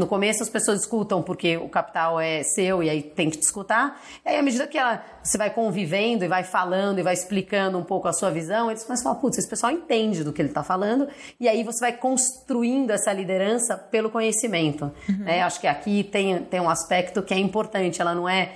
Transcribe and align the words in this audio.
No 0.00 0.06
começo 0.06 0.42
as 0.42 0.48
pessoas 0.48 0.80
escutam 0.80 1.22
porque 1.22 1.58
o 1.58 1.68
capital 1.68 2.18
é 2.18 2.42
seu 2.42 2.82
e 2.82 2.88
aí 2.88 3.02
tem 3.02 3.28
que 3.28 3.36
te 3.36 3.42
escutar. 3.42 4.00
E 4.24 4.30
aí, 4.30 4.38
à 4.38 4.42
medida 4.42 4.66
que 4.66 4.78
ela, 4.78 5.04
você 5.22 5.36
vai 5.36 5.50
convivendo 5.50 6.24
e 6.24 6.28
vai 6.28 6.42
falando 6.42 6.98
e 6.98 7.02
vai 7.02 7.12
explicando 7.12 7.76
um 7.76 7.84
pouco 7.84 8.08
a 8.08 8.12
sua 8.14 8.30
visão, 8.30 8.70
eles 8.70 8.82
começam 8.82 9.10
a 9.10 9.14
falar, 9.14 9.20
putz, 9.20 9.36
esse 9.36 9.46
pessoal 9.46 9.70
entende 9.70 10.24
do 10.24 10.32
que 10.32 10.40
ele 10.40 10.48
está 10.48 10.62
falando. 10.62 11.06
E 11.38 11.46
aí 11.46 11.62
você 11.62 11.80
vai 11.80 11.92
construindo 11.92 12.90
essa 12.92 13.12
liderança 13.12 13.76
pelo 13.76 14.08
conhecimento. 14.08 14.90
Uhum. 15.06 15.18
Né? 15.18 15.42
Acho 15.42 15.60
que 15.60 15.66
aqui 15.66 16.02
tem, 16.02 16.44
tem 16.44 16.60
um 16.60 16.70
aspecto 16.70 17.22
que 17.22 17.34
é 17.34 17.38
importante. 17.38 18.00
Ela 18.00 18.14
não 18.14 18.26
é 18.26 18.54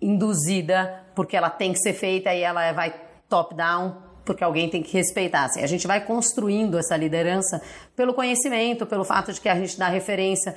induzida 0.00 1.04
porque 1.14 1.36
ela 1.36 1.48
tem 1.48 1.72
que 1.72 1.78
ser 1.78 1.92
feita 1.92 2.34
e 2.34 2.42
ela 2.42 2.72
vai 2.72 2.92
top-down 3.28 4.10
porque 4.24 4.44
alguém 4.44 4.68
tem 4.68 4.82
que 4.82 4.92
respeitar. 4.92 5.44
Assim, 5.44 5.62
a 5.62 5.66
gente 5.66 5.86
vai 5.86 6.00
construindo 6.04 6.78
essa 6.78 6.96
liderança 6.96 7.60
pelo 7.96 8.14
conhecimento, 8.14 8.86
pelo 8.86 9.04
fato 9.04 9.32
de 9.32 9.40
que 9.40 9.48
a 9.48 9.54
gente 9.54 9.78
dá 9.78 9.88
referência. 9.88 10.56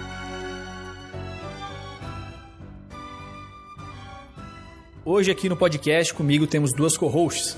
Hoje 5.03 5.31
aqui 5.31 5.49
no 5.49 5.57
podcast 5.57 6.13
comigo 6.13 6.45
temos 6.45 6.73
duas 6.73 6.95
co-hosts. 6.95 7.57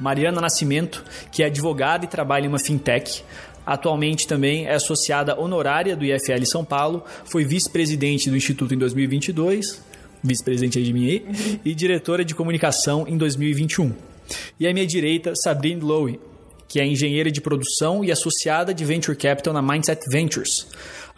Mariana 0.00 0.40
Nascimento, 0.40 1.04
que 1.30 1.42
é 1.42 1.46
advogada 1.46 2.06
e 2.06 2.08
trabalha 2.08 2.46
em 2.46 2.48
uma 2.48 2.58
fintech, 2.58 3.22
Atualmente 3.66 4.26
também 4.26 4.64
é 4.64 4.76
associada 4.76 5.38
honorária 5.38 5.94
do 5.94 6.02
IFL 6.02 6.42
São 6.46 6.64
Paulo, 6.64 7.04
foi 7.26 7.44
vice-presidente 7.44 8.30
do 8.30 8.36
Instituto 8.38 8.72
em 8.72 8.78
2022, 8.78 9.84
vice-presidente 10.24 10.82
de 10.82 10.90
mim 10.90 11.06
aí, 11.06 11.60
e 11.62 11.74
diretora 11.74 12.24
de 12.24 12.34
comunicação 12.34 13.04
em 13.06 13.18
2021. 13.18 13.92
E 14.58 14.66
à 14.66 14.72
minha 14.72 14.86
direita, 14.86 15.34
Sabrine 15.36 15.82
Lowe, 15.82 16.18
que 16.66 16.80
é 16.80 16.86
engenheira 16.86 17.30
de 17.30 17.42
produção 17.42 18.02
e 18.02 18.10
associada 18.10 18.72
de 18.72 18.86
Venture 18.86 19.14
Capital 19.18 19.52
na 19.52 19.60
Mindset 19.60 20.08
Ventures. 20.10 20.66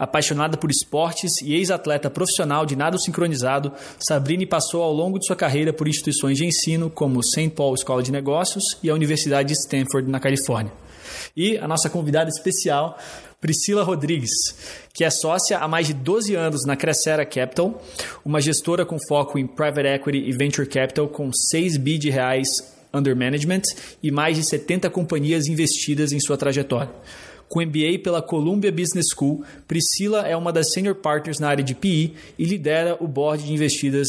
Apaixonada 0.01 0.57
por 0.57 0.71
esportes 0.71 1.43
e 1.43 1.53
ex-atleta 1.53 2.09
profissional 2.09 2.65
de 2.65 2.75
nado 2.75 2.97
sincronizado, 2.97 3.71
Sabrine 3.99 4.47
passou 4.47 4.81
ao 4.81 4.91
longo 4.91 5.19
de 5.19 5.27
sua 5.27 5.35
carreira 5.35 5.71
por 5.71 5.87
instituições 5.87 6.39
de 6.39 6.43
ensino 6.43 6.89
como 6.89 7.21
St. 7.21 7.51
Paul 7.51 7.75
Escola 7.75 8.01
de 8.01 8.11
Negócios 8.11 8.79
e 8.81 8.89
a 8.89 8.95
Universidade 8.95 9.49
de 9.49 9.59
Stanford, 9.59 10.09
na 10.09 10.19
Califórnia. 10.19 10.73
E 11.37 11.55
a 11.59 11.67
nossa 11.67 11.87
convidada 11.87 12.31
especial, 12.31 12.97
Priscila 13.39 13.83
Rodrigues, 13.83 14.31
que 14.91 15.03
é 15.03 15.09
sócia 15.11 15.59
há 15.59 15.67
mais 15.67 15.85
de 15.85 15.93
12 15.93 16.33
anos 16.33 16.65
na 16.65 16.75
Crescera 16.75 17.23
Capital, 17.23 17.79
uma 18.25 18.41
gestora 18.41 18.83
com 18.83 18.97
foco 19.07 19.37
em 19.37 19.45
private 19.45 19.87
equity 19.87 20.17
e 20.17 20.31
venture 20.31 20.67
capital 20.67 21.07
com 21.09 21.31
6 21.31 21.77
bi 21.77 21.99
de 21.99 22.09
reais 22.09 22.49
under 22.91 23.15
management 23.15 23.61
e 24.01 24.09
mais 24.09 24.35
de 24.35 24.43
70 24.43 24.89
companhias 24.89 25.45
investidas 25.45 26.11
em 26.11 26.19
sua 26.19 26.37
trajetória. 26.37 26.89
Com 27.51 27.59
MBA 27.59 27.99
pela 28.01 28.21
Columbia 28.21 28.71
Business 28.71 29.07
School, 29.13 29.43
Priscila 29.67 30.25
é 30.25 30.37
uma 30.37 30.53
das 30.53 30.71
senior 30.71 30.95
partners 30.95 31.37
na 31.37 31.49
área 31.49 31.61
de 31.61 31.75
PI 31.75 32.13
e 32.39 32.45
lidera 32.45 32.95
o 32.97 33.09
board 33.09 33.43
de 33.43 33.51
investidas, 33.51 34.07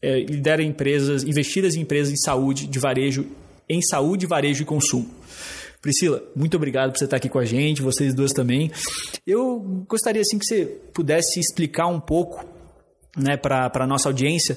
eh, 0.00 0.20
lidera 0.20 0.62
empresas 0.62 1.22
investidas 1.22 1.74
em 1.74 1.82
empresas 1.82 2.10
em 2.10 2.16
saúde, 2.16 2.66
de 2.66 2.78
varejo, 2.78 3.26
em 3.68 3.82
saúde, 3.82 4.24
varejo 4.24 4.62
e 4.62 4.64
consumo. 4.64 5.10
Priscila, 5.82 6.24
muito 6.34 6.56
obrigado 6.56 6.92
por 6.92 6.98
você 6.98 7.04
estar 7.04 7.18
aqui 7.18 7.28
com 7.28 7.38
a 7.38 7.44
gente, 7.44 7.82
vocês 7.82 8.14
duas 8.14 8.32
também. 8.32 8.70
Eu 9.26 9.84
gostaria 9.86 10.22
assim 10.22 10.38
que 10.38 10.46
você 10.46 10.64
pudesse 10.94 11.38
explicar 11.38 11.86
um 11.86 12.00
pouco 12.00 12.46
né, 13.14 13.36
para 13.36 13.70
a 13.74 13.86
nossa 13.86 14.08
audiência 14.08 14.56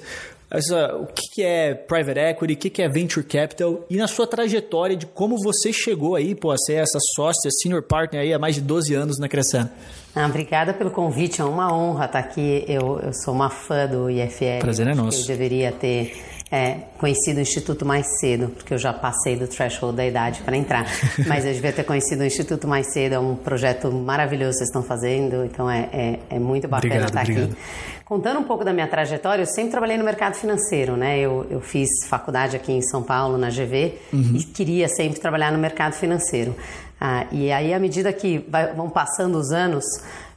essa, 0.53 0.95
o 0.95 1.07
que, 1.07 1.23
que 1.33 1.41
é 1.41 1.73
private 1.73 2.19
equity, 2.19 2.53
o 2.53 2.57
que, 2.57 2.69
que 2.69 2.81
é 2.81 2.87
venture 2.87 3.25
capital 3.25 3.83
e 3.89 3.97
na 3.97 4.07
sua 4.07 4.27
trajetória 4.27 4.95
de 4.95 5.07
como 5.07 5.35
você 5.41 5.73
chegou 5.73 6.15
aí 6.15 6.35
pô, 6.35 6.51
a 6.51 6.57
ser 6.57 6.73
essa 6.73 6.99
sócia, 7.15 7.49
senior 7.49 7.81
partner 7.81 8.21
aí 8.21 8.33
há 8.33 8.37
mais 8.37 8.55
de 8.55 8.61
12 8.61 8.93
anos 8.93 9.19
na 9.19 9.27
Crescendo. 9.27 9.69
Ah, 10.15 10.27
obrigada 10.27 10.73
pelo 10.73 10.91
convite, 10.91 11.41
é 11.41 11.43
uma 11.43 11.75
honra 11.75 12.05
estar 12.05 12.19
aqui. 12.19 12.63
Eu, 12.67 12.99
eu 12.99 13.13
sou 13.13 13.33
uma 13.33 13.49
fã 13.49 13.87
do 13.87 14.11
IFL. 14.11 14.59
Prazer 14.59 14.87
é 14.87 14.93
nosso. 14.93 15.23
Eu 15.23 15.27
deveria 15.27 15.71
ter 15.71 16.15
é, 16.53 16.81
conhecido 16.99 17.39
o 17.39 17.41
Instituto 17.41 17.83
mais 17.83 18.05
cedo, 18.19 18.49
porque 18.49 18.75
eu 18.75 18.77
já 18.77 18.93
passei 18.93 19.35
do 19.35 19.47
threshold 19.47 19.97
da 19.97 20.05
idade 20.05 20.43
para 20.43 20.55
entrar. 20.55 20.85
Mas 21.25 21.45
eu 21.45 21.51
devia 21.51 21.73
ter 21.73 21.83
conhecido 21.83 22.21
o 22.21 22.23
Instituto 22.23 22.67
mais 22.67 22.93
cedo, 22.93 23.13
é 23.13 23.19
um 23.19 23.35
projeto 23.35 23.91
maravilhoso 23.91 24.51
que 24.51 24.57
vocês 24.57 24.69
estão 24.69 24.83
fazendo, 24.83 25.43
então 25.45 25.67
é, 25.67 25.89
é, 25.91 26.19
é 26.29 26.37
muito 26.37 26.67
bacana 26.67 26.93
obrigado, 26.93 27.09
estar 27.09 27.21
obrigado. 27.23 27.53
aqui. 27.53 28.03
Contando 28.05 28.39
um 28.39 28.43
pouco 28.43 28.63
da 28.63 28.71
minha 28.71 28.87
trajetória, 28.87 29.41
eu 29.41 29.47
sempre 29.47 29.71
trabalhei 29.71 29.97
no 29.97 30.03
mercado 30.03 30.35
financeiro, 30.35 30.95
né? 30.95 31.17
Eu, 31.17 31.47
eu 31.49 31.59
fiz 31.59 31.89
faculdade 32.07 32.55
aqui 32.55 32.71
em 32.71 32.83
São 32.83 33.01
Paulo, 33.01 33.35
na 33.35 33.49
GV, 33.49 33.95
uhum. 34.13 34.35
e 34.35 34.43
queria 34.43 34.87
sempre 34.87 35.19
trabalhar 35.19 35.51
no 35.51 35.57
mercado 35.57 35.93
financeiro. 35.93 36.55
Ah, 37.01 37.25
e 37.31 37.51
aí, 37.51 37.73
à 37.73 37.79
medida 37.79 38.13
que 38.13 38.45
vai, 38.47 38.71
vão 38.73 38.91
passando 38.91 39.39
os 39.39 39.51
anos, 39.51 39.83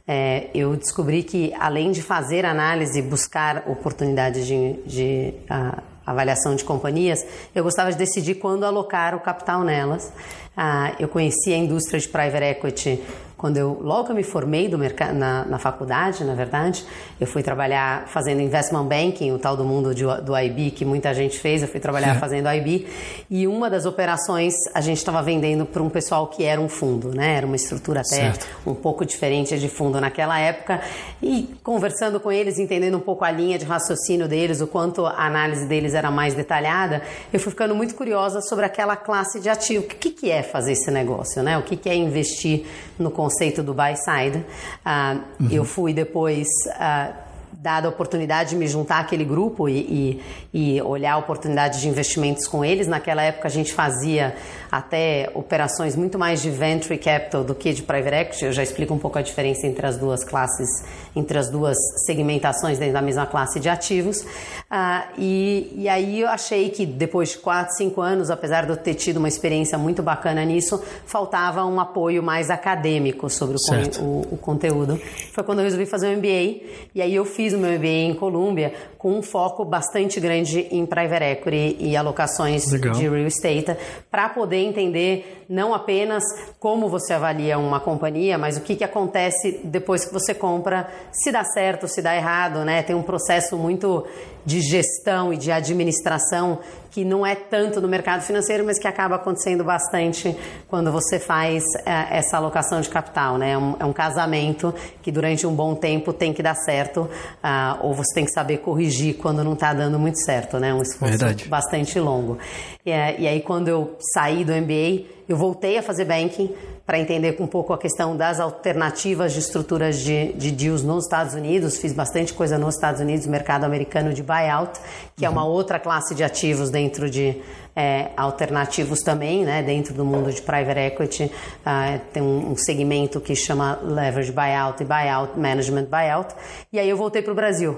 é, 0.07 0.49
eu 0.55 0.75
descobri 0.75 1.21
que, 1.21 1.53
além 1.59 1.91
de 1.91 2.01
fazer 2.01 2.43
análise, 2.43 3.03
buscar 3.03 3.65
oportunidades 3.67 4.47
de, 4.47 4.73
de 4.83 5.33
uh, 5.51 5.96
avaliação 6.11 6.55
de 6.55 6.63
companhias, 6.63 7.25
eu 7.53 7.63
gostava 7.63 7.91
de 7.91 7.97
decidir 7.97 8.35
quando 8.35 8.65
alocar 8.65 9.13
o 9.13 9.19
capital 9.19 9.63
nelas. 9.63 10.11
Ah, 10.55 10.93
eu 10.99 11.07
conheci 11.07 11.53
a 11.53 11.57
indústria 11.57 11.99
de 11.99 12.07
private 12.07 12.43
equity 12.43 13.03
quando 13.37 13.57
eu 13.57 13.77
logo 13.81 14.05
que 14.05 14.11
eu 14.11 14.15
me 14.15 14.23
formei 14.23 14.67
do 14.67 14.77
na, 15.13 15.45
na, 15.45 15.59
faculdade, 15.59 16.23
na 16.23 16.33
verdade, 16.33 16.83
eu 17.21 17.27
fui 17.27 17.43
trabalhar 17.43 18.07
fazendo 18.07 18.41
investment 18.41 18.85
banking, 18.85 19.31
o 19.31 19.37
tal 19.37 19.55
do 19.55 19.63
mundo 19.63 19.93
de, 19.93 20.03
do 20.23 20.35
IB 20.35 20.71
que 20.71 20.83
muita 20.83 21.13
gente 21.13 21.37
fez. 21.37 21.61
Eu 21.61 21.67
fui 21.67 21.79
trabalhar 21.79 22.15
é. 22.15 22.19
fazendo 22.19 22.49
IB 22.49 22.87
e 23.29 23.47
uma 23.47 23.69
das 23.69 23.85
operações 23.85 24.55
a 24.73 24.81
gente 24.81 24.97
estava 24.97 25.21
vendendo 25.21 25.65
para 25.67 25.83
um 25.83 25.89
pessoal 25.89 26.25
que 26.27 26.43
era 26.43 26.59
um 26.59 26.67
fundo, 26.67 27.09
né? 27.13 27.35
Era 27.35 27.45
uma 27.45 27.55
estrutura 27.55 27.99
até 27.99 28.31
certo. 28.31 28.47
um 28.65 28.73
pouco 28.73 29.05
diferente 29.05 29.57
de 29.59 29.69
fundo 29.69 30.01
naquela 30.01 30.39
época 30.39 30.81
e 31.21 31.55
conversando 31.63 32.19
com 32.19 32.31
eles, 32.31 32.57
entendendo 32.57 32.97
um 32.97 33.01
pouco 33.01 33.23
a 33.23 33.29
linha 33.29 33.59
de 33.59 33.65
raciocínio 33.65 34.27
deles, 34.27 34.61
o 34.61 34.67
quanto 34.67 35.05
a 35.05 35.25
análise 35.25 35.67
deles 35.67 35.93
era 35.93 36.09
mais 36.09 36.33
detalhada, 36.33 37.03
eu 37.31 37.39
fui 37.39 37.51
ficando 37.51 37.75
muito 37.75 37.93
curiosa 37.93 38.41
sobre 38.41 38.65
aquela 38.65 38.95
classe 38.95 39.39
de 39.39 39.47
ativo. 39.47 39.85
O 39.85 39.87
que, 39.87 40.09
que 40.09 40.31
é 40.31 40.41
fazer 40.41 40.71
esse 40.71 40.89
negócio, 40.89 41.43
né? 41.43 41.55
O 41.57 41.61
que, 41.61 41.75
que 41.75 41.87
é 41.87 41.95
investir 41.95 42.65
no 42.97 43.11
conceito 43.27 43.61
do 43.61 43.73
buy 43.73 43.95
side. 43.95 44.37
Uh, 44.85 45.21
uhum. 45.39 45.49
Eu 45.51 45.65
fui 45.65 45.93
depois. 45.93 46.47
Uh, 46.67 47.26
dada 47.51 47.87
a 47.87 47.89
oportunidade 47.89 48.51
de 48.51 48.55
me 48.55 48.67
juntar 48.67 48.99
àquele 48.99 49.25
grupo 49.25 49.67
e, 49.67 50.21
e, 50.53 50.75
e, 50.77 50.81
olhar 50.81 51.13
a 51.13 51.17
oportunidade 51.17 51.81
de 51.81 51.87
investimentos 51.87 52.47
com 52.47 52.63
eles. 52.63 52.87
Naquela 52.87 53.23
época 53.23 53.47
a 53.47 53.51
gente 53.51 53.73
fazia 53.73 54.35
até 54.71 55.29
operações 55.33 55.95
muito 55.95 56.19
mais 56.19 56.41
de 56.41 56.49
venture 56.49 56.97
capital 56.97 57.43
do 57.43 57.55
que 57.55 57.73
de 57.73 57.83
private 57.83 58.15
equity. 58.15 58.45
Eu 58.45 58.51
já 58.51 58.63
explico 58.63 58.93
um 58.93 58.99
pouco 58.99 59.17
a 59.17 59.21
diferença 59.21 59.65
entre 59.65 59.85
as 59.85 59.97
duas 59.97 60.23
classes, 60.23 60.67
entre 61.15 61.37
as 61.37 61.49
duas 61.49 61.77
segmentações 62.05 62.77
dentro 62.77 62.93
da 62.93 63.01
mesma 63.01 63.25
classe 63.25 63.59
de 63.59 63.69
ativos. 63.69 64.25
Ah, 64.69 65.07
e, 65.17 65.73
e 65.75 65.89
aí 65.89 66.21
eu 66.21 66.27
achei 66.27 66.69
que 66.69 66.85
depois 66.85 67.29
de 67.29 67.37
4, 67.39 67.75
5 67.75 68.01
anos, 68.01 68.29
apesar 68.29 68.65
de 68.65 68.71
eu 68.71 68.77
ter 68.77 68.93
tido 68.93 69.17
uma 69.17 69.27
experiência 69.27 69.77
muito 69.77 70.03
bacana 70.03 70.43
nisso, 70.43 70.81
faltava 71.05 71.65
um 71.65 71.79
apoio 71.79 72.21
mais 72.21 72.49
acadêmico 72.49 73.29
sobre 73.29 73.57
o, 73.57 74.03
o, 74.03 74.21
o 74.33 74.37
conteúdo. 74.37 74.99
Foi 75.33 75.43
quando 75.43 75.59
eu 75.59 75.63
resolvi 75.63 75.85
fazer 75.85 76.07
um 76.07 76.17
MBA 76.17 76.61
e 76.93 77.01
aí 77.01 77.15
eu 77.15 77.25
fiz 77.25 77.46
o 77.53 77.57
meu 77.57 77.71
MBA 77.77 77.87
em 77.87 78.13
Colômbia 78.13 78.73
com 78.97 79.17
um 79.17 79.21
foco 79.21 79.63
bastante 79.63 80.19
grande 80.19 80.67
em 80.71 80.85
private 80.85 81.23
equity 81.23 81.77
e 81.79 81.95
alocações 81.95 82.71
Legal. 82.71 82.93
de 82.93 83.07
real 83.07 83.27
estate 83.27 83.77
para 84.09 84.29
poder 84.29 84.57
entender 84.57 85.45
não 85.49 85.73
apenas 85.73 86.23
como 86.59 86.89
você 86.89 87.13
avalia 87.13 87.57
uma 87.57 87.79
companhia, 87.79 88.37
mas 88.37 88.57
o 88.57 88.61
que, 88.61 88.75
que 88.75 88.83
acontece 88.83 89.61
depois 89.63 90.05
que 90.05 90.13
você 90.13 90.33
compra, 90.33 90.89
se 91.11 91.31
dá 91.31 91.43
certo, 91.43 91.87
se 91.87 92.01
dá 92.01 92.15
errado, 92.15 92.65
né? 92.65 92.83
Tem 92.83 92.95
um 92.95 93.03
processo 93.03 93.55
muito 93.55 94.05
de 94.45 94.61
gestão 94.61 95.33
e 95.33 95.37
de 95.37 95.51
administração 95.51 96.59
que 96.97 97.05
não 97.05 97.23
é 97.23 97.35
tanto 97.35 97.79
no 97.79 97.87
mercado 97.87 98.23
financeiro, 98.23 98.65
mas 98.65 98.79
que 98.79 98.87
acaba 98.87 99.17
acontecendo 99.17 99.63
bastante 99.63 100.35
quando 100.67 100.91
você 100.91 101.19
faz 101.19 101.63
é, 101.85 102.17
essa 102.17 102.37
alocação 102.37 102.81
de 102.81 102.89
capital. 102.89 103.37
Né? 103.37 103.51
É, 103.51 103.57
um, 103.57 103.75
é 103.79 103.85
um 103.85 103.93
casamento 103.93 104.73
que 105.03 105.11
durante 105.11 105.45
um 105.45 105.53
bom 105.53 105.75
tempo 105.75 106.11
tem 106.11 106.33
que 106.33 106.41
dar 106.41 106.55
certo, 106.55 107.01
uh, 107.01 107.77
ou 107.83 107.93
você 107.93 108.15
tem 108.15 108.25
que 108.25 108.31
saber 108.31 108.57
corrigir 108.57 109.17
quando 109.17 109.43
não 109.43 109.53
está 109.53 109.75
dando 109.75 109.99
muito 109.99 110.17
certo. 110.25 110.57
Né? 110.57 110.73
Um 110.73 110.81
esforço 110.81 111.19
Verdade. 111.19 111.47
bastante 111.47 111.99
longo. 111.99 112.39
E, 112.83 112.89
é, 112.89 113.15
e 113.19 113.27
aí, 113.27 113.41
quando 113.41 113.67
eu 113.67 113.95
saí 114.15 114.43
do 114.43 114.51
MBA, 114.51 115.05
eu 115.29 115.37
voltei 115.37 115.77
a 115.77 115.83
fazer 115.83 116.05
banking 116.05 116.51
para 116.87 116.97
entender 116.97 117.35
um 117.41 117.45
pouco 117.45 117.73
a 117.73 117.77
questão 117.77 118.15
das 118.15 118.39
alternativas 118.39 119.33
de 119.33 119.39
estruturas 119.39 119.99
de, 119.99 120.31
de 120.31 120.51
deals 120.51 120.83
nos 120.83 121.03
Estados 121.03 121.33
Unidos. 121.33 121.77
Fiz 121.77 121.91
bastante 121.91 122.33
coisa 122.33 122.57
nos 122.57 122.75
Estados 122.75 123.01
Unidos, 123.01 123.27
mercado 123.27 123.65
americano 123.65 124.13
de 124.13 124.23
buyout, 124.23 124.79
que 125.17 125.25
uhum. 125.25 125.27
é 125.27 125.29
uma 125.29 125.43
uhum. 125.43 125.51
outra 125.51 125.79
classe 125.79 126.15
de 126.15 126.23
ativos 126.23 126.69
dentro 126.69 127.09
de 127.09 127.41
é, 127.77 128.09
alternativos 128.17 129.01
também, 129.01 129.45
né, 129.45 129.61
dentro 129.61 129.93
do 129.93 130.03
mundo 130.03 130.33
de 130.33 130.41
private 130.41 130.79
equity. 130.79 131.25
Uh, 131.25 132.01
tem 132.11 132.23
um, 132.23 132.53
um, 132.53 132.55
segmento 132.57 133.21
que 133.21 133.35
chama 133.35 133.79
leverage 133.83 134.31
buyout 134.31 134.81
e 134.81 134.85
buyout 134.85 135.39
management 135.39 135.85
buyout. 135.85 136.33
E 136.73 136.79
aí 136.79 136.89
eu 136.89 136.97
voltei 136.97 137.21
para 137.21 137.31
o 137.31 137.35
Brasil. 137.35 137.73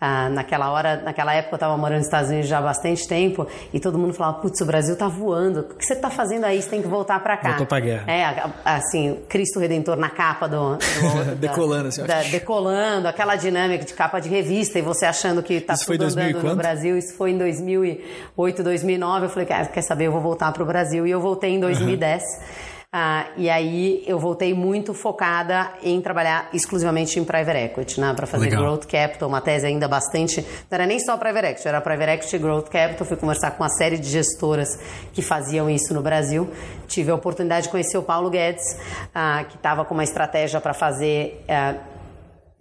Uh, 0.00 0.30
naquela 0.30 0.72
hora, 0.72 1.02
naquela 1.02 1.34
época 1.34 1.54
eu 1.54 1.56
estava 1.56 1.76
morando 1.76 1.98
nos 1.98 2.06
Estados 2.06 2.30
Unidos 2.30 2.48
já 2.48 2.58
há 2.58 2.62
bastante 2.62 3.06
tempo 3.06 3.46
e 3.74 3.78
todo 3.78 3.98
mundo 3.98 4.14
falava, 4.14 4.38
putz, 4.38 4.58
o 4.62 4.64
Brasil 4.64 4.94
está 4.94 5.06
voando. 5.06 5.60
O 5.60 5.74
que 5.74 5.84
você 5.84 5.92
está 5.92 6.08
fazendo 6.08 6.44
aí? 6.44 6.62
Você 6.62 6.70
tem 6.70 6.80
que 6.80 6.88
voltar 6.88 7.22
para 7.22 7.36
cá. 7.36 7.50
Voltou 7.50 7.66
para 7.66 7.80
guerra. 7.80 8.10
É, 8.10 8.42
assim, 8.64 9.18
Cristo 9.28 9.60
Redentor 9.60 9.96
na 9.96 10.08
capa 10.08 10.48
do... 10.48 10.76
do 10.76 11.34
decolando, 11.36 11.88
assim. 11.88 12.02
Da, 12.04 12.22
decolando, 12.22 13.06
aquela 13.06 13.36
dinâmica 13.36 13.84
de 13.84 13.92
capa 13.92 14.18
de 14.18 14.30
revista 14.30 14.78
e 14.78 14.82
você 14.82 15.04
achando 15.04 15.42
que 15.42 15.54
está 15.54 15.74
tudo 15.74 16.04
andando 16.04 16.42
no 16.42 16.56
Brasil. 16.56 16.96
Isso 16.96 17.14
foi 17.18 17.32
em 17.32 17.38
2008, 17.38 18.62
2009. 18.62 19.26
Eu 19.26 19.30
falei, 19.30 19.41
falei, 19.46 19.66
quer 19.66 19.82
saber, 19.82 20.06
eu 20.06 20.12
vou 20.12 20.20
voltar 20.20 20.52
para 20.52 20.62
o 20.62 20.66
Brasil. 20.66 21.06
E 21.06 21.10
eu 21.10 21.20
voltei 21.20 21.50
em 21.54 21.60
2010. 21.60 22.22
Uhum. 22.22 22.72
Ah, 22.94 23.28
e 23.38 23.48
aí 23.48 24.04
eu 24.06 24.18
voltei 24.18 24.52
muito 24.52 24.92
focada 24.92 25.72
em 25.82 25.98
trabalhar 26.02 26.50
exclusivamente 26.52 27.18
em 27.18 27.24
private 27.24 27.56
equity, 27.56 27.98
né? 27.98 28.12
Para 28.12 28.26
fazer 28.26 28.50
Legal. 28.50 28.62
growth 28.62 28.84
capital, 28.84 29.30
uma 29.30 29.40
tese 29.40 29.66
ainda 29.66 29.88
bastante. 29.88 30.42
Não 30.42 30.46
era 30.76 30.84
nem 30.84 31.00
só 31.00 31.16
private 31.16 31.46
equity, 31.46 31.68
era 31.68 31.80
private 31.80 32.10
equity 32.10 32.36
e 32.36 32.38
growth 32.38 32.68
capital. 32.68 33.06
Fui 33.06 33.16
conversar 33.16 33.52
com 33.52 33.62
uma 33.62 33.70
série 33.70 33.96
de 33.96 34.10
gestoras 34.10 34.68
que 35.14 35.22
faziam 35.22 35.70
isso 35.70 35.94
no 35.94 36.02
Brasil. 36.02 36.50
Tive 36.86 37.10
a 37.10 37.14
oportunidade 37.14 37.64
de 37.64 37.70
conhecer 37.70 37.96
o 37.96 38.02
Paulo 38.02 38.28
Guedes, 38.28 38.78
ah, 39.14 39.42
que 39.48 39.56
estava 39.56 39.86
com 39.86 39.94
uma 39.94 40.04
estratégia 40.04 40.60
para 40.60 40.74
fazer. 40.74 41.42
Ah, 41.48 41.76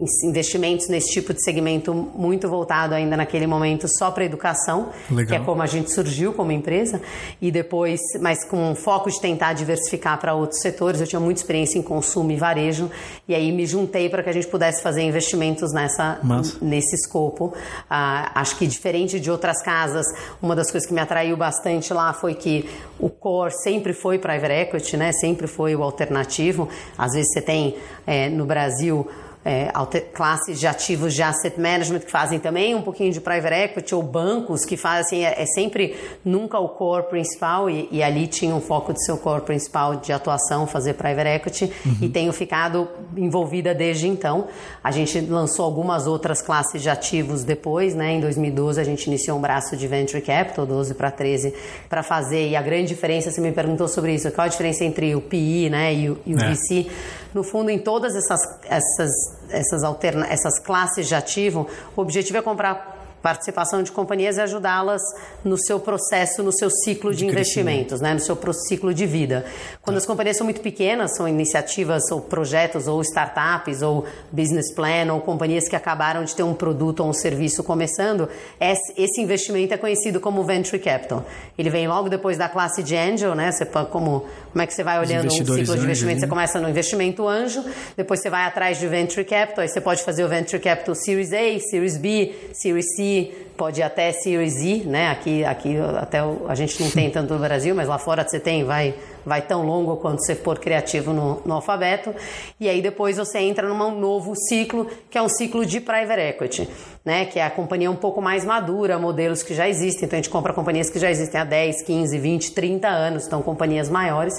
investimentos 0.02 0.88
nesse 0.88 1.12
tipo 1.12 1.34
de 1.34 1.44
segmento 1.44 1.94
muito 1.94 2.50
voltado 2.50 2.96
ainda 2.96 3.16
naquele 3.16 3.46
momento 3.46 3.88
só 3.88 4.10
para 4.10 4.26
educação, 4.26 4.90
Legal. 5.10 5.28
que 5.28 5.36
é 5.36 5.46
como 5.46 5.62
a 5.62 5.68
gente 5.68 5.92
surgiu 5.92 6.34
como 6.34 6.52
empresa, 6.52 7.02
e 7.42 7.52
depois, 7.52 8.00
mas 8.20 8.44
com 8.44 8.74
foco 8.76 9.10
de 9.10 9.22
tentar 9.22 9.54
diversificar 9.54 10.20
para 10.20 10.34
outros 10.34 10.62
setores. 10.62 11.00
Eu 11.00 11.08
tinha 11.08 11.20
muita 11.20 11.42
experiência 11.42 11.78
em 11.78 11.82
consumo 11.82 12.32
e 12.32 12.36
varejo, 12.36 12.90
e 13.28 13.36
aí 13.36 13.52
me 13.52 13.66
juntei 13.66 14.10
para 14.10 14.24
que 14.24 14.30
a 14.30 14.34
gente 14.34 14.48
pudesse 14.48 14.82
fazer 14.82 15.04
investimentos 15.04 15.72
nessa 15.74 16.20
nesse 16.62 16.96
escopo. 16.96 17.54
Ah, 17.90 18.32
acho 18.36 18.58
que 18.58 18.66
diferente 18.66 19.20
de 19.20 19.30
outras 19.30 19.62
casas, 19.62 20.06
uma 20.42 20.56
das 20.56 20.72
coisas 20.72 20.88
que 20.88 20.94
me 20.94 21.02
atraiu 21.02 21.38
bastante 21.38 21.94
lá 21.94 22.14
foi 22.14 22.34
que 22.34 22.68
o 23.00 23.10
core 23.10 23.52
sempre 23.64 23.94
foi 23.94 24.18
private 24.18 24.54
equity, 24.54 24.98
né? 24.98 25.12
Sempre 25.12 25.48
foi 25.48 25.76
o 25.76 25.84
alternativo. 25.84 26.68
Às 26.98 27.14
vezes 27.14 27.32
você 27.32 27.42
tem 27.42 27.76
é, 28.06 28.30
no 28.30 28.46
Brasil 28.46 29.08
é, 29.44 29.72
classes 30.14 30.60
de 30.60 30.68
ativos 30.68 31.14
de 31.16 31.24
asset 31.24 31.60
management 31.60 32.00
que 32.00 32.12
fazem 32.12 32.40
também 32.40 32.76
um 32.76 32.82
pouquinho 32.82 33.12
de 33.12 33.20
private 33.20 33.56
equity 33.56 33.96
ou 33.96 34.04
bancos 34.04 34.64
que 34.64 34.78
fazem, 34.78 35.26
é, 35.26 35.42
é 35.42 35.46
sempre 35.46 35.96
nunca 36.24 36.60
o 36.60 36.70
core 36.70 37.08
principal 37.08 37.70
e, 37.70 37.88
e, 37.92 38.04
ali 38.04 38.28
tinha 38.28 38.54
um 38.54 38.62
foco 38.62 38.94
de 38.94 39.04
seu 39.04 39.18
core 39.18 39.42
principal 39.42 39.96
de 39.96 40.14
atuação, 40.14 40.68
fazer 40.68 40.94
private 40.94 41.30
equity 41.30 41.72
uhum. 41.86 41.98
e 42.02 42.10
tenho 42.10 42.32
ficado 42.32 42.88
envolvida 43.18 43.74
desde 43.74 44.08
então. 44.08 44.48
A 44.84 44.92
gente 44.92 45.20
lançou 45.22 45.66
algumas 45.66 46.06
outras 46.06 46.42
classes 46.42 46.82
de 46.82 46.90
ativos 46.90 47.44
depois, 47.44 47.96
né? 47.96 48.14
Em 48.14 48.20
2012 48.20 48.80
a 48.80 48.84
gente 48.84 49.08
iniciou 49.08 49.38
um 49.38 49.42
braço 49.42 49.76
de 49.76 49.88
venture 49.88 50.22
capital, 50.22 50.66
12 50.66 50.94
para 50.94 51.10
13, 51.10 51.54
para 51.90 52.04
fazer 52.04 52.50
e 52.50 52.56
a 52.56 52.62
grande 52.62 52.90
diferença, 52.90 53.32
você 53.32 53.42
me 53.42 53.52
perguntou 53.52 53.88
sobre 53.88 54.14
isso, 54.14 54.30
qual 54.32 54.46
a 54.46 54.50
diferença 54.50 54.84
entre 54.84 55.16
o 55.16 55.22
PI 55.22 55.70
né, 55.70 55.94
e 55.94 56.10
o, 56.10 56.20
e 56.26 56.36
o 56.36 56.40
é. 56.40 56.54
VC? 56.54 56.88
No 57.34 57.44
fundo, 57.44 57.70
em 57.70 57.80
todas 57.80 58.16
essas, 58.16 58.42
essas, 58.66 59.12
essas, 59.50 59.84
essas 60.30 60.60
classes 60.60 61.08
de 61.08 61.16
ativo, 61.16 61.68
o 61.96 62.02
objetivo 62.02 62.38
é 62.38 62.42
comprar 62.42 62.91
participação 63.22 63.84
de 63.84 63.92
companhias 63.92 64.38
e 64.38 64.42
ajudá-las 64.42 65.02
no 65.44 65.58
seu 65.58 65.80
processo, 65.80 66.42
no 66.42 66.52
seu 66.52 66.70
ciclo 66.70 67.12
de, 67.12 67.20
de 67.20 67.26
investimentos, 67.28 68.02
né? 68.02 68.14
no 68.14 68.20
seu 68.20 68.38
ciclo 68.54 68.94
de 68.94 69.06
vida. 69.06 69.46
Quando 69.82 69.98
as 69.98 70.06
companhias 70.06 70.38
são 70.38 70.46
muito 70.46 70.62
pequenas, 70.62 71.16
são 71.16 71.28
iniciativas 71.28 72.10
ou 72.12 72.22
projetos 72.22 72.88
ou 72.88 73.02
startups 73.02 73.82
ou 73.82 74.06
business 74.32 74.74
plan 74.74 75.14
ou 75.14 75.22
companhias 75.22 75.68
que 75.68 75.76
acabaram 75.76 76.24
de 76.24 76.36
ter 76.36 76.44
um 76.44 76.54
produto 76.54 77.02
ou 77.02 77.10
um 77.10 77.14
serviço 77.14 77.64
começando, 77.64 78.28
esse 78.60 79.22
investimento 79.22 79.74
é 79.74 79.78
conhecido 79.78 80.20
como 80.20 80.44
venture 80.44 80.80
capital. 80.80 81.26
Ele 81.58 81.70
vem 81.70 81.88
logo 81.88 82.10
depois 82.10 82.38
da 82.38 82.50
classe 82.50 82.82
de 82.82 82.96
angel, 82.96 83.36
né? 83.36 83.52
Você 83.52 83.66
como 83.66 84.26
como 84.52 84.62
é 84.62 84.68
que 84.68 84.74
você 84.74 84.84
vai 84.84 85.00
olhando 85.00 85.28
um 85.28 85.30
ciclo 85.30 85.56
de 85.56 85.84
investimento? 85.84 86.20
Você 86.20 86.28
começa 86.28 86.60
no 86.60 86.70
investimento 86.70 87.28
anjo, 87.28 87.64
depois 87.96 88.22
você 88.22 88.30
vai 88.30 88.44
atrás 88.44 88.80
de 88.80 88.88
venture 88.88 89.24
capital, 89.24 89.62
aí 89.62 89.70
você 89.70 89.80
pode 89.80 90.04
fazer 90.04 90.26
o 90.26 90.28
venture 90.28 90.62
capital 90.62 90.94
Series 90.94 91.32
A, 91.32 91.60
Series 91.60 91.98
B, 91.98 92.34
Series 92.54 92.86
C 92.96 93.11
pode 93.58 93.82
até 93.82 94.12
Series 94.12 94.56
E, 94.62 94.78
né? 94.88 95.10
Aqui, 95.10 95.46
aqui 95.46 95.76
até 96.00 96.20
a 96.48 96.56
gente 96.56 96.82
não 96.82 96.90
tem 96.90 97.10
tanto 97.10 97.34
no 97.34 97.40
Brasil, 97.40 97.76
mas 97.76 97.88
lá 97.88 97.98
fora 97.98 98.28
você 98.28 98.40
tem, 98.40 98.64
vai 98.64 98.94
vai 99.26 99.42
tão 99.42 99.66
longo 99.66 99.98
quanto 99.98 100.24
você 100.24 100.36
for 100.36 100.60
criativo 100.60 101.14
no, 101.14 101.42
no 101.46 101.54
alfabeto. 101.54 102.14
E 102.60 102.70
aí 102.70 102.82
depois 102.82 103.18
você 103.18 103.40
entra 103.40 103.68
num 103.68 104.00
novo 104.00 104.34
ciclo, 104.36 104.88
que 105.10 105.18
é 105.18 105.22
um 105.22 105.30
ciclo 105.30 105.66
de 105.66 105.80
private 105.80 106.22
equity, 106.22 106.70
né? 107.04 107.26
Que 107.26 107.40
é 107.40 107.46
a 107.46 107.50
companhia 107.50 107.90
um 107.90 107.96
pouco 107.96 108.22
mais 108.22 108.46
madura, 108.46 108.98
modelos 109.00 109.44
que 109.44 109.54
já 109.54 109.68
existem. 109.68 110.06
Então 110.06 110.18
a 110.18 110.22
gente 110.22 110.32
compra 110.32 110.54
companhias 110.54 110.90
que 110.90 111.00
já 111.00 111.10
existem 111.10 111.40
há 111.40 111.44
10, 111.44 111.84
15, 111.84 112.18
20, 112.18 112.52
30 112.52 112.88
anos, 112.88 113.28
então 113.28 113.42
companhias 113.42 113.90
maiores. 113.90 114.34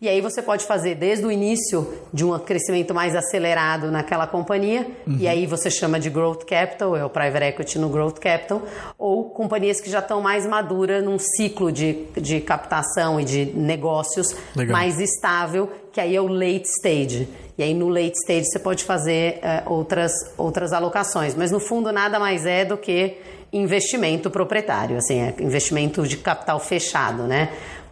E 0.00 0.08
aí 0.08 0.20
você 0.20 0.40
pode 0.40 0.64
fazer 0.64 0.94
desde 0.94 1.26
o 1.26 1.32
início 1.32 1.92
de 2.12 2.24
um 2.24 2.38
crescimento 2.38 2.94
mais 2.94 3.16
acelerado 3.16 3.90
naquela 3.90 4.28
companhia, 4.28 4.86
uhum. 5.04 5.16
e 5.18 5.26
aí 5.26 5.44
você 5.44 5.68
chama 5.70 5.98
de 5.98 6.08
growth 6.08 6.44
capital, 6.44 6.96
é 6.96 7.04
o 7.04 7.10
private 7.10 7.46
equity 7.46 7.78
no 7.80 7.88
growth 7.88 8.20
capital, 8.20 8.62
ou 8.96 9.30
companhias 9.30 9.80
que 9.80 9.90
já 9.90 9.98
estão 9.98 10.20
mais 10.20 10.46
maduras 10.46 11.02
num 11.02 11.18
ciclo 11.18 11.72
de, 11.72 12.04
de 12.16 12.40
captação 12.40 13.20
e 13.20 13.24
de 13.24 13.46
negócio 13.46 14.17
negócios 14.18 14.36
Legal. 14.54 14.76
mais 14.76 15.00
estável, 15.00 15.70
que 15.92 16.00
aí 16.00 16.16
é 16.16 16.20
o 16.20 16.26
late 16.26 16.68
stage. 16.68 17.28
E 17.56 17.62
aí 17.62 17.74
no 17.74 17.88
late 17.88 18.16
stage 18.16 18.46
você 18.46 18.58
pode 18.58 18.84
fazer 18.84 19.38
é, 19.42 19.62
outras, 19.66 20.12
outras 20.36 20.72
alocações. 20.72 21.34
Mas 21.34 21.50
no 21.50 21.60
fundo 21.60 21.92
nada 21.92 22.18
mais 22.18 22.46
é 22.46 22.64
do 22.64 22.76
que 22.76 23.16
investimento 23.52 24.30
proprietário, 24.30 24.98
assim, 24.98 25.20
é 25.20 25.34
investimento 25.40 26.06
de 26.06 26.18
capital 26.18 26.60
fechado, 26.60 27.22
né? 27.22 27.48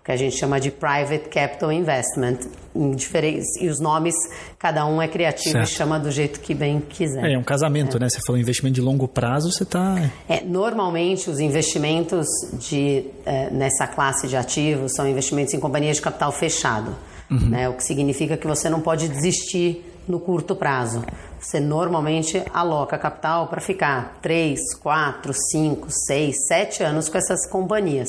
Que 0.07 0.13
a 0.13 0.17
gente 0.17 0.37
chama 0.37 0.61
de 0.61 0.71
Private 0.71 1.29
Capital 1.29 1.73
Investment. 1.73 2.39
E 3.61 3.69
os 3.69 3.81
nomes, 3.81 4.15
cada 4.57 4.87
um 4.87 5.03
é 5.03 5.09
criativo 5.09 5.55
certo. 5.55 5.69
e 5.69 5.71
chama 5.73 5.99
do 5.99 6.13
jeito 6.13 6.39
que 6.39 6.55
bem 6.55 6.79
quiser. 6.79 7.25
É, 7.25 7.33
é 7.33 7.39
um 7.39 7.43
casamento, 7.43 7.97
é. 7.97 8.01
né? 8.01 8.09
Você 8.09 8.21
falou 8.25 8.41
investimento 8.41 8.75
de 8.77 8.81
longo 8.81 9.09
prazo, 9.09 9.51
você 9.51 9.65
está... 9.65 9.97
É, 10.29 10.45
normalmente, 10.45 11.29
os 11.29 11.41
investimentos 11.41 12.29
de, 12.53 13.07
é, 13.25 13.51
nessa 13.51 13.89
classe 13.89 14.29
de 14.29 14.37
ativos 14.37 14.93
são 14.95 15.09
investimentos 15.09 15.53
em 15.55 15.59
companhias 15.59 15.97
de 15.97 16.03
capital 16.03 16.31
fechado. 16.31 16.95
Uhum. 17.29 17.49
Né? 17.49 17.69
O 17.69 17.73
que 17.73 17.83
significa 17.83 18.37
que 18.37 18.47
você 18.47 18.71
não 18.71 18.81
pode 18.81 19.09
desistir 19.09 19.83
no 20.07 20.21
curto 20.21 20.55
prazo. 20.55 21.03
Você 21.41 21.59
normalmente 21.59 22.41
aloca 22.55 22.97
capital 22.97 23.49
para 23.49 23.61
ficar 23.61 24.19
3, 24.23 24.61
4, 24.81 25.33
5, 25.51 25.87
6, 25.91 26.37
7 26.47 26.83
anos 26.85 27.09
com 27.09 27.19
essas 27.19 27.51
companhias 27.51 28.09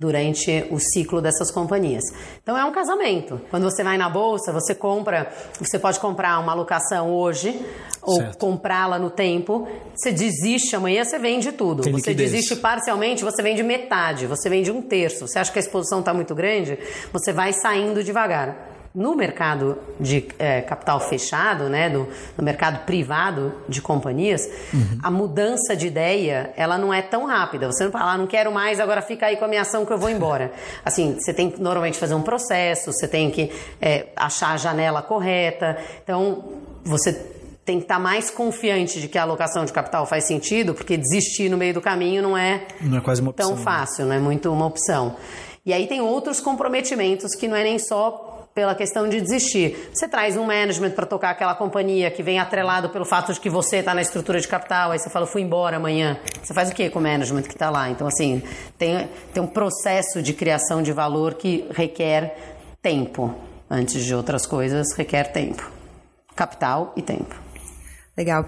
durante 0.00 0.66
o 0.70 0.78
ciclo 0.80 1.20
dessas 1.20 1.50
companhias. 1.50 2.02
Então 2.42 2.56
é 2.56 2.64
um 2.64 2.72
casamento. 2.72 3.38
Quando 3.50 3.64
você 3.64 3.84
vai 3.84 3.98
na 3.98 4.08
bolsa, 4.08 4.50
você 4.50 4.74
compra, 4.74 5.30
você 5.60 5.78
pode 5.78 6.00
comprar 6.00 6.38
uma 6.38 6.52
alocação 6.52 7.12
hoje 7.12 7.60
ou 8.00 8.18
comprá-la 8.38 8.98
no 8.98 9.10
tempo. 9.10 9.68
Você 9.94 10.10
desiste 10.10 10.74
amanhã, 10.74 11.04
você 11.04 11.18
vende 11.18 11.52
tudo. 11.52 11.82
Tem 11.82 11.92
você 11.92 12.12
liquidez. 12.12 12.30
desiste 12.32 12.56
parcialmente, 12.56 13.22
você 13.22 13.42
vende 13.42 13.62
metade, 13.62 14.26
você 14.26 14.48
vende 14.48 14.72
um 14.72 14.80
terço. 14.80 15.28
Você 15.28 15.38
acha 15.38 15.52
que 15.52 15.58
a 15.58 15.60
exposição 15.62 16.00
está 16.00 16.14
muito 16.14 16.34
grande, 16.34 16.78
você 17.12 17.30
vai 17.30 17.52
saindo 17.52 18.02
devagar 18.02 18.69
no 18.92 19.14
mercado 19.14 19.78
de 20.00 20.26
é, 20.38 20.60
capital 20.62 20.98
fechado, 20.98 21.68
né, 21.68 21.88
do, 21.88 22.08
no 22.36 22.42
mercado 22.42 22.84
privado 22.84 23.54
de 23.68 23.80
companhias, 23.80 24.48
uhum. 24.74 24.98
a 25.02 25.10
mudança 25.10 25.76
de 25.76 25.86
ideia 25.86 26.52
ela 26.56 26.76
não 26.76 26.92
é 26.92 27.00
tão 27.00 27.24
rápida. 27.24 27.66
Você 27.66 27.84
não 27.84 27.92
fala, 27.92 28.12
ah, 28.12 28.18
não 28.18 28.26
quero 28.26 28.50
mais, 28.50 28.80
agora 28.80 29.00
fica 29.00 29.26
aí 29.26 29.36
com 29.36 29.44
a 29.44 29.48
minha 29.48 29.62
ação 29.62 29.86
que 29.86 29.92
eu 29.92 29.98
vou 29.98 30.10
embora. 30.10 30.52
Assim, 30.84 31.16
você 31.18 31.32
tem 31.32 31.50
que 31.50 31.60
normalmente 31.60 31.98
fazer 31.98 32.14
um 32.14 32.22
processo, 32.22 32.92
você 32.92 33.06
tem 33.06 33.30
que 33.30 33.52
é, 33.80 34.06
achar 34.16 34.52
a 34.52 34.56
janela 34.56 35.02
correta. 35.02 35.78
Então, 36.02 36.44
você 36.82 37.12
tem 37.64 37.78
que 37.78 37.84
estar 37.84 38.00
mais 38.00 38.30
confiante 38.30 39.00
de 39.00 39.06
que 39.06 39.16
a 39.16 39.22
alocação 39.22 39.64
de 39.64 39.72
capital 39.72 40.04
faz 40.04 40.26
sentido, 40.26 40.74
porque 40.74 40.96
desistir 40.96 41.48
no 41.48 41.56
meio 41.56 41.74
do 41.74 41.80
caminho 41.80 42.20
não 42.20 42.36
é, 42.36 42.66
não 42.80 42.98
é 42.98 43.00
quase 43.00 43.20
uma 43.20 43.30
opção, 43.30 43.50
tão 43.50 43.56
né? 43.56 43.62
fácil, 43.62 44.06
não 44.06 44.12
é 44.12 44.18
muito 44.18 44.50
uma 44.52 44.66
opção. 44.66 45.14
E 45.64 45.72
aí 45.72 45.86
tem 45.86 46.00
outros 46.00 46.40
comprometimentos 46.40 47.34
que 47.34 47.46
não 47.46 47.54
é 47.54 47.62
nem 47.62 47.78
só 47.78 48.29
pela 48.60 48.74
questão 48.74 49.08
de 49.08 49.22
desistir. 49.22 49.88
Você 49.90 50.06
traz 50.06 50.36
um 50.36 50.44
management 50.44 50.90
para 50.90 51.06
tocar 51.06 51.30
aquela 51.30 51.54
companhia 51.54 52.10
que 52.10 52.22
vem 52.22 52.38
atrelado 52.38 52.90
pelo 52.90 53.06
fato 53.06 53.32
de 53.32 53.40
que 53.40 53.48
você 53.48 53.78
está 53.78 53.94
na 53.94 54.02
estrutura 54.02 54.38
de 54.38 54.46
capital, 54.46 54.90
aí 54.90 54.98
você 54.98 55.08
fala, 55.08 55.26
fui 55.26 55.40
embora 55.40 55.78
amanhã. 55.78 56.20
Você 56.42 56.52
faz 56.52 56.68
o 56.68 56.74
que 56.74 56.90
com 56.90 56.98
o 56.98 57.02
management 57.02 57.44
que 57.44 57.54
está 57.54 57.70
lá? 57.70 57.88
Então, 57.88 58.06
assim, 58.06 58.42
tem, 58.76 59.08
tem 59.32 59.42
um 59.42 59.46
processo 59.46 60.20
de 60.20 60.34
criação 60.34 60.82
de 60.82 60.92
valor 60.92 61.34
que 61.34 61.66
requer 61.70 62.36
tempo. 62.82 63.34
Antes 63.70 64.04
de 64.04 64.14
outras 64.14 64.44
coisas, 64.44 64.88
requer 64.94 65.32
tempo. 65.32 65.72
Capital 66.36 66.92
e 66.94 67.00
tempo. 67.00 67.34
Legal. 68.14 68.44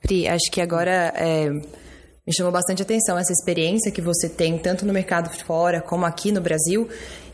Pri, 0.00 0.28
acho 0.28 0.52
que 0.52 0.60
agora 0.60 1.12
é, 1.16 1.50
me 1.50 2.32
chamou 2.32 2.52
bastante 2.52 2.80
atenção 2.80 3.18
essa 3.18 3.32
experiência 3.32 3.90
que 3.90 4.00
você 4.00 4.28
tem, 4.28 4.56
tanto 4.56 4.86
no 4.86 4.92
mercado 4.92 5.28
fora 5.44 5.80
como 5.80 6.06
aqui 6.06 6.30
no 6.30 6.40
Brasil. 6.40 6.88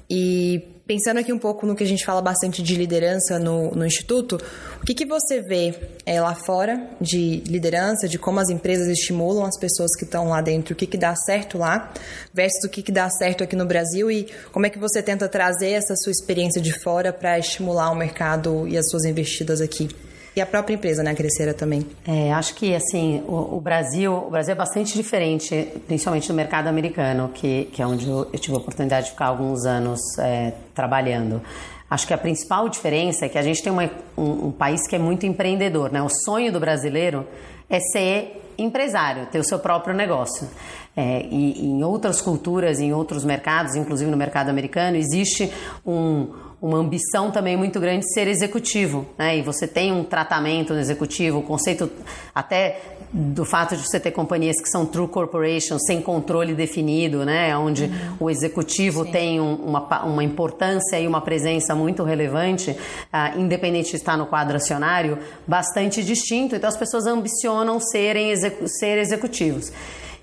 E 0.08 0.73
pensando 0.86 1.18
aqui 1.18 1.32
um 1.32 1.38
pouco 1.38 1.66
no 1.66 1.74
que 1.74 1.82
a 1.82 1.86
gente 1.86 2.04
fala 2.04 2.20
bastante 2.20 2.62
de 2.62 2.74
liderança 2.74 3.38
no, 3.38 3.70
no 3.70 3.86
Instituto, 3.86 4.38
o 4.82 4.84
que, 4.84 4.94
que 4.94 5.06
você 5.06 5.40
vê 5.40 5.74
é, 6.04 6.20
lá 6.20 6.34
fora 6.34 6.90
de 7.00 7.42
liderança, 7.46 8.06
de 8.06 8.18
como 8.18 8.38
as 8.38 8.50
empresas 8.50 8.86
estimulam 8.88 9.46
as 9.46 9.58
pessoas 9.58 9.96
que 9.96 10.04
estão 10.04 10.28
lá 10.28 10.40
dentro, 10.40 10.74
o 10.74 10.76
que, 10.76 10.86
que 10.86 10.98
dá 10.98 11.14
certo 11.16 11.56
lá, 11.56 11.92
versus 12.32 12.64
o 12.64 12.68
que, 12.68 12.82
que 12.82 12.92
dá 12.92 13.08
certo 13.08 13.42
aqui 13.42 13.56
no 13.56 13.64
Brasil 13.64 14.10
e 14.10 14.28
como 14.52 14.66
é 14.66 14.70
que 14.70 14.78
você 14.78 15.02
tenta 15.02 15.28
trazer 15.28 15.70
essa 15.70 15.96
sua 15.96 16.12
experiência 16.12 16.60
de 16.60 16.72
fora 16.80 17.12
para 17.12 17.38
estimular 17.38 17.90
o 17.90 17.96
mercado 17.96 18.68
e 18.68 18.76
as 18.76 18.88
suas 18.90 19.04
investidas 19.04 19.60
aqui? 19.60 19.88
E 20.36 20.40
a 20.40 20.46
própria 20.46 20.74
empresa, 20.74 21.02
né, 21.02 21.14
Crescera 21.14 21.54
também. 21.54 21.86
É, 22.06 22.32
acho 22.32 22.54
que 22.56 22.74
assim, 22.74 23.22
o, 23.28 23.56
o, 23.56 23.60
Brasil, 23.60 24.12
o 24.12 24.30
Brasil 24.30 24.52
é 24.52 24.56
bastante 24.56 24.94
diferente, 24.94 25.68
principalmente 25.86 26.28
no 26.28 26.34
mercado 26.34 26.66
americano, 26.66 27.30
que, 27.32 27.66
que 27.72 27.80
é 27.80 27.86
onde 27.86 28.08
eu, 28.08 28.28
eu 28.32 28.38
tive 28.38 28.54
a 28.54 28.58
oportunidade 28.58 29.06
de 29.06 29.12
ficar 29.12 29.26
alguns 29.26 29.64
anos 29.64 30.00
é, 30.18 30.52
trabalhando. 30.74 31.40
Acho 31.88 32.06
que 32.06 32.14
a 32.14 32.18
principal 32.18 32.68
diferença 32.68 33.26
é 33.26 33.28
que 33.28 33.38
a 33.38 33.42
gente 33.42 33.62
tem 33.62 33.72
uma, 33.72 33.88
um, 34.16 34.46
um 34.46 34.50
país 34.50 34.88
que 34.88 34.96
é 34.96 34.98
muito 34.98 35.24
empreendedor, 35.24 35.92
né? 35.92 36.02
O 36.02 36.08
sonho 36.08 36.52
do 36.52 36.58
brasileiro 36.58 37.24
é 37.70 37.78
ser 37.78 38.42
empresário, 38.58 39.26
ter 39.26 39.38
o 39.38 39.44
seu 39.44 39.60
próprio 39.60 39.94
negócio. 39.94 40.48
É, 40.96 41.26
e, 41.30 41.60
e, 41.60 41.66
em 41.66 41.82
outras 41.82 42.20
culturas, 42.20 42.80
em 42.80 42.92
outros 42.92 43.24
mercados, 43.24 43.74
inclusive 43.74 44.10
no 44.10 44.16
mercado 44.16 44.48
americano, 44.48 44.96
existe 44.96 45.52
um, 45.84 46.28
uma 46.64 46.78
ambição 46.78 47.30
também 47.30 47.58
muito 47.58 47.78
grande 47.78 48.06
de 48.06 48.14
ser 48.14 48.26
executivo, 48.26 49.06
né? 49.18 49.36
E 49.36 49.42
você 49.42 49.68
tem 49.68 49.92
um 49.92 50.02
tratamento 50.02 50.72
no 50.72 50.80
executivo, 50.80 51.40
o 51.40 51.42
conceito 51.42 51.90
até 52.34 52.80
do 53.12 53.44
fato 53.44 53.76
de 53.76 53.86
você 53.86 54.00
ter 54.00 54.12
companhias 54.12 54.58
que 54.62 54.70
são 54.70 54.86
true 54.86 55.06
corporations, 55.06 55.82
sem 55.86 56.00
controle 56.00 56.54
definido, 56.54 57.22
né? 57.22 57.54
Onde 57.54 57.84
uhum. 57.84 58.16
o 58.18 58.30
executivo 58.30 59.04
Sim. 59.04 59.12
tem 59.12 59.40
um, 59.42 59.56
uma, 59.56 60.04
uma 60.04 60.24
importância 60.24 60.98
e 60.98 61.06
uma 61.06 61.20
presença 61.20 61.74
muito 61.74 62.02
relevante, 62.02 62.70
uh, 62.70 63.38
independente 63.38 63.90
de 63.90 63.96
estar 63.96 64.16
no 64.16 64.24
quadro 64.24 64.56
acionário, 64.56 65.18
bastante 65.46 66.02
distinto. 66.02 66.56
Então 66.56 66.66
as 66.66 66.78
pessoas 66.78 67.04
ambicionam 67.04 67.78
serem 67.78 68.30
execu 68.30 68.66
ser 68.66 68.96
executivos. 68.96 69.70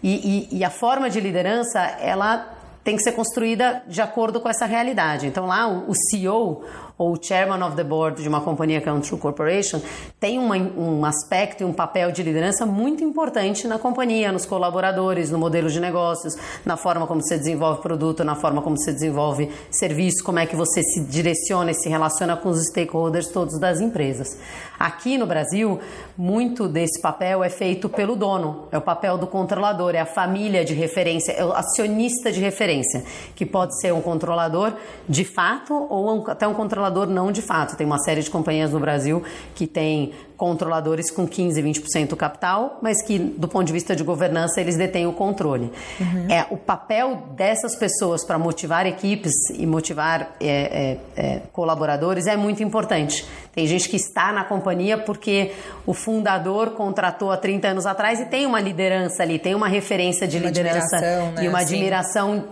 E, 0.01 0.47
e, 0.51 0.57
e 0.57 0.63
a 0.63 0.71
forma 0.71 1.07
de 1.07 1.19
liderança, 1.19 1.79
ela 2.01 2.60
tem 2.83 2.95
que 2.95 3.03
ser 3.03 3.11
construída 3.11 3.83
de 3.87 4.01
acordo 4.01 4.39
com 4.41 4.49
essa 4.49 4.65
realidade. 4.65 5.27
Então 5.27 5.45
lá 5.45 5.67
o 5.67 5.93
CEO 5.93 6.63
ou 6.97 7.21
chairman 7.21 7.65
of 7.65 7.75
the 7.75 7.83
board 7.83 8.21
de 8.21 8.27
uma 8.27 8.41
companhia 8.41 8.81
que 8.81 8.89
é 8.89 8.91
um 8.91 9.01
true 9.01 9.19
corporation 9.19 9.81
tem 10.19 10.37
uma, 10.37 10.55
um 10.55 11.03
aspecto 11.03 11.63
e 11.63 11.65
um 11.65 11.73
papel 11.73 12.11
de 12.11 12.21
liderança 12.21 12.63
muito 12.65 13.03
importante 13.03 13.67
na 13.67 13.79
companhia, 13.79 14.31
nos 14.31 14.45
colaboradores, 14.45 15.31
no 15.31 15.37
modelo 15.37 15.69
de 15.69 15.79
negócios, 15.79 16.35
na 16.63 16.77
forma 16.77 17.07
como 17.07 17.21
você 17.21 17.37
desenvolve 17.37 17.81
produto, 17.81 18.23
na 18.23 18.35
forma 18.35 18.61
como 18.61 18.77
você 18.77 18.93
desenvolve 18.93 19.49
serviço, 19.71 20.23
como 20.23 20.37
é 20.39 20.45
que 20.45 20.55
você 20.55 20.83
se 20.83 21.03
direciona 21.05 21.71
e 21.71 21.73
se 21.73 21.89
relaciona 21.89 22.37
com 22.37 22.49
os 22.49 22.63
stakeholders 22.67 23.29
todos 23.29 23.59
das 23.59 23.81
empresas. 23.81 24.37
Aqui 24.81 25.17
no 25.17 25.27
Brasil, 25.27 25.79
muito 26.17 26.67
desse 26.67 26.99
papel 27.01 27.43
é 27.43 27.49
feito 27.49 27.87
pelo 27.87 28.15
dono, 28.15 28.67
é 28.71 28.77
o 28.77 28.81
papel 28.81 29.15
do 29.17 29.27
controlador, 29.27 29.93
é 29.93 29.99
a 29.99 30.07
família 30.07 30.65
de 30.65 30.73
referência, 30.73 31.31
é 31.33 31.45
o 31.45 31.53
acionista 31.53 32.31
de 32.31 32.39
referência, 32.39 33.03
que 33.35 33.45
pode 33.45 33.79
ser 33.79 33.93
um 33.93 34.01
controlador 34.01 34.73
de 35.07 35.23
fato 35.23 35.73
ou 35.89 36.15
um, 36.15 36.27
até 36.27 36.47
um 36.47 36.53
controlador 36.53 36.90
não 37.07 37.31
de 37.31 37.41
fato. 37.41 37.75
Tem 37.75 37.85
uma 37.85 37.99
série 37.99 38.21
de 38.21 38.29
companhias 38.29 38.71
no 38.71 38.79
Brasil 38.79 39.23
que 39.55 39.67
tem 39.67 40.13
controladores 40.41 41.11
com 41.11 41.27
15, 41.27 41.61
20% 41.61 42.07
do 42.07 42.15
capital, 42.15 42.79
mas 42.81 43.03
que, 43.03 43.19
do 43.19 43.47
ponto 43.47 43.67
de 43.67 43.73
vista 43.73 43.95
de 43.95 44.03
governança, 44.03 44.59
eles 44.59 44.75
detêm 44.75 45.05
o 45.05 45.13
controle. 45.13 45.71
Uhum. 45.99 46.31
É, 46.31 46.47
o 46.49 46.57
papel 46.57 47.27
dessas 47.35 47.75
pessoas 47.75 48.25
para 48.25 48.39
motivar 48.39 48.87
equipes 48.87 49.31
e 49.53 49.67
motivar 49.67 50.35
é, 50.41 50.47
é, 50.47 50.97
é, 51.15 51.41
colaboradores 51.53 52.25
é 52.25 52.35
muito 52.35 52.63
importante. 52.63 53.23
Tem 53.53 53.67
gente 53.67 53.87
que 53.87 53.97
está 53.97 54.33
na 54.33 54.43
companhia 54.43 54.97
porque 54.97 55.51
o 55.85 55.93
fundador 55.93 56.71
contratou 56.71 57.29
há 57.29 57.37
30 57.37 57.67
anos 57.67 57.85
atrás 57.85 58.19
e 58.19 58.25
tem 58.25 58.47
uma 58.47 58.59
liderança 58.59 59.21
ali, 59.21 59.37
tem 59.37 59.53
uma 59.53 59.67
referência 59.67 60.27
de 60.27 60.37
uma 60.37 60.47
liderança 60.47 60.99
né? 60.99 61.35
e 61.43 61.47
uma 61.47 61.59
admiração 61.59 62.45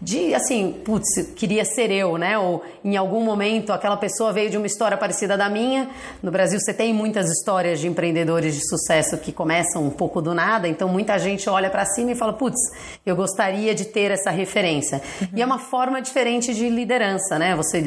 de, 0.00 0.34
assim, 0.34 0.72
putz, 0.84 1.06
queria 1.34 1.64
ser 1.64 1.90
eu, 1.90 2.16
né? 2.16 2.38
Ou 2.38 2.62
em 2.84 2.96
algum 2.96 3.22
momento 3.24 3.72
aquela 3.72 3.96
pessoa 3.96 4.32
veio 4.32 4.50
de 4.50 4.56
uma 4.56 4.66
história 4.66 4.96
parecida 4.96 5.36
da 5.36 5.48
minha. 5.48 5.88
No 6.22 6.30
Brasil 6.30 6.58
você 6.60 6.72
tem 6.72 6.92
muitas 6.92 7.30
histórias 7.30 7.80
de 7.80 7.88
empreendedores 7.88 8.54
de 8.54 8.68
sucesso 8.68 9.18
que 9.18 9.32
começam 9.32 9.84
um 9.84 9.90
pouco 9.90 10.20
do 10.20 10.34
nada, 10.34 10.68
então 10.68 10.88
muita 10.88 11.18
gente 11.18 11.48
olha 11.48 11.70
para 11.70 11.84
cima 11.84 12.12
e 12.12 12.14
fala: 12.14 12.32
putz, 12.32 12.58
eu 13.04 13.16
gostaria 13.16 13.74
de 13.74 13.84
ter 13.84 14.10
essa 14.10 14.30
referência. 14.30 15.00
Uhum. 15.20 15.28
E 15.34 15.42
é 15.42 15.46
uma 15.46 15.58
forma 15.58 16.00
diferente 16.00 16.54
de 16.54 16.68
liderança, 16.68 17.38
né? 17.38 17.54
Você, 17.56 17.82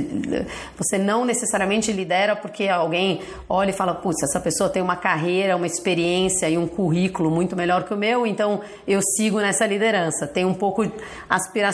você 0.77 0.97
não 0.97 1.25
necessariamente 1.25 1.91
lidera 1.91 2.35
porque 2.35 2.67
alguém 2.67 3.21
olha 3.47 3.69
e 3.69 3.73
fala: 3.73 3.93
putz, 3.93 4.23
essa 4.23 4.39
pessoa 4.39 4.69
tem 4.69 4.81
uma 4.81 4.95
carreira, 4.95 5.55
uma 5.55 5.67
experiência 5.67 6.49
e 6.49 6.57
um 6.57 6.67
currículo 6.67 7.29
muito 7.29 7.55
melhor 7.55 7.83
que 7.83 7.93
o 7.93 7.97
meu, 7.97 8.25
então 8.25 8.61
eu 8.87 9.01
sigo 9.01 9.39
nessa 9.39 9.65
liderança. 9.65 10.27
Tem 10.27 10.45
um 10.45 10.53
pouco 10.53 10.89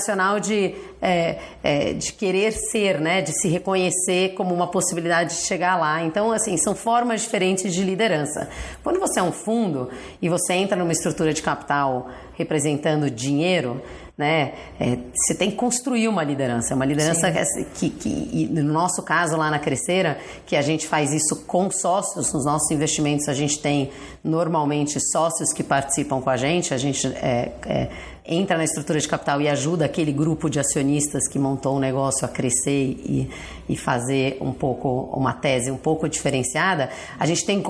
aspiracional 0.05 0.39
de, 0.39 0.75
é, 1.01 1.38
é, 1.63 1.93
de 1.93 2.13
querer 2.13 2.51
ser, 2.51 3.00
né? 3.01 3.21
De 3.21 3.31
se 3.33 3.47
reconhecer 3.47 4.33
como 4.35 4.53
uma 4.53 4.67
possibilidade 4.67 5.35
de 5.35 5.41
chegar 5.41 5.75
lá. 5.77 6.03
Então, 6.03 6.31
assim, 6.31 6.55
são 6.57 6.75
formas 6.75 7.21
diferentes 7.21 7.74
de 7.74 7.83
liderança. 7.83 8.47
Quando 8.83 9.00
você 9.00 9.19
é 9.19 9.24
um 9.24 9.31
fundo 9.31 9.89
e 10.21 10.29
você 10.29 10.53
entra 10.53 10.77
numa 10.77 10.91
estrutura 10.91 11.33
de 11.33 11.41
capital 11.41 12.09
representando 12.38 13.09
dinheiro, 13.09 13.81
né? 14.17 14.53
É, 14.79 14.97
você 15.13 15.35
tem 15.35 15.51
que 15.51 15.57
construir 15.57 16.07
uma 16.07 16.24
liderança, 16.24 16.74
uma 16.74 16.85
liderança 16.85 17.29
que, 17.74 17.89
que, 17.89 18.47
no 18.47 18.71
nosso 18.71 19.03
caso 19.03 19.35
lá 19.35 19.51
na 19.51 19.59
Crescera, 19.59 20.17
que 20.45 20.55
a 20.55 20.62
gente 20.62 20.88
faz 20.88 21.12
isso 21.12 21.43
com 21.45 21.69
sócios, 21.69 22.31
nos 22.31 22.45
nossos 22.45 22.71
investimentos 22.71 23.27
a 23.27 23.33
gente 23.33 23.59
tem 23.59 23.91
normalmente 24.24 25.00
sócios 25.12 25.51
que 25.53 25.63
participam 25.63 26.21
com 26.21 26.29
a 26.29 26.38
gente, 26.38 26.74
a 26.74 26.77
gente 26.77 27.05
é, 27.07 27.51
é, 27.65 27.89
entra 28.27 28.58
na 28.58 28.63
estrutura 28.63 29.00
de 29.00 29.08
capital 29.08 29.41
e 29.41 29.48
ajuda 29.48 29.86
aquele 29.86 30.12
grupo 30.12 30.50
de 30.50 30.60
acionistas 30.60 31.27
que 31.27 31.38
montou 31.38 31.74
o 31.74 31.77
um 31.77 31.79
negócio 31.79 32.25
a 32.25 32.27
crescer 32.27 32.98
e, 33.03 33.29
e 33.70 33.77
fazer 33.77 34.38
um 34.41 34.51
pouco 34.51 35.10
uma 35.13 35.34
tese 35.34 35.70
um 35.72 35.77
pouco 35.77 36.10
diferenciada, 36.10 36.89
a 37.20 37.25
gente 37.25 37.46
tem 37.46 37.62
que 37.62 37.70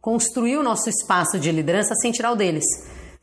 construir 0.00 0.56
o 0.56 0.62
nosso 0.62 0.88
espaço 0.88 1.38
de 1.38 1.50
liderança 1.50 1.94
sem 1.94 2.12
tirar 2.12 2.32
o 2.32 2.36
deles. 2.36 2.64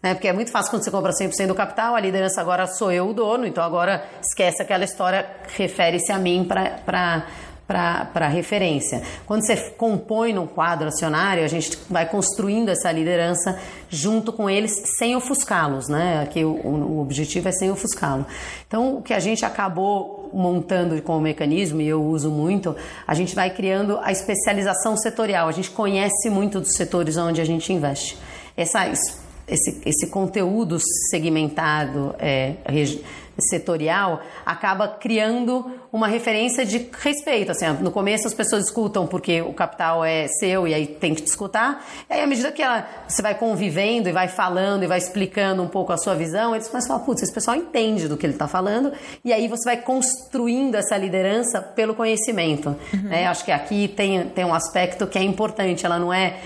Né? 0.01 0.13
Porque 0.13 0.27
é 0.27 0.33
muito 0.33 0.51
fácil 0.51 0.71
quando 0.71 0.83
você 0.83 0.91
compra 0.91 1.11
100% 1.11 1.47
do 1.47 1.55
capital, 1.55 1.95
a 1.95 1.99
liderança 1.99 2.41
agora 2.41 2.67
sou 2.67 2.91
eu 2.91 3.07
o 3.07 3.13
dono, 3.13 3.47
então 3.47 3.63
agora 3.63 4.03
esquece 4.21 4.61
aquela 4.61 4.83
história, 4.83 5.25
refere-se 5.55 6.11
a 6.11 6.19
mim 6.19 6.45
para 6.45 7.25
para 7.67 8.27
referência. 8.27 9.01
Quando 9.25 9.45
você 9.45 9.55
compõe 9.71 10.33
num 10.33 10.45
quadro 10.45 10.87
acionário, 10.87 11.43
a 11.43 11.47
gente 11.47 11.77
vai 11.89 12.05
construindo 12.05 12.69
essa 12.69 12.91
liderança 12.91 13.57
junto 13.89 14.33
com 14.33 14.49
eles, 14.49 14.71
sem 14.97 15.15
ofuscá-los, 15.15 15.87
né? 15.87 16.21
Aqui 16.23 16.43
o, 16.43 16.51
o 16.51 17.01
objetivo 17.01 17.47
é 17.47 17.51
sem 17.51 17.71
ofuscá-lo. 17.71 18.25
Então, 18.67 18.97
o 18.97 19.01
que 19.01 19.13
a 19.13 19.19
gente 19.19 19.45
acabou 19.45 20.29
montando 20.33 20.99
como 21.01 21.21
mecanismo, 21.21 21.79
e 21.79 21.87
eu 21.87 22.03
uso 22.03 22.29
muito, 22.29 22.75
a 23.07 23.13
gente 23.13 23.33
vai 23.33 23.49
criando 23.49 23.99
a 24.03 24.11
especialização 24.11 24.97
setorial. 24.97 25.47
A 25.47 25.51
gente 25.51 25.69
conhece 25.69 26.29
muito 26.29 26.59
dos 26.59 26.73
setores 26.75 27.17
onde 27.17 27.39
a 27.39 27.45
gente 27.45 27.71
investe. 27.71 28.17
Essa 28.57 28.91
esse, 29.47 29.81
esse 29.85 30.07
conteúdo 30.07 30.77
segmentado 31.09 32.15
é, 32.17 32.55
setorial 33.39 34.21
acaba 34.45 34.87
criando 34.87 35.71
uma 35.91 36.07
referência 36.07 36.65
de 36.65 36.89
respeito. 36.99 37.51
Assim, 37.51 37.65
no 37.81 37.91
começo 37.91 38.27
as 38.27 38.33
pessoas 38.33 38.65
escutam 38.65 39.07
porque 39.07 39.41
o 39.41 39.53
capital 39.53 40.03
é 40.03 40.27
seu 40.27 40.67
e 40.67 40.73
aí 40.73 40.87
tem 40.87 41.13
que 41.13 41.23
escutar. 41.23 41.85
E 42.09 42.13
aí, 42.13 42.21
à 42.21 42.27
medida 42.27 42.51
que 42.51 42.61
ela, 42.61 42.87
você 43.07 43.21
vai 43.21 43.35
convivendo 43.35 44.09
e 44.09 44.11
vai 44.11 44.27
falando 44.27 44.83
e 44.83 44.87
vai 44.87 44.97
explicando 44.97 45.61
um 45.61 45.67
pouco 45.67 45.91
a 45.91 45.97
sua 45.97 46.15
visão, 46.15 46.55
eles 46.55 46.67
começam 46.67 46.95
a 46.95 46.99
falar, 46.99 47.05
putz, 47.05 47.23
esse 47.23 47.33
pessoal 47.33 47.57
entende 47.57 48.07
do 48.07 48.17
que 48.17 48.25
ele 48.25 48.33
está 48.33 48.47
falando. 48.47 48.91
E 49.23 49.33
aí 49.33 49.47
você 49.47 49.63
vai 49.63 49.77
construindo 49.77 50.75
essa 50.75 50.97
liderança 50.97 51.61
pelo 51.61 51.95
conhecimento. 51.95 52.75
Uhum. 52.93 53.01
Né? 53.03 53.27
Acho 53.27 53.45
que 53.45 53.51
aqui 53.51 53.87
tem, 53.87 54.27
tem 54.29 54.45
um 54.45 54.53
aspecto 54.53 55.07
que 55.07 55.17
é 55.17 55.23
importante. 55.23 55.85
Ela 55.85 55.99
não 55.99 56.13
é 56.13 56.37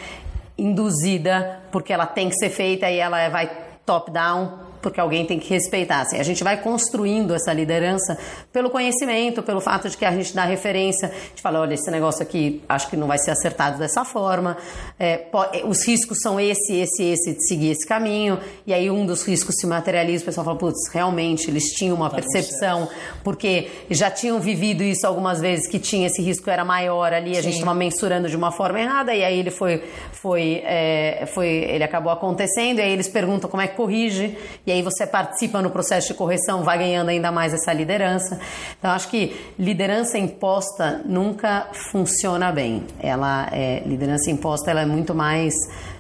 induzida 0.58 1.60
porque 1.72 1.94
ela 1.94 2.06
tem 2.06 2.29
que 2.29 2.36
ser 2.36 2.50
feita 2.50 2.89
e 2.89 2.98
ela 2.98 3.29
vai 3.29 3.50
top-down 3.86 4.66
porque 4.81 5.00
alguém 5.00 5.25
tem 5.25 5.39
que 5.39 5.50
respeitar. 5.50 6.01
Assim, 6.01 6.19
a 6.19 6.24
gente 6.24 6.43
vai 6.43 6.57
construindo 6.62 7.34
essa 7.34 7.51
liderança 7.53 8.17
pelo 8.51 8.69
conhecimento, 8.69 9.41
pelo 9.41 9.60
fato 9.60 9.89
de 9.89 9.98
que 9.98 10.05
a 10.05 10.12
gente 10.12 10.34
dá 10.34 10.46
referência, 10.46 11.10
a 11.10 11.12
gente 11.12 11.41
fala, 11.41 11.60
olha, 11.60 11.74
esse 11.74 11.89
negócio 11.91 12.22
aqui 12.22 12.62
acho 12.67 12.89
que 12.89 12.98
não 12.98 13.07
vai 13.07 13.17
ser 13.17 13.31
acertado 13.31 13.77
dessa 13.77 14.05
forma, 14.05 14.57
é, 15.00 15.17
pode, 15.17 15.63
os 15.63 15.86
riscos 15.86 16.19
são 16.22 16.39
esse, 16.39 16.75
esse, 16.75 17.03
esse, 17.03 17.34
de 17.34 17.48
seguir 17.48 17.72
esse 17.72 17.88
caminho, 17.88 18.39
e 18.65 18.74
aí 18.74 18.89
um 18.89 19.05
dos 19.05 19.24
riscos 19.24 19.55
se 19.60 19.67
materializa, 19.67 20.24
o 20.24 20.25
pessoal 20.25 20.46
fala, 20.46 20.57
putz, 20.57 20.89
realmente 20.91 21.50
eles 21.50 21.65
tinham 21.74 21.96
uma 21.96 22.10
tá 22.10 22.17
percepção, 22.17 22.89
porque 23.24 23.69
já 23.89 24.10
tinham 24.10 24.39
vivido 24.39 24.84
isso 24.84 25.05
algumas 25.05 25.39
vezes, 25.39 25.67
que 25.67 25.79
tinha 25.79 26.07
esse 26.07 26.22
risco 26.22 26.50
era 26.50 26.63
maior 26.63 27.13
ali, 27.13 27.34
Sim. 27.34 27.39
a 27.39 27.41
gente 27.41 27.53
estava 27.53 27.75
mensurando 27.75 28.29
de 28.29 28.36
uma 28.36 28.51
forma 28.51 28.79
errada, 28.79 29.13
e 29.13 29.24
aí 29.24 29.39
ele 29.39 29.51
foi, 29.51 29.84
foi, 30.12 30.62
é, 30.65 31.25
foi, 31.34 31.48
ele 31.48 31.84
acabou 31.84 32.12
acontecendo, 32.12 32.79
e 32.79 32.81
aí 32.81 32.91
eles 32.91 33.07
perguntam 33.07 33.50
como 33.50 33.62
é 33.62 33.67
que 33.67 33.75
corrige, 33.75 34.38
e 34.67 34.71
aí 34.71 34.81
você 34.81 35.07
participa 35.07 35.62
no 35.62 35.69
processo 35.69 36.09
de 36.09 36.13
correção, 36.13 36.62
vai 36.62 36.77
ganhando 36.77 37.07
ainda 37.07 37.31
mais 37.31 37.53
essa 37.53 37.71
liderança. 37.71 38.38
Então, 38.77 38.91
acho 38.91 39.07
que 39.07 39.33
liderança 39.57 40.17
imposta 40.17 41.01
nunca 41.05 41.69
funciona 41.91 42.51
bem. 42.51 42.83
Ela 43.00 43.47
é, 43.53 43.81
liderança 43.86 44.29
imposta 44.29 44.69
ela 44.69 44.81
é 44.81 44.86
muito 44.86 45.15
mais 45.15 45.53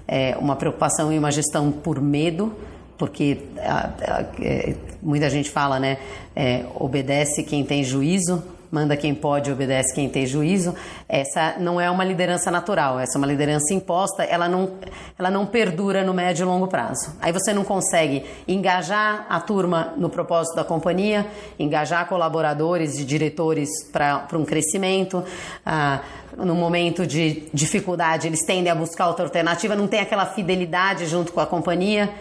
é, 0.05 0.35
uma 0.37 0.57
preocupação 0.57 1.13
e 1.13 1.17
uma 1.17 1.31
gestão 1.31 1.71
por 1.71 2.01
medo, 2.01 2.53
porque 2.97 3.39
a, 3.57 3.89
a, 4.01 4.25
é, 4.41 4.75
muita 5.01 5.29
gente 5.29 5.49
fala, 5.49 5.79
né, 5.79 5.97
é, 6.35 6.65
obedece 6.75 7.43
quem 7.43 7.63
tem 7.63 7.85
juízo, 7.85 8.43
manda 8.71 8.95
quem 8.97 9.13
pode, 9.13 9.51
obedece 9.51 9.93
quem 9.93 10.09
tem 10.09 10.25
juízo. 10.25 10.75
Essa 11.07 11.55
não 11.59 11.79
é 11.79 11.89
uma 11.89 12.03
liderança 12.03 12.51
natural, 12.51 12.99
essa 12.99 13.17
é 13.17 13.19
uma 13.19 13.27
liderança 13.27 13.73
imposta, 13.73 14.23
ela 14.23 14.47
não, 14.47 14.73
ela 15.17 15.31
não 15.31 15.45
perdura 15.45 16.03
no 16.03 16.13
médio 16.13 16.43
e 16.43 16.45
longo 16.45 16.67
prazo. 16.67 17.15
Aí 17.21 17.31
você 17.31 17.53
não 17.53 17.63
consegue 17.63 18.25
engajar 18.47 19.25
a 19.29 19.39
turma 19.39 19.93
no 19.97 20.09
propósito 20.09 20.55
da 20.55 20.63
companhia, 20.63 21.25
engajar 21.57 22.07
colaboradores 22.07 22.99
e 22.99 23.05
diretores 23.05 23.69
para 23.91 24.27
um 24.33 24.45
crescimento. 24.45 25.23
Ah, 25.65 26.01
no 26.37 26.53
momento 26.53 27.07
de 27.07 27.49
dificuldade, 27.53 28.27
eles 28.27 28.45
tendem 28.45 28.71
a 28.71 28.75
buscar 28.75 29.07
outra 29.07 29.25
alternativa, 29.25 29.75
não 29.75 29.87
tem 29.87 29.99
aquela 29.99 30.25
fidelidade 30.25 31.07
junto 31.07 31.33
com 31.33 31.39
a 31.39 31.47
companhia, 31.47 32.13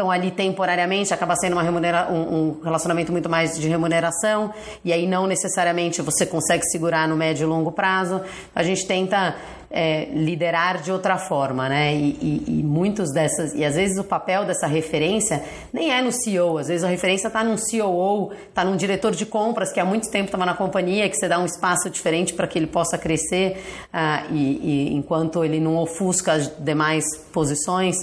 estão 0.00 0.10
ali 0.10 0.30
temporariamente, 0.30 1.12
acaba 1.12 1.36
sendo 1.36 1.52
uma 1.52 1.62
remunera 1.62 2.08
um, 2.10 2.14
um, 2.16 2.60
relacionamento 2.62 3.12
muito 3.12 3.28
mais 3.28 3.58
de 3.58 3.68
remuneração, 3.68 4.52
e 4.82 4.92
aí 4.92 5.06
não 5.06 5.26
necessariamente 5.26 6.00
você 6.00 6.24
consegue 6.24 6.64
segurar 6.64 7.06
no 7.06 7.16
médio 7.16 7.44
e 7.44 7.46
longo 7.46 7.70
prazo. 7.70 8.22
A 8.54 8.62
gente 8.62 8.86
tenta 8.86 9.36
é, 9.70 10.06
liderar 10.06 10.80
de 10.82 10.90
outra 10.90 11.18
forma, 11.18 11.68
né? 11.68 11.94
E, 11.94 12.18
e, 12.20 12.44
e, 12.48 12.62
muitos 12.62 13.12
dessas, 13.12 13.54
e 13.54 13.64
às 13.64 13.76
vezes 13.76 13.98
o 13.98 14.04
papel 14.04 14.44
dessa 14.44 14.66
referência 14.66 15.44
nem 15.72 15.92
é 15.92 16.00
no 16.00 16.10
CEO, 16.10 16.58
às 16.58 16.68
vezes 16.68 16.82
a 16.82 16.88
referência 16.88 17.28
está 17.28 17.44
num 17.44 17.56
COO, 17.56 18.32
está 18.48 18.64
num 18.64 18.76
diretor 18.76 19.12
de 19.12 19.26
compras 19.26 19.70
que 19.70 19.78
há 19.78 19.84
muito 19.84 20.10
tempo 20.10 20.26
estava 20.26 20.46
na 20.46 20.54
companhia, 20.54 21.08
que 21.08 21.16
você 21.16 21.28
dá 21.28 21.38
um 21.38 21.44
espaço 21.44 21.90
diferente 21.90 22.32
para 22.32 22.46
que 22.46 22.58
ele 22.58 22.66
possa 22.66 22.96
crescer, 22.96 23.62
uh, 23.92 24.34
e, 24.34 24.88
e 24.90 24.94
enquanto 24.94 25.44
ele 25.44 25.60
não 25.60 25.76
ofusca 25.76 26.32
as 26.32 26.48
demais 26.58 27.04
posições 27.32 27.96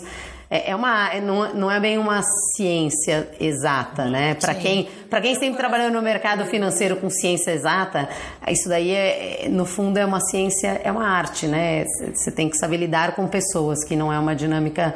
é, 0.50 0.72
é 0.72 0.76
uma, 0.76 1.14
é, 1.14 1.20
não, 1.20 1.54
não 1.54 1.72
é 1.72 1.80
bem 1.80 1.98
uma 1.98 2.22
ciência 2.56 3.30
exata, 3.40 4.06
né? 4.06 4.36
Para 4.36 4.56
quem, 4.56 4.88
para 5.10 5.20
quem 5.20 5.36
sempre 5.36 5.58
trabalhou 5.58 5.92
no 5.92 6.02
mercado 6.02 6.46
financeiro 6.46 6.96
com 6.96 7.10
ciência 7.10 7.52
exata, 7.52 8.08
isso 8.48 8.70
daí 8.70 8.92
é, 8.92 9.46
é, 9.46 9.50
no 9.50 9.66
fundo 9.66 9.98
é 9.98 10.06
uma 10.06 10.22
ciência, 10.22 10.80
é 10.84 10.92
uma 10.92 11.08
arte, 11.08 11.48
né? 11.48 11.84
Você 12.14 12.32
tem 12.32 12.50
que 12.50 12.58
saber 12.58 12.78
lidar 12.78 13.14
com 13.14 13.28
pessoas, 13.28 13.84
que 13.84 13.96
não 13.96 14.12
é 14.12 14.18
uma 14.18 14.36
dinâmica 14.36 14.96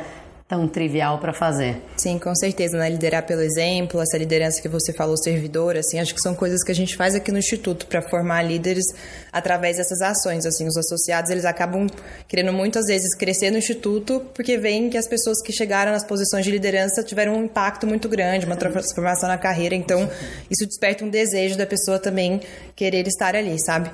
tão 0.52 0.68
trivial 0.68 1.18
para 1.18 1.32
fazer. 1.32 1.82
Sim, 1.96 2.20
com 2.20 2.36
certeza, 2.36 2.78
né? 2.78 2.90
Liderar 2.90 3.26
pelo 3.26 3.40
exemplo, 3.40 4.02
essa 4.02 4.18
liderança 4.18 4.62
que 4.62 4.68
você 4.68 4.92
falou, 4.92 5.16
servidora, 5.16 5.80
assim, 5.80 5.98
acho 5.98 6.14
que 6.14 6.20
são 6.20 6.36
coisas 6.36 6.62
que 6.62 6.70
a 6.70 6.76
gente 6.76 6.98
faz 6.98 7.16
aqui 7.16 7.32
no 7.32 7.38
Instituto 7.38 7.88
para 7.88 8.02
formar 8.02 8.44
líderes 8.44 8.84
através 9.32 9.78
dessas 9.78 10.02
ações, 10.02 10.46
assim, 10.46 10.68
os 10.68 10.76
associados, 10.76 11.32
eles 11.32 11.46
acabam 11.46 11.88
querendo 12.28 12.52
muitas 12.52 12.88
vezes 12.88 13.16
crescer 13.16 13.50
no 13.50 13.60
Instituto 13.60 14.26
porque 14.34 14.58
veem 14.58 14.90
que 14.90 14.98
as 14.98 15.08
pessoas 15.08 15.42
que 15.42 15.54
chegaram 15.54 15.94
nas 15.94 16.04
posições 16.04 16.44
de 16.44 16.52
liderança 16.52 17.02
tiveram 17.02 17.38
um 17.38 17.46
impacto 17.46 17.88
muito 17.88 18.10
grande, 18.10 18.46
uma 18.46 18.58
transformação 18.58 19.30
na 19.30 19.38
carreira, 19.38 19.74
então 19.74 20.10
isso 20.50 20.68
desperta 20.68 21.06
um 21.06 21.10
desejo 21.10 21.58
da 21.58 21.66
pessoa 21.66 21.98
também 21.98 22.42
querer 22.76 23.08
estar 23.08 23.38
ali, 23.38 23.58
sabe? 23.58 23.90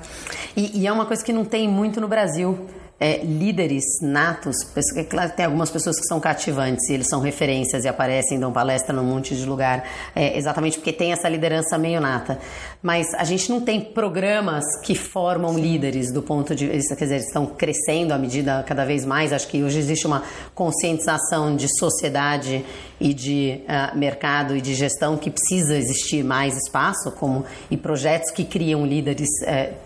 E, 0.56 0.80
e 0.80 0.88
é 0.88 0.92
uma 0.92 1.06
coisa 1.06 1.24
que 1.24 1.32
não 1.32 1.44
tem 1.44 1.68
muito 1.68 2.00
no 2.00 2.08
Brasil 2.08 2.66
é, 3.00 3.18
líderes 3.18 3.84
natos, 4.02 4.56
porque 4.74 5.04
claro, 5.04 5.30
tem 5.30 5.46
algumas 5.46 5.70
pessoas 5.70 5.98
que 5.98 6.06
são 6.06 6.18
cativantes 6.18 6.88
e 6.88 6.94
eles 6.94 7.06
são 7.08 7.20
referências 7.20 7.84
e 7.84 7.88
aparecem, 7.88 8.40
dão 8.40 8.52
palestra 8.52 8.94
num 8.94 9.04
monte 9.04 9.36
de 9.36 9.44
lugar, 9.44 9.84
é, 10.16 10.36
exatamente 10.36 10.78
porque 10.78 10.92
tem 10.92 11.12
essa 11.12 11.28
liderança 11.28 11.78
meio 11.78 12.00
nata. 12.00 12.38
Mas 12.82 13.06
a 13.14 13.24
gente 13.24 13.50
não 13.50 13.60
tem 13.60 13.80
programas 13.80 14.64
que 14.84 14.94
formam 14.94 15.54
Sim. 15.54 15.60
líderes 15.60 16.12
do 16.12 16.22
ponto 16.22 16.54
de 16.54 16.66
vista, 16.66 16.96
quer 16.96 17.04
dizer, 17.04 17.14
eles 17.16 17.26
estão 17.26 17.46
crescendo 17.46 18.12
à 18.12 18.18
medida 18.18 18.64
cada 18.66 18.84
vez 18.84 19.04
mais. 19.04 19.32
Acho 19.32 19.48
que 19.48 19.62
hoje 19.62 19.78
existe 19.78 20.06
uma 20.06 20.22
conscientização 20.54 21.54
de 21.54 21.68
sociedade 21.78 22.64
e 23.00 23.14
de 23.14 23.60
uh, 23.62 23.96
mercado 23.96 24.56
e 24.56 24.60
de 24.60 24.74
gestão 24.74 25.16
que 25.16 25.30
precisa 25.30 25.76
existir 25.76 26.24
mais 26.24 26.56
espaço, 26.56 27.12
como 27.12 27.44
e 27.70 27.76
projetos 27.76 28.30
que 28.30 28.44
criam 28.44 28.84
líderes 28.84 29.28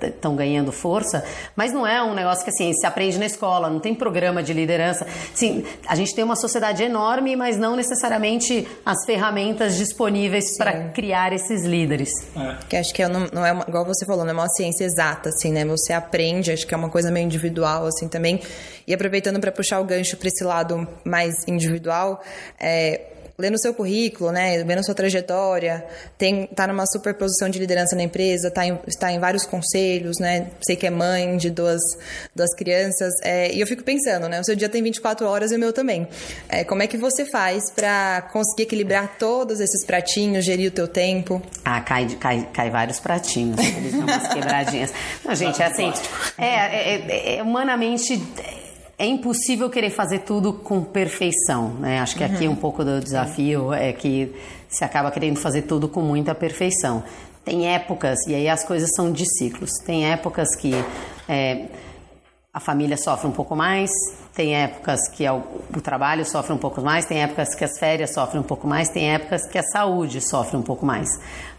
estão 0.03 0.33
uh, 0.33 0.37
ganhando 0.37 0.73
força, 0.73 1.23
mas 1.55 1.73
não 1.73 1.87
é 1.87 2.03
um 2.03 2.15
negócio 2.15 2.43
que 2.45 2.51
assim 2.51 2.73
se 2.73 2.87
aprende 2.87 3.02
na 3.19 3.27
escola, 3.27 3.69
não 3.69 3.81
tem 3.81 3.95
programa 3.95 4.43
de 4.43 4.53
liderança. 4.53 5.07
Sim, 5.35 5.65
a 5.87 5.95
gente 5.95 6.15
tem 6.15 6.25
uma 6.25 6.37
sociedade 6.37 6.83
enorme, 6.83 7.37
mas 7.37 7.57
não 7.59 7.77
necessariamente 7.77 8.67
as 8.85 9.05
ferramentas 9.05 9.77
disponíveis 9.77 10.57
para 10.57 10.89
criar 10.91 11.33
esses 11.33 11.65
líderes. 11.65 12.11
É. 12.37 12.57
Que 12.69 12.77
acho 12.77 12.95
que 12.95 13.03
é, 13.03 13.09
não, 13.09 13.27
não 13.33 13.45
é 13.45 13.53
uma, 13.53 13.65
igual 13.69 13.85
você 13.85 14.07
falou, 14.07 14.25
não 14.25 14.31
é 14.31 14.35
uma 14.35 14.49
ciência 14.49 14.85
exata, 14.85 15.29
assim, 15.29 15.53
né? 15.53 15.65
Você 15.65 15.93
aprende, 15.93 16.53
acho 16.53 16.67
que 16.67 16.75
é 16.75 16.77
uma 16.77 16.89
coisa 16.89 17.11
meio 17.11 17.25
individual, 17.25 17.87
assim, 17.87 18.09
também. 18.09 18.41
E 18.87 18.95
aproveitando 18.95 19.41
para 19.41 19.53
puxar 19.53 19.81
o 19.81 19.85
gancho 19.85 20.17
para 20.17 20.29
esse 20.29 20.43
lado 20.43 20.87
mais 21.05 21.35
individual, 21.47 22.23
é, 22.59 23.12
lendo 23.39 23.59
seu 23.59 23.75
currículo, 23.75 24.31
né, 24.31 24.63
vendo 24.65 24.85
sua 24.85 24.95
trajetória, 24.95 25.85
tem 26.19 26.47
tá 26.47 26.67
numa 26.67 26.87
super 26.87 27.15
posição 27.15 27.49
de 27.49 27.59
liderança 27.59 27.97
na 27.97 28.03
empresa, 28.03 28.51
tá 28.51 28.67
em, 28.67 28.79
está 28.87 29.13
em 29.13 29.19
vários 29.19 29.45
conselhos, 29.45 30.19
né, 30.19 30.49
sei 30.65 30.77
que 30.77 30.87
é 30.87 30.91
mãe 30.91 31.37
de 31.37 31.51
duas, 31.51 31.81
duas 32.35 32.55
crianças, 32.55 33.13
é, 33.23 33.53
e 33.53 33.61
eu 33.61 33.67
fico 33.67 33.83
pensando, 33.83 34.29
né, 34.29 34.41
o 34.41 34.45
seu 34.45 34.55
dia 34.55 34.69
tem 34.69 34.83
24 34.83 35.27
horas 35.27 35.53
e 35.53 35.57
o 35.57 35.59
meu 35.59 35.73
também. 35.73 36.07
É, 36.49 36.65
como 36.65 36.83
é 36.83 36.87
que 36.87 36.97
você 36.97 37.25
faz 37.25 37.71
para 37.71 38.23
conseguir 38.33 38.65
equilibrar 38.65 39.17
todos 39.19 39.61
esses 39.61 39.85
pratinhos, 39.85 40.45
gerir 40.45 40.69
o 40.69 40.75
teu 40.75 40.89
tempo? 40.89 41.43
Ah, 41.65 41.81
cai, 41.81 42.07
cai, 42.21 42.49
cai 42.53 42.71
vários 42.71 43.01
pratinhos, 43.01 43.59
eles 43.59 43.93
dão 43.93 44.03
umas 44.03 44.29
quebradinhas. 44.33 44.93
Não, 45.25 45.35
gente, 45.35 45.61
é 45.61 45.67
assim, 45.67 45.93
é, 46.39 46.47
é, 46.47 46.95
é, 46.95 47.37
é 47.37 47.43
humanamente 47.43 48.21
é 48.99 49.07
impossível 49.07 49.69
querer 49.69 49.91
fazer 49.91 50.21
tudo 50.21 50.53
com 50.53 50.83
perfeição, 50.83 51.71
né? 51.75 52.01
Acho 52.01 52.17
que 52.17 52.25
uhum. 52.25 52.35
aqui 52.35 52.49
um 52.49 52.57
pouco 52.57 52.85
do 52.85 53.01
desafio 53.01 53.73
é 53.73 53.93
que 53.93 54.35
se 54.69 54.85
acaba 54.85 55.11
querendo 55.11 55.39
fazer 55.39 55.63
tudo 55.63 55.89
com 55.89 56.01
muita 56.01 56.35
perfeição. 56.35 57.03
Tem 57.45 57.69
épocas, 57.75 58.19
e 58.29 58.35
aí 58.35 58.49
as 58.49 58.65
coisas 58.65 58.89
são 58.95 59.11
de 59.11 59.25
ciclos. 59.37 59.71
Tem 59.85 60.11
épocas 60.11 60.55
que 60.57 60.73
é, 61.29 61.67
a 62.53 62.61
família 62.61 62.97
sofre 62.97 63.27
um 63.27 63.33
pouco 63.33 63.57
mais, 63.57 63.91
tem 64.35 64.55
épocas 64.55 65.01
que 65.11 65.29
o, 65.29 65.43
o 65.77 65.81
trabalho 65.81 66.25
sofre 66.25 66.53
um 66.53 66.59
pouco 66.59 66.81
mais, 66.81 67.05
tem 67.05 67.23
épocas 67.23 67.55
que 67.55 67.65
as 67.65 67.79
férias 67.79 68.15
sofrem 68.15 68.41
um 68.41 68.47
pouco 68.47 68.69
mais, 68.69 68.89
tem 68.89 69.13
épocas 69.13 69.49
que 69.49 69.59
a 69.59 69.63
saúde 69.65 70.21
sofre 70.21 70.57
um 70.57 70.63
pouco 70.63 70.87
mais 70.87 71.09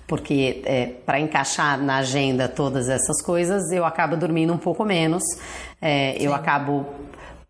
porque 0.08 0.62
é, 0.66 0.88
para 1.06 1.20
encaixar 1.20 1.82
na 1.82 1.98
agenda 1.98 2.48
todas 2.48 2.90
essas 2.90 3.22
coisas 3.24 3.72
eu 3.72 3.86
acabo 3.86 4.18
dormindo 4.18 4.54
um 4.54 4.58
pouco 4.58 4.84
menos, 4.84 5.24
é, 5.82 6.16
eu 6.22 6.34
acabo 6.34 6.86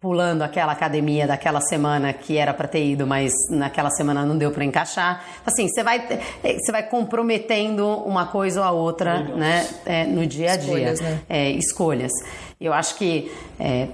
pulando 0.04 0.42
aquela 0.42 0.74
academia 0.74 1.26
daquela 1.26 1.62
semana 1.62 2.12
que 2.12 2.38
era 2.38 2.54
para 2.54 2.68
ter 2.68 2.86
ido, 2.86 3.08
mas 3.08 3.32
naquela 3.50 3.90
semana 3.90 4.26
não 4.26 4.38
deu 4.38 4.52
para 4.52 4.66
encaixar. 4.66 5.24
Assim, 5.46 5.70
você 5.70 5.82
vai, 5.82 6.06
você 6.44 6.74
vai 6.74 6.84
comprometendo 6.84 7.88
uma 7.88 8.28
coisa 8.28 8.60
ou 8.60 8.68
a 8.68 8.72
outra, 8.72 9.24
né, 9.24 9.66
é, 9.86 10.04
no 10.04 10.28
dia 10.28 10.52
a 10.52 10.58
dia. 10.58 10.92
Escolhas, 10.92 11.00
né? 11.00 11.22
É, 11.30 11.50
escolhas. 11.52 12.12
Eu 12.60 12.74
acho 12.74 12.98
que 12.98 13.32
é, 13.58 13.88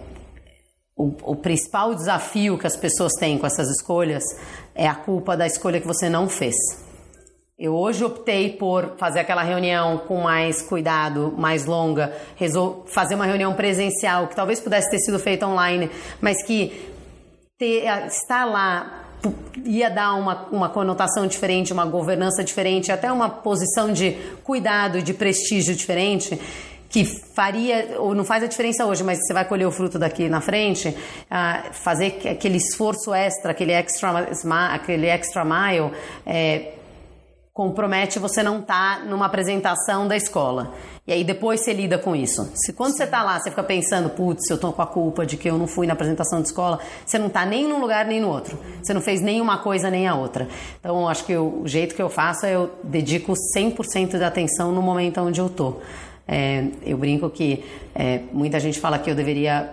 o, 0.97 1.13
o 1.21 1.35
principal 1.35 1.93
desafio 1.93 2.57
que 2.57 2.65
as 2.65 2.75
pessoas 2.75 3.13
têm 3.19 3.37
com 3.37 3.45
essas 3.45 3.69
escolhas 3.69 4.23
é 4.73 4.87
a 4.87 4.95
culpa 4.95 5.37
da 5.37 5.45
escolha 5.45 5.79
que 5.79 5.85
você 5.85 6.09
não 6.09 6.27
fez. 6.27 6.55
Eu 7.59 7.75
hoje 7.75 8.05
optei 8.05 8.53
por 8.53 8.93
fazer 8.95 9.19
aquela 9.19 9.43
reunião 9.43 9.97
com 9.97 10.21
mais 10.21 10.61
cuidado, 10.61 11.33
mais 11.37 11.65
longa, 11.65 12.15
fazer 12.85 13.15
uma 13.15 13.25
reunião 13.25 13.53
presencial, 13.53 14.27
que 14.27 14.35
talvez 14.35 14.61
pudesse 14.61 14.89
ter 14.89 14.99
sido 14.99 15.19
feita 15.19 15.45
online, 15.45 15.91
mas 16.21 16.41
que 16.41 16.89
ter, 17.57 17.83
estar 18.07 18.45
lá 18.45 19.03
ia 19.65 19.89
dar 19.89 20.13
uma, 20.13 20.47
uma 20.49 20.69
conotação 20.69 21.27
diferente, 21.27 21.73
uma 21.73 21.85
governança 21.85 22.45
diferente, 22.45 22.93
até 22.93 23.11
uma 23.11 23.29
posição 23.29 23.91
de 23.91 24.11
cuidado 24.41 25.01
de 25.01 25.13
prestígio 25.13 25.75
diferente 25.75 26.39
que 26.89 27.03
faria, 27.03 27.99
ou 27.99 28.15
não 28.15 28.23
faz 28.23 28.41
a 28.41 28.47
diferença 28.47 28.85
hoje, 28.85 29.03
mas 29.03 29.19
você 29.19 29.33
vai 29.33 29.43
colher 29.43 29.67
o 29.67 29.71
fruto 29.71 29.99
daqui 29.99 30.29
na 30.29 30.39
frente, 30.39 30.95
ah, 31.29 31.65
fazer 31.71 32.21
aquele 32.31 32.57
esforço 32.57 33.13
extra, 33.13 33.51
aquele 33.51 33.73
extra, 33.73 34.29
aquele 34.73 35.07
extra 35.07 35.43
mile, 35.45 35.91
é, 36.25 36.78
compromete 37.59 38.19
você 38.19 38.41
não 38.41 38.61
estar 38.61 38.99
tá 38.99 39.03
numa 39.03 39.25
apresentação 39.25 40.07
da 40.07 40.15
escola. 40.15 40.73
E 41.05 41.11
aí 41.11 41.25
depois 41.25 41.59
você 41.59 41.73
lida 41.73 41.97
com 41.97 42.15
isso. 42.15 42.49
Se 42.55 42.71
quando 42.71 42.95
você 42.95 43.03
está 43.03 43.21
lá, 43.21 43.37
você 43.37 43.49
fica 43.49 43.61
pensando, 43.61 44.09
putz, 44.09 44.49
eu 44.49 44.57
tô 44.57 44.71
com 44.71 44.81
a 44.81 44.87
culpa 44.87 45.25
de 45.25 45.35
que 45.35 45.49
eu 45.49 45.57
não 45.57 45.67
fui 45.67 45.85
na 45.85 45.91
apresentação 45.91 46.39
de 46.39 46.47
escola, 46.47 46.79
você 47.05 47.19
não 47.19 47.27
está 47.27 47.45
nem 47.45 47.67
num 47.67 47.81
lugar 47.81 48.05
nem 48.05 48.21
no 48.21 48.29
outro. 48.29 48.57
Você 48.81 48.93
não 48.93 49.01
fez 49.01 49.19
nenhuma 49.19 49.57
coisa 49.57 49.89
nem 49.89 50.07
a 50.07 50.15
outra. 50.15 50.47
Então, 50.79 51.09
acho 51.09 51.25
que 51.25 51.35
o 51.35 51.63
jeito 51.65 51.95
que 51.95 52.01
eu 52.01 52.09
faço 52.09 52.45
é 52.45 52.55
eu 52.55 52.71
dedico 52.81 53.33
100% 53.53 54.17
da 54.17 54.27
atenção 54.27 54.71
no 54.71 54.81
momento 54.81 55.19
onde 55.19 55.41
eu 55.41 55.49
tô. 55.49 55.81
É, 56.25 56.63
eu 56.85 56.97
brinco 56.97 57.29
que 57.29 57.65
é, 57.93 58.21
muita 58.31 58.57
gente 58.57 58.79
fala 58.79 58.97
que 58.97 59.11
eu 59.11 59.15
deveria 59.15 59.69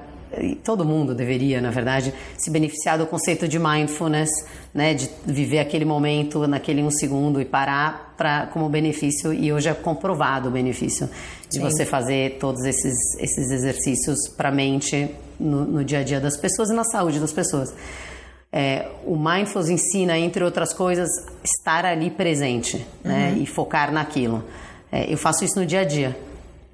todo 0.64 0.84
mundo 0.84 1.14
deveria, 1.14 1.60
na 1.60 1.70
verdade, 1.70 2.12
se 2.36 2.50
beneficiar 2.50 2.98
do 2.98 3.06
conceito 3.06 3.46
de 3.46 3.58
mindfulness, 3.58 4.30
né, 4.74 4.94
de 4.94 5.08
viver 5.24 5.58
aquele 5.58 5.84
momento 5.84 6.46
naquele 6.46 6.82
um 6.82 6.90
segundo 6.90 7.40
e 7.40 7.44
parar 7.44 8.14
para 8.16 8.46
como 8.48 8.68
benefício 8.68 9.32
e 9.32 9.52
hoje 9.52 9.68
é 9.68 9.74
comprovado 9.74 10.48
o 10.48 10.52
benefício 10.52 11.08
de 11.48 11.56
Sim. 11.56 11.62
você 11.62 11.84
fazer 11.84 12.38
todos 12.38 12.64
esses 12.64 12.94
esses 13.20 13.50
exercícios 13.50 14.28
para 14.36 14.48
a 14.48 14.52
mente 14.52 15.08
no, 15.38 15.64
no, 15.64 15.84
dia 15.84 16.00
a 16.00 16.02
dia 16.02 16.20
das 16.20 16.36
pessoas 16.36 16.70
e 16.70 16.74
na 16.74 16.84
saúde 16.84 17.20
das 17.20 17.32
pessoas. 17.32 17.72
É, 18.52 18.88
o 19.04 19.16
mindfulness 19.16 19.68
ensina, 19.68 20.18
entre 20.18 20.42
outras 20.42 20.72
coisas, 20.72 21.08
estar 21.44 21.84
ali 21.84 22.10
presente, 22.10 22.86
né, 23.04 23.32
uhum. 23.32 23.42
e 23.42 23.46
focar 23.46 23.92
naquilo. 23.92 24.42
É, 24.90 25.12
eu 25.12 25.18
faço 25.18 25.44
isso 25.44 25.58
no 25.58 25.66
dia 25.66 25.80
a 25.80 25.84
dia 25.84 26.16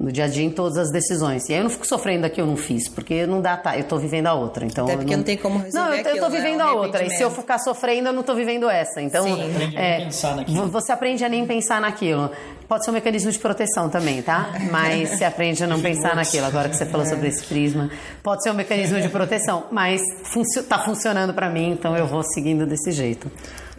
no 0.03 0.11
dia 0.11 0.25
a 0.25 0.29
dia 0.29 0.43
em 0.45 0.51
todas 0.51 0.77
as 0.77 0.91
decisões. 0.91 1.49
E 1.49 1.53
aí 1.53 1.61
eu 1.61 1.63
não 1.63 1.71
fico 1.71 1.87
sofrendo 1.87 2.23
da 2.23 2.29
que 2.29 2.41
eu 2.41 2.45
não 2.45 2.57
fiz, 2.57 2.89
porque 2.89 3.25
não 3.25 3.41
dá, 3.41 3.57
tá, 3.57 3.79
eu 3.79 3.85
tô 3.85 3.99
vivendo 3.99 4.27
a 4.27 4.35
outra. 4.35 4.67
Então 4.67 4.85
Até 4.85 4.97
porque 4.97 5.13
não, 5.13 5.19
não 5.19 5.25
tem 5.25 5.37
como 5.37 5.61
resolver 5.61 5.79
Não, 5.79 5.95
eu, 5.95 6.01
aquilo, 6.01 6.17
eu 6.17 6.23
tô 6.25 6.29
né? 6.29 6.37
vivendo 6.37 6.59
né? 6.59 6.65
a 6.65 6.73
outra. 6.73 7.05
E 7.05 7.11
se 7.11 7.23
eu 7.23 7.31
ficar 7.31 7.59
sofrendo, 7.61 8.09
eu 8.09 8.13
não 8.13 8.25
tô 8.25 8.35
vivendo 8.35 8.69
essa. 8.69 9.01
Então, 9.01 9.25
Sim, 9.25 9.77
é, 9.77 10.09
você 10.69 10.91
aprende 10.91 11.25
a 11.25 11.29
nem 11.29 11.47
pensar 11.47 11.81
naquilo. 11.81 12.33
Pode 12.67 12.85
ser 12.85 12.91
um 12.91 12.95
mecanismo 12.95 13.31
de 13.31 13.39
proteção 13.39 13.89
também, 13.89 14.23
tá? 14.23 14.51
Mas 14.73 15.11
você 15.11 15.25
aprende 15.25 15.63
a 15.63 15.69
não 15.69 15.79
pensar 15.81 16.17
naquilo. 16.17 16.47
Agora 16.47 16.69
que 16.69 16.77
você 16.77 16.87
falou 16.87 17.07
sobre 17.07 17.29
esse 17.29 17.45
prisma, 17.45 17.89
pode 18.25 18.43
ser 18.43 18.51
um 18.51 18.55
mecanismo 18.55 19.01
de 19.01 19.09
proteção, 19.09 19.67
mas 19.71 20.01
funcio 20.25 20.65
tá 20.65 20.81
funcionando 20.81 21.33
para 21.33 21.49
mim, 21.49 21.71
então 21.71 21.97
eu 21.97 22.09
vou 22.09 22.25
seguindo 22.25 22.67
desse 22.67 22.91
jeito. 22.91 23.31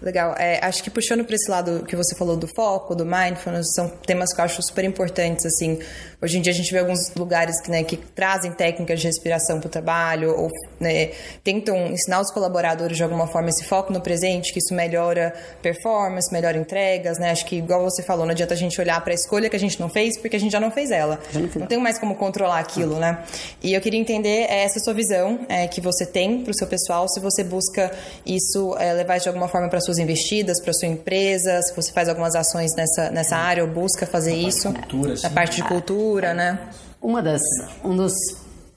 Legal. 0.04 0.36
É, 0.38 0.60
acho 0.62 0.84
que 0.84 0.90
puxando 0.90 1.24
para 1.24 1.34
esse 1.34 1.50
lado 1.50 1.86
que 1.88 1.96
você 1.96 2.14
falou 2.14 2.36
do 2.36 2.46
foco, 2.46 2.94
do 2.94 3.06
mindfulness, 3.06 3.74
são 3.74 3.88
temas 3.88 4.34
que 4.34 4.42
eu 4.42 4.44
acho 4.44 4.62
super 4.62 4.84
importantes, 4.84 5.46
assim. 5.46 5.80
Hoje 6.22 6.38
em 6.38 6.42
dia 6.42 6.52
a 6.52 6.56
gente 6.56 6.70
vê 6.74 6.80
alguns 6.80 7.14
lugares 7.16 7.62
que, 7.62 7.72
né, 7.72 7.84
que 7.84 7.96
trazem 7.96 8.52
técnicas 8.52 9.00
de 9.00 9.08
respiração 9.08 9.62
para 9.62 9.68
o 9.68 9.70
trabalho 9.70 10.38
ou 10.38 10.50
né, 10.78 11.12
tentam 11.42 11.88
ensinar 11.88 12.20
os 12.20 12.30
colaboradores 12.32 12.98
de 12.98 13.04
alguma 13.04 13.28
forma 13.28 13.50
esse 13.50 13.64
foco 13.64 13.94
no 13.94 14.02
presente, 14.02 14.52
que 14.52 14.60
isso 14.60 14.74
melhora 14.74 15.34
performance, 15.62 16.32
melhora 16.34 16.58
entregas, 16.58 17.18
né? 17.18 17.32
Acho 17.32 17.46
que, 17.46 17.56
igual 17.56 17.82
você 17.84 18.04
falou, 18.04 18.26
não 18.26 18.34
adianta 18.34 18.54
a 18.54 18.58
gente 18.58 18.80
olhar 18.82 19.00
para 19.02 19.14
a 19.14 19.16
escolha 19.16 19.50
que 19.50 19.56
a 19.56 19.60
gente 19.60 19.80
não 19.80 19.88
fez, 19.88 20.18
porque 20.18 20.36
a 20.36 20.40
gente 20.40 20.52
já 20.52 20.60
não 20.60 20.70
fez 20.70 20.92
ela. 20.92 21.18
Não 21.56 21.66
tem 21.66 21.78
mais 21.78 21.98
como 21.98 22.16
controlar 22.16 22.60
aquilo, 22.60 23.00
né? 23.00 23.24
E 23.62 23.74
eu 23.74 23.80
queria 23.80 24.00
entender 24.00 24.48
é, 24.50 24.64
essa 24.64 24.80
sua 24.82 24.94
visão 24.94 25.46
é, 25.48 25.66
que 25.66 25.80
você 25.80 26.06
tem 26.06 26.44
para 26.44 26.52
o 26.52 26.54
seu 26.54 26.68
pessoal, 26.68 27.08
se 27.08 27.22
você 27.22 27.42
busca 27.42 27.90
isso 28.26 28.76
é, 28.78 28.92
levar 28.92 29.18
de 29.18 29.30
alguma 29.30 29.48
forma 29.48 29.70
para 29.70 29.80
suas 29.94 30.00
investidas, 30.00 30.60
para 30.60 30.74
sua 30.74 30.88
empresa, 30.88 31.62
se 31.62 31.76
você 31.76 31.92
faz 31.92 32.10
algumas 32.10 32.36
ações 32.36 32.72
nessa, 32.76 33.12
nessa 33.12 33.38
área 33.38 33.64
ou 33.64 33.70
busca 33.70 34.06
fazer 34.06 34.36
isso. 34.36 34.74
Cultura, 34.74 35.16
a 35.24 35.30
parte 35.30 35.58
de 35.58 35.68
cultura, 35.68 36.34
né? 36.34 36.60
Uma 37.02 37.22
das, 37.22 37.42
um 37.84 37.96
dos 37.96 38.14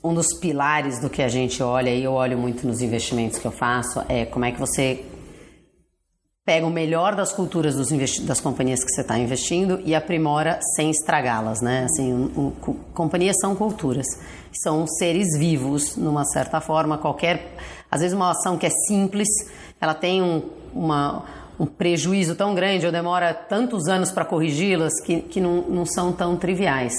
um 0.05 0.15
dos 0.15 0.39
pilares 0.39 1.01
do 1.01 1.11
que 1.11 1.21
a 1.21 1.29
gente 1.29 1.61
olha, 1.61 1.91
e 1.91 2.05
eu 2.05 2.13
olho 2.13 2.39
muito 2.39 2.65
nos 2.65 2.81
investimentos 2.81 3.41
que 3.41 3.45
eu 3.45 3.51
faço, 3.51 4.05
é 4.09 4.25
como 4.25 4.45
é 4.45 4.53
que 4.53 4.61
você 4.61 5.05
pega 6.45 6.65
o 6.65 6.71
melhor 6.71 7.17
das 7.17 7.33
culturas 7.33 7.75
dos 7.75 7.89
das 8.21 8.41
companhias 8.41 8.85
que 8.85 8.91
você 8.93 9.01
está 9.01 9.19
investindo 9.19 9.81
e 9.85 9.97
aprimora 9.97 10.61
sem 10.77 10.91
estragá-las, 10.91 11.61
né? 11.61 11.87
Assim, 11.91 12.15
um, 12.15 12.47
um, 12.47 12.51
companhias 12.95 13.37
são 13.41 13.57
culturas, 13.57 14.07
são 14.53 14.87
seres 14.87 15.37
vivos, 15.37 15.97
numa 15.97 16.25
certa 16.25 16.61
forma. 16.61 16.99
Qualquer, 16.99 17.57
às 17.91 18.01
vezes 18.01 18.15
uma 18.15 18.31
ação 18.31 18.57
que 18.57 18.67
é 18.67 18.71
simples, 18.87 19.27
ela 19.81 19.95
tem 19.95 20.23
um, 20.23 20.41
uma 20.77 21.25
um 21.59 21.67
prejuízo 21.67 22.35
tão 22.35 22.55
grande 22.55 22.85
ou 22.85 22.93
demora 22.93 23.33
tantos 23.33 23.89
anos 23.89 24.13
para 24.13 24.25
corrigi-las 24.25 24.93
que, 25.01 25.21
que 25.23 25.41
não, 25.41 25.63
não 25.63 25.87
são 25.87 26.13
tão 26.13 26.37
triviais. 26.37 26.93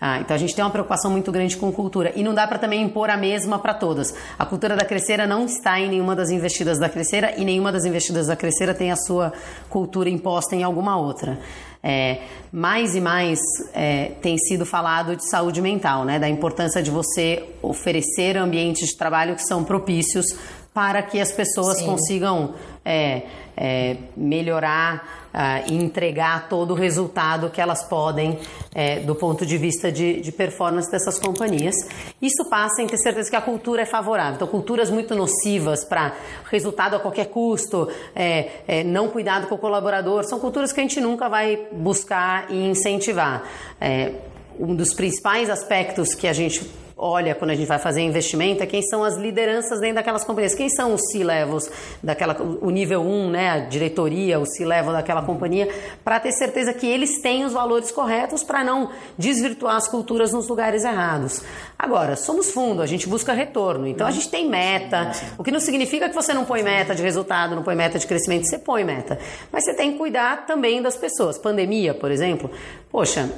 Ah, 0.00 0.20
então 0.20 0.34
a 0.34 0.38
gente 0.38 0.54
tem 0.54 0.64
uma 0.64 0.70
preocupação 0.70 1.10
muito 1.10 1.32
grande 1.32 1.56
com 1.56 1.72
cultura 1.72 2.12
e 2.14 2.22
não 2.22 2.34
dá 2.34 2.46
para 2.46 2.58
também 2.58 2.82
impor 2.82 3.08
a 3.08 3.16
mesma 3.16 3.58
para 3.58 3.72
todas. 3.72 4.14
A 4.38 4.44
cultura 4.44 4.76
da 4.76 4.84
Crescera 4.84 5.26
não 5.26 5.46
está 5.46 5.80
em 5.80 5.88
nenhuma 5.88 6.14
das 6.14 6.30
investidas 6.30 6.78
da 6.78 6.88
Crescera 6.88 7.34
e 7.38 7.44
nenhuma 7.44 7.72
das 7.72 7.84
investidas 7.84 8.26
da 8.26 8.36
Crescera 8.36 8.74
tem 8.74 8.92
a 8.92 8.96
sua 8.96 9.32
cultura 9.70 10.10
imposta 10.10 10.54
em 10.54 10.62
alguma 10.62 10.98
outra. 10.98 11.38
É, 11.84 12.20
mais 12.52 12.94
e 12.94 13.00
mais 13.00 13.40
é, 13.74 14.12
tem 14.20 14.38
sido 14.38 14.64
falado 14.64 15.16
de 15.16 15.28
saúde 15.28 15.60
mental, 15.60 16.04
né? 16.04 16.16
da 16.18 16.28
importância 16.28 16.80
de 16.80 16.92
você 16.92 17.44
oferecer 17.60 18.36
ambientes 18.36 18.90
de 18.90 18.96
trabalho 18.96 19.34
que 19.34 19.42
são 19.42 19.64
propícios 19.64 20.26
para 20.74 21.02
que 21.02 21.20
as 21.20 21.32
pessoas 21.32 21.78
Sim. 21.78 21.86
consigam 21.86 22.54
é, 22.84 23.22
é, 23.56 23.96
melhorar 24.16 25.22
uh, 25.32 25.70
e 25.70 25.76
entregar 25.76 26.48
todo 26.48 26.72
o 26.72 26.74
resultado 26.74 27.50
que 27.50 27.60
elas 27.60 27.84
podem 27.84 28.38
é, 28.74 29.00
do 29.00 29.14
ponto 29.14 29.44
de 29.44 29.58
vista 29.58 29.92
de, 29.92 30.20
de, 30.20 30.32
performance 30.32 30.90
dessas 30.90 31.18
companhias. 31.18 31.74
Isso 32.20 32.44
passa 32.48 32.82
em 32.82 32.86
ter 32.86 32.96
certeza 32.98 33.30
que 33.30 33.36
a 33.36 33.40
cultura 33.40 33.82
é 33.82 33.86
favorável. 33.86 34.34
Então, 34.34 34.48
culturas 34.48 34.90
muito 34.90 35.14
nocivas 35.14 35.84
para 35.84 36.14
resultado 36.50 36.96
a 36.96 37.00
qualquer 37.00 37.26
custo, 37.26 37.88
é, 38.14 38.50
é, 38.66 38.84
não 38.84 39.08
cuidado 39.08 39.46
com 39.46 39.54
o 39.54 39.58
colaborador, 39.58 40.24
são 40.24 40.40
culturas 40.40 40.72
que 40.72 40.80
a 40.80 40.82
gente 40.82 41.00
nunca 41.00 41.28
vai 41.28 41.66
buscar 41.72 42.50
e 42.50 42.66
incentivar. 42.66 43.42
É, 43.80 44.12
um 44.58 44.74
dos 44.74 44.94
principais 44.94 45.48
aspectos 45.48 46.14
que 46.14 46.28
a 46.28 46.32
gente 46.32 46.62
olha 47.02 47.34
quando 47.34 47.50
a 47.50 47.54
gente 47.56 47.66
vai 47.66 47.80
fazer 47.80 48.00
investimento 48.00 48.62
é 48.62 48.66
quem 48.66 48.80
são 48.80 49.02
as 49.02 49.16
lideranças 49.16 49.80
dentro 49.80 49.96
daquelas 49.96 50.22
companhias, 50.22 50.54
quem 50.54 50.68
são 50.68 50.94
os 50.94 51.00
C-levels 51.10 51.68
daquela, 52.00 52.40
o 52.40 52.70
nível 52.70 53.02
1, 53.02 53.30
né, 53.30 53.50
a 53.50 53.58
diretoria, 53.58 54.38
o 54.38 54.46
C-level 54.46 54.92
daquela 54.92 55.22
companhia, 55.22 55.68
para 56.04 56.20
ter 56.20 56.30
certeza 56.30 56.72
que 56.72 56.86
eles 56.86 57.20
têm 57.20 57.44
os 57.44 57.52
valores 57.52 57.90
corretos 57.90 58.44
para 58.44 58.62
não 58.62 58.90
desvirtuar 59.18 59.74
as 59.74 59.88
culturas 59.88 60.32
nos 60.32 60.48
lugares 60.48 60.84
errados. 60.84 61.42
Agora, 61.76 62.14
somos 62.14 62.52
fundo, 62.52 62.80
a 62.80 62.86
gente 62.86 63.08
busca 63.08 63.32
retorno, 63.32 63.88
então 63.88 64.06
a 64.06 64.12
gente 64.12 64.28
tem 64.28 64.48
meta, 64.48 65.10
o 65.36 65.42
que 65.42 65.50
não 65.50 65.58
significa 65.58 66.08
que 66.08 66.14
você 66.14 66.32
não 66.32 66.44
põe 66.44 66.62
meta 66.62 66.94
de 66.94 67.02
resultado, 67.02 67.56
não 67.56 67.64
põe 67.64 67.74
meta 67.74 67.98
de 67.98 68.06
crescimento, 68.06 68.48
você 68.48 68.58
põe 68.58 68.84
meta, 68.84 69.18
mas 69.50 69.64
você 69.64 69.74
tem 69.74 69.92
que 69.92 69.98
cuidar 69.98 70.46
também 70.46 70.80
das 70.80 70.96
pessoas. 70.96 71.36
Pandemia, 71.36 71.94
por 71.94 72.12
exemplo, 72.12 72.48
poxa, 72.90 73.28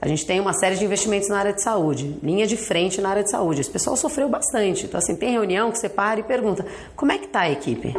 a 0.00 0.08
gente 0.08 0.26
tem 0.26 0.40
uma 0.40 0.52
série 0.52 0.76
de 0.76 0.84
investimentos 0.84 1.28
na 1.28 1.38
área 1.38 1.52
de 1.52 1.62
saúde, 1.62 2.18
linha 2.22 2.46
de 2.46 2.56
frente 2.56 3.00
na 3.00 3.08
área 3.10 3.22
de 3.22 3.30
saúde. 3.30 3.60
Esse 3.60 3.70
pessoal 3.70 3.96
sofreu 3.96 4.28
bastante. 4.28 4.86
Então, 4.86 4.98
assim, 4.98 5.16
tem 5.16 5.32
reunião 5.32 5.70
que 5.70 5.78
você 5.78 5.88
para 5.88 6.20
e 6.20 6.22
pergunta: 6.22 6.66
como 6.94 7.12
é 7.12 7.18
que 7.18 7.26
está 7.26 7.40
a 7.40 7.50
equipe? 7.50 7.96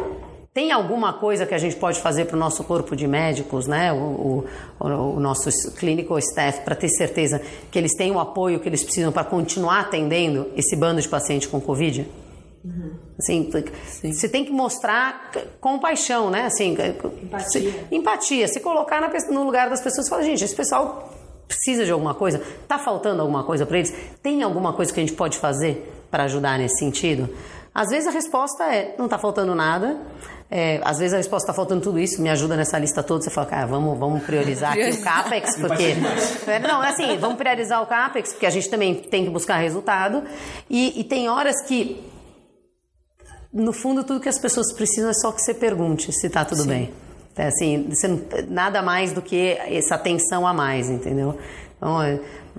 Tem 0.56 0.72
alguma 0.72 1.12
coisa 1.12 1.44
que 1.44 1.52
a 1.52 1.58
gente 1.58 1.76
pode 1.76 2.00
fazer 2.00 2.24
para 2.24 2.36
o 2.36 2.38
nosso 2.38 2.64
corpo 2.64 2.96
de 2.96 3.06
médicos, 3.06 3.66
né? 3.66 3.92
O, 3.92 4.46
o, 4.80 4.84
o 4.86 5.20
nosso 5.20 5.50
clinical 5.72 6.18
staff, 6.18 6.62
para 6.62 6.74
ter 6.74 6.88
certeza 6.88 7.42
que 7.70 7.78
eles 7.78 7.94
têm 7.94 8.10
o 8.10 8.18
apoio 8.18 8.58
que 8.58 8.66
eles 8.66 8.82
precisam 8.82 9.12
para 9.12 9.22
continuar 9.24 9.80
atendendo 9.80 10.50
esse 10.56 10.74
bando 10.74 11.02
de 11.02 11.08
pacientes 11.08 11.46
com 11.46 11.60
Covid? 11.60 12.08
Uhum. 12.64 12.94
Assim, 13.18 13.50
você 14.02 14.28
tem 14.28 14.44
que 14.44 14.50
mostrar 14.50 15.30
compaixão, 15.60 16.30
né? 16.30 16.46
Assim, 16.46 16.72
empatia. 17.22 17.48
Se, 17.50 17.74
empatia. 17.90 18.48
Se 18.48 18.60
colocar 18.60 19.00
na, 19.00 19.10
no 19.30 19.44
lugar 19.44 19.68
das 19.68 19.82
pessoas 19.82 20.06
e 20.06 20.10
falar, 20.10 20.22
gente, 20.22 20.42
esse 20.42 20.56
pessoal 20.56 21.12
precisa 21.46 21.84
de 21.84 21.90
alguma 21.90 22.14
coisa? 22.14 22.42
Está 22.62 22.78
faltando 22.78 23.22
alguma 23.22 23.44
coisa 23.44 23.64
para 23.64 23.78
eles? 23.78 23.94
Tem 24.22 24.42
alguma 24.42 24.72
coisa 24.72 24.92
que 24.92 25.00
a 25.00 25.02
gente 25.02 25.16
pode 25.16 25.38
fazer 25.38 26.06
para 26.10 26.24
ajudar 26.24 26.58
nesse 26.58 26.78
sentido? 26.78 27.28
Às 27.74 27.88
vezes 27.90 28.08
a 28.08 28.10
resposta 28.10 28.64
é: 28.64 28.94
não 28.98 29.04
está 29.04 29.18
faltando 29.18 29.54
nada. 29.54 29.98
É, 30.48 30.80
às 30.84 30.98
vezes 30.98 31.12
a 31.12 31.16
resposta 31.16 31.50
está 31.50 31.54
faltando 31.54 31.80
tudo 31.80 31.98
isso, 31.98 32.22
me 32.22 32.30
ajuda 32.30 32.56
nessa 32.56 32.78
lista 32.78 33.02
toda. 33.02 33.22
Você 33.22 33.30
fala, 33.30 33.46
cara, 33.48 33.66
vamos, 33.66 33.98
vamos 33.98 34.22
priorizar 34.22 34.72
aqui 34.72 34.90
o 34.90 35.02
CAPEX, 35.02 35.56
porque. 35.58 35.96
É, 36.46 36.58
não, 36.60 36.82
é 36.82 36.90
assim, 36.90 37.18
vamos 37.18 37.36
priorizar 37.36 37.82
o 37.82 37.86
CAPEX, 37.86 38.32
porque 38.32 38.46
a 38.46 38.50
gente 38.50 38.70
também 38.70 38.94
tem 38.94 39.24
que 39.24 39.30
buscar 39.30 39.56
resultado. 39.56 40.22
E, 40.70 41.00
e 41.00 41.04
tem 41.04 41.28
horas 41.28 41.66
que, 41.66 42.02
no 43.52 43.72
fundo, 43.72 44.04
tudo 44.04 44.20
que 44.20 44.28
as 44.28 44.38
pessoas 44.38 44.72
precisam 44.72 45.10
é 45.10 45.14
só 45.14 45.32
que 45.32 45.40
você 45.40 45.52
pergunte 45.52 46.12
se 46.12 46.28
está 46.28 46.44
tudo 46.44 46.62
Sim. 46.62 46.68
bem. 46.68 47.05
É 47.38 47.48
assim, 47.48 47.88
nada 48.48 48.80
mais 48.80 49.12
do 49.12 49.20
que 49.20 49.58
essa 49.68 49.96
atenção 49.96 50.46
a 50.46 50.54
mais, 50.54 50.88
entendeu? 50.88 51.38
Então, 51.76 51.98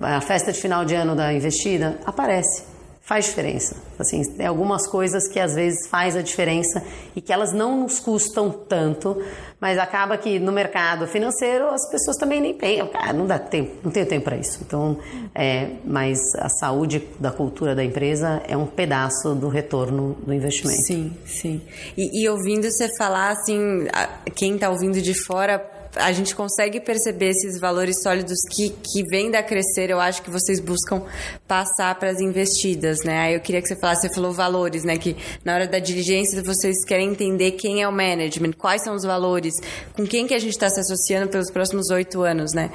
a 0.00 0.20
festa 0.20 0.52
de 0.52 0.60
final 0.60 0.84
de 0.84 0.94
ano 0.94 1.16
da 1.16 1.32
investida 1.32 1.98
aparece. 2.06 2.62
Faz 3.08 3.24
diferença. 3.24 3.74
Assim, 3.98 4.22
tem 4.34 4.46
algumas 4.46 4.86
coisas 4.86 5.26
que 5.28 5.40
às 5.40 5.54
vezes 5.54 5.88
faz 5.88 6.14
a 6.14 6.20
diferença 6.20 6.84
e 7.16 7.22
que 7.22 7.32
elas 7.32 7.54
não 7.54 7.80
nos 7.80 7.98
custam 7.98 8.50
tanto, 8.50 9.16
mas 9.58 9.78
acaba 9.78 10.18
que 10.18 10.38
no 10.38 10.52
mercado 10.52 11.06
financeiro 11.06 11.68
as 11.68 11.90
pessoas 11.90 12.18
também 12.18 12.38
nem 12.38 12.52
pensam, 12.52 12.90
ah, 12.92 13.10
não 13.14 13.26
dá 13.26 13.38
tempo, 13.38 13.72
não 13.82 13.90
tenho 13.90 14.04
tempo 14.04 14.24
para 14.24 14.36
isso. 14.36 14.58
Então, 14.60 14.98
é, 15.34 15.70
mas 15.86 16.18
a 16.36 16.50
saúde 16.50 17.02
da 17.18 17.30
cultura 17.30 17.74
da 17.74 17.82
empresa 17.82 18.42
é 18.46 18.54
um 18.54 18.66
pedaço 18.66 19.34
do 19.34 19.48
retorno 19.48 20.14
do 20.26 20.34
investimento. 20.34 20.82
Sim, 20.82 21.16
sim. 21.24 21.62
E, 21.96 22.22
e 22.22 22.28
ouvindo 22.28 22.70
você 22.70 22.94
falar 22.98 23.30
assim, 23.30 23.86
quem 24.34 24.56
está 24.56 24.68
ouvindo 24.68 25.00
de 25.00 25.14
fora 25.14 25.77
a 25.96 26.12
gente 26.12 26.34
consegue 26.34 26.80
perceber 26.80 27.30
esses 27.30 27.60
valores 27.60 28.02
sólidos 28.02 28.38
que, 28.50 28.70
que 28.70 29.02
vêm 29.08 29.30
da 29.30 29.42
Crescer, 29.42 29.90
eu 29.90 30.00
acho 30.00 30.22
que 30.22 30.30
vocês 30.30 30.60
buscam 30.60 31.02
passar 31.46 31.94
para 31.98 32.10
as 32.10 32.20
investidas, 32.20 33.02
né? 33.04 33.18
Aí 33.20 33.34
eu 33.34 33.40
queria 33.40 33.60
que 33.62 33.68
você 33.68 33.76
falasse, 33.76 34.08
você 34.08 34.14
falou 34.14 34.32
valores, 34.32 34.84
né? 34.84 34.98
Que 34.98 35.16
na 35.44 35.54
hora 35.54 35.66
da 35.66 35.78
diligência 35.78 36.42
vocês 36.42 36.84
querem 36.84 37.10
entender 37.10 37.52
quem 37.52 37.82
é 37.82 37.88
o 37.88 37.92
management, 37.92 38.52
quais 38.52 38.82
são 38.82 38.94
os 38.94 39.04
valores, 39.04 39.54
com 39.94 40.06
quem 40.06 40.26
que 40.26 40.34
a 40.34 40.38
gente 40.38 40.52
está 40.52 40.68
se 40.68 40.80
associando 40.80 41.30
pelos 41.30 41.50
próximos 41.50 41.90
oito 41.90 42.22
anos, 42.22 42.52
né? 42.52 42.70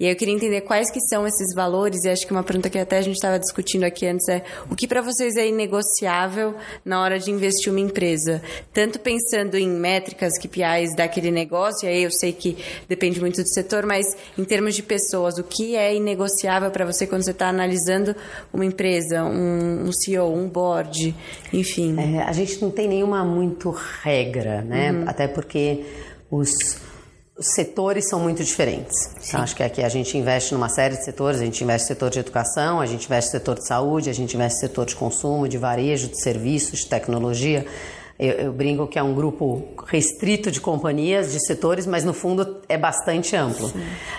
E 0.00 0.06
aí 0.06 0.12
eu 0.12 0.16
queria 0.16 0.32
entender 0.32 0.62
quais 0.62 0.90
que 0.90 0.98
são 0.98 1.26
esses 1.26 1.54
valores, 1.54 2.04
e 2.04 2.08
acho 2.08 2.26
que 2.26 2.32
uma 2.32 2.42
pergunta 2.42 2.70
que 2.70 2.78
até 2.78 2.96
a 2.96 3.02
gente 3.02 3.16
estava 3.16 3.38
discutindo 3.38 3.84
aqui 3.84 4.06
antes 4.06 4.26
é 4.30 4.42
o 4.70 4.74
que 4.74 4.88
para 4.88 5.02
vocês 5.02 5.36
é 5.36 5.46
inegociável 5.46 6.54
na 6.82 7.02
hora 7.02 7.18
de 7.18 7.30
investir 7.30 7.70
uma 7.70 7.80
empresa? 7.80 8.40
Tanto 8.72 8.98
pensando 8.98 9.58
em 9.58 9.68
métricas, 9.68 10.38
KPIs 10.38 10.96
daquele 10.96 11.30
negócio, 11.30 11.86
e 11.86 11.92
aí 11.92 12.02
eu 12.02 12.10
sei 12.10 12.32
que 12.32 12.56
depende 12.88 13.20
muito 13.20 13.42
do 13.42 13.48
setor, 13.48 13.84
mas 13.84 14.06
em 14.38 14.44
termos 14.44 14.74
de 14.74 14.82
pessoas, 14.82 15.36
o 15.36 15.44
que 15.44 15.76
é 15.76 15.94
inegociável 15.94 16.70
para 16.70 16.86
você 16.86 17.06
quando 17.06 17.22
você 17.22 17.32
está 17.32 17.50
analisando 17.50 18.16
uma 18.54 18.64
empresa, 18.64 19.22
um, 19.22 19.86
um, 19.86 19.92
CEO, 19.92 20.34
um 20.34 20.48
board, 20.48 21.14
enfim? 21.52 21.94
É, 21.98 22.22
a 22.22 22.32
gente 22.32 22.62
não 22.62 22.70
tem 22.70 22.88
nenhuma 22.88 23.22
muito 23.22 23.70
regra, 23.70 24.62
né? 24.62 24.92
Uhum. 24.92 25.04
Até 25.06 25.28
porque 25.28 25.84
os 26.30 26.50
os 27.40 27.54
setores 27.54 28.06
são 28.06 28.20
muito 28.20 28.44
diferentes. 28.44 29.10
Então, 29.26 29.40
acho 29.40 29.56
que 29.56 29.62
aqui 29.62 29.82
a 29.82 29.88
gente 29.88 30.16
investe 30.18 30.52
numa 30.52 30.68
série 30.68 30.98
de 30.98 31.04
setores, 31.06 31.40
a 31.40 31.44
gente 31.46 31.64
investe 31.64 31.86
no 31.86 31.88
setor 31.88 32.10
de 32.10 32.18
educação, 32.18 32.82
a 32.82 32.84
gente 32.84 33.06
investe 33.06 33.28
no 33.28 33.38
setor 33.38 33.54
de 33.54 33.66
saúde, 33.66 34.10
a 34.10 34.12
gente 34.12 34.34
investe 34.34 34.56
no 34.56 34.68
setor 34.68 34.84
de 34.84 34.94
consumo, 34.94 35.48
de 35.48 35.56
varejo, 35.56 36.08
de 36.08 36.20
serviços, 36.20 36.80
de 36.80 36.86
tecnologia. 36.86 37.64
Eu, 38.18 38.32
eu 38.32 38.52
brinco 38.52 38.86
que 38.86 38.98
é 38.98 39.02
um 39.02 39.14
grupo 39.14 39.68
restrito 39.86 40.50
de 40.50 40.60
companhias, 40.60 41.32
de 41.32 41.40
setores, 41.46 41.86
mas 41.86 42.04
no 42.04 42.12
fundo 42.12 42.58
é 42.68 42.76
bastante 42.76 43.34
amplo. 43.34 43.72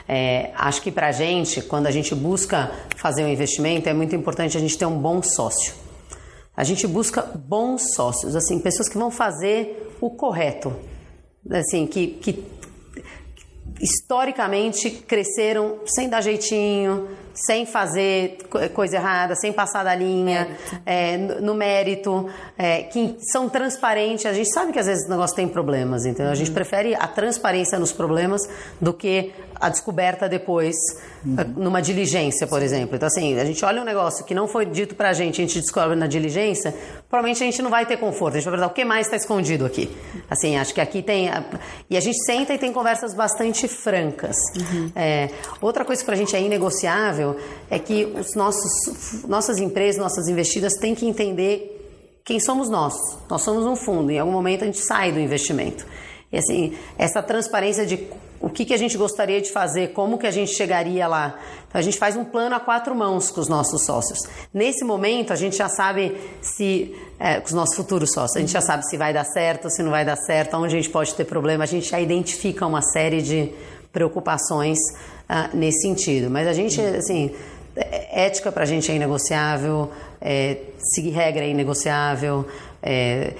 É, 0.09 0.49
acho 0.55 0.81
que 0.81 0.91
para 0.91 1.09
a 1.09 1.11
gente, 1.11 1.61
quando 1.61 1.85
a 1.85 1.91
gente 1.91 2.15
busca 2.15 2.71
fazer 2.97 3.23
um 3.23 3.27
investimento, 3.27 3.87
é 3.87 3.93
muito 3.93 4.15
importante 4.15 4.57
a 4.57 4.59
gente 4.59 4.75
ter 4.75 4.87
um 4.87 4.97
bom 4.97 5.21
sócio. 5.21 5.75
A 6.57 6.63
gente 6.63 6.87
busca 6.87 7.21
bons 7.21 7.93
sócios, 7.93 8.35
assim, 8.35 8.57
pessoas 8.57 8.89
que 8.89 8.97
vão 8.97 9.11
fazer 9.11 9.95
o 10.01 10.09
correto, 10.09 10.73
assim, 11.51 11.85
que, 11.85 12.07
que 12.07 12.60
historicamente 13.79 14.89
cresceram 14.89 15.79
sem 15.85 16.09
dar 16.09 16.21
jeitinho, 16.21 17.07
sem 17.33 17.65
fazer 17.65 18.37
coisa 18.73 18.97
errada, 18.97 19.35
sem 19.35 19.53
passar 19.53 19.83
da 19.83 19.95
linha, 19.95 20.45
mérito. 20.45 20.81
É, 20.85 21.17
no, 21.17 21.55
mérito, 21.55 22.29
é, 22.57 22.83
que 22.83 23.15
são 23.31 23.49
transparentes. 23.49 24.25
A 24.25 24.33
gente 24.33 24.51
sabe 24.51 24.71
que 24.71 24.79
às 24.79 24.85
vezes 24.85 25.05
o 25.07 25.09
negócio 25.09 25.35
tem 25.35 25.47
problemas, 25.47 26.05
então 26.05 26.27
a 26.27 26.35
gente 26.35 26.49
uhum. 26.49 26.55
prefere 26.55 26.95
a 26.95 27.07
transparência 27.07 27.79
nos 27.79 27.91
problemas 27.91 28.41
do 28.79 28.93
que 28.93 29.31
a 29.61 29.69
descoberta 29.69 30.27
depois, 30.27 30.75
uhum. 31.23 31.35
numa 31.55 31.81
diligência, 31.81 32.47
por 32.47 32.63
exemplo. 32.63 32.95
Então, 32.95 33.05
assim, 33.05 33.39
a 33.39 33.45
gente 33.45 33.63
olha 33.63 33.79
um 33.79 33.85
negócio 33.85 34.25
que 34.25 34.33
não 34.33 34.47
foi 34.47 34.65
dito 34.65 34.95
pra 34.95 35.13
gente, 35.13 35.39
a 35.39 35.45
gente 35.45 35.61
descobre 35.61 35.95
na 35.95 36.07
diligência, 36.07 36.73
provavelmente 37.07 37.43
a 37.43 37.45
gente 37.45 37.61
não 37.61 37.69
vai 37.69 37.85
ter 37.85 37.97
conforto. 37.97 38.33
A 38.33 38.39
gente 38.39 38.45
vai 38.45 38.53
perguntar 38.53 38.71
o 38.71 38.75
que 38.75 38.83
mais 38.83 39.05
está 39.05 39.15
escondido 39.15 39.63
aqui. 39.63 39.95
Assim, 40.27 40.57
acho 40.57 40.73
que 40.73 40.81
aqui 40.81 41.03
tem. 41.03 41.29
E 41.87 41.95
a 41.95 41.99
gente 41.99 42.17
senta 42.25 42.55
e 42.55 42.57
tem 42.57 42.73
conversas 42.73 43.13
bastante 43.13 43.67
francas. 43.67 44.35
Uhum. 44.57 44.91
É, 44.95 45.29
outra 45.61 45.85
coisa 45.85 46.01
que 46.01 46.05
pra 46.07 46.15
gente 46.15 46.35
é 46.35 46.41
inegociável 46.41 47.37
é 47.69 47.77
que 47.77 48.05
os 48.05 48.35
nossos, 48.35 49.23
nossas 49.27 49.59
empresas, 49.59 50.01
nossas 50.01 50.27
investidas 50.27 50.73
têm 50.73 50.95
que 50.95 51.05
entender 51.05 51.77
quem 52.25 52.39
somos 52.39 52.67
nós. 52.67 52.95
Nós 53.29 53.43
somos 53.43 53.63
um 53.65 53.75
fundo. 53.75 54.09
Em 54.09 54.17
algum 54.17 54.31
momento 54.31 54.63
a 54.63 54.65
gente 54.65 54.79
sai 54.79 55.11
do 55.11 55.19
investimento. 55.19 55.85
E 56.31 56.37
assim, 56.37 56.73
essa 56.97 57.21
transparência 57.21 57.85
de 57.85 58.07
o 58.41 58.49
que, 58.49 58.65
que 58.65 58.73
a 58.73 58.77
gente 58.77 58.97
gostaria 58.97 59.39
de 59.39 59.51
fazer, 59.51 59.93
como 59.93 60.17
que 60.17 60.25
a 60.25 60.31
gente 60.31 60.51
chegaria 60.55 61.07
lá. 61.07 61.39
Então, 61.67 61.79
a 61.79 61.81
gente 61.81 61.97
faz 61.97 62.15
um 62.15 62.25
plano 62.25 62.55
a 62.55 62.59
quatro 62.59 62.95
mãos 62.95 63.29
com 63.29 63.39
os 63.39 63.47
nossos 63.47 63.85
sócios. 63.85 64.19
Nesse 64.53 64.83
momento, 64.83 65.31
a 65.31 65.35
gente 65.35 65.55
já 65.55 65.69
sabe 65.69 66.17
se, 66.41 66.95
é, 67.19 67.39
com 67.39 67.45
os 67.45 67.53
nossos 67.53 67.75
futuros 67.75 68.11
sócios, 68.11 68.35
a 68.35 68.39
gente 68.39 68.51
já 68.51 68.61
sabe 68.61 68.83
se 68.87 68.97
vai 68.97 69.13
dar 69.13 69.25
certo, 69.25 69.69
se 69.69 69.83
não 69.83 69.91
vai 69.91 70.03
dar 70.03 70.15
certo, 70.15 70.57
onde 70.57 70.75
a 70.75 70.81
gente 70.81 70.89
pode 70.89 71.13
ter 71.13 71.25
problema. 71.25 71.63
A 71.63 71.67
gente 71.67 71.89
já 71.89 71.99
identifica 71.99 72.65
uma 72.65 72.81
série 72.81 73.21
de 73.21 73.51
preocupações 73.93 74.79
uh, 75.29 75.55
nesse 75.55 75.81
sentido. 75.81 76.29
Mas 76.29 76.47
a 76.47 76.53
gente, 76.53 76.81
assim, 76.81 77.35
é, 77.75 78.25
ética 78.25 78.51
para 78.51 78.63
a 78.63 78.65
gente 78.65 78.91
é 78.91 78.95
inegociável, 78.95 79.91
é, 80.19 80.57
seguir 80.77 81.11
regra 81.11 81.45
é 81.45 81.49
inegociável, 81.49 82.47
é, 82.81 83.33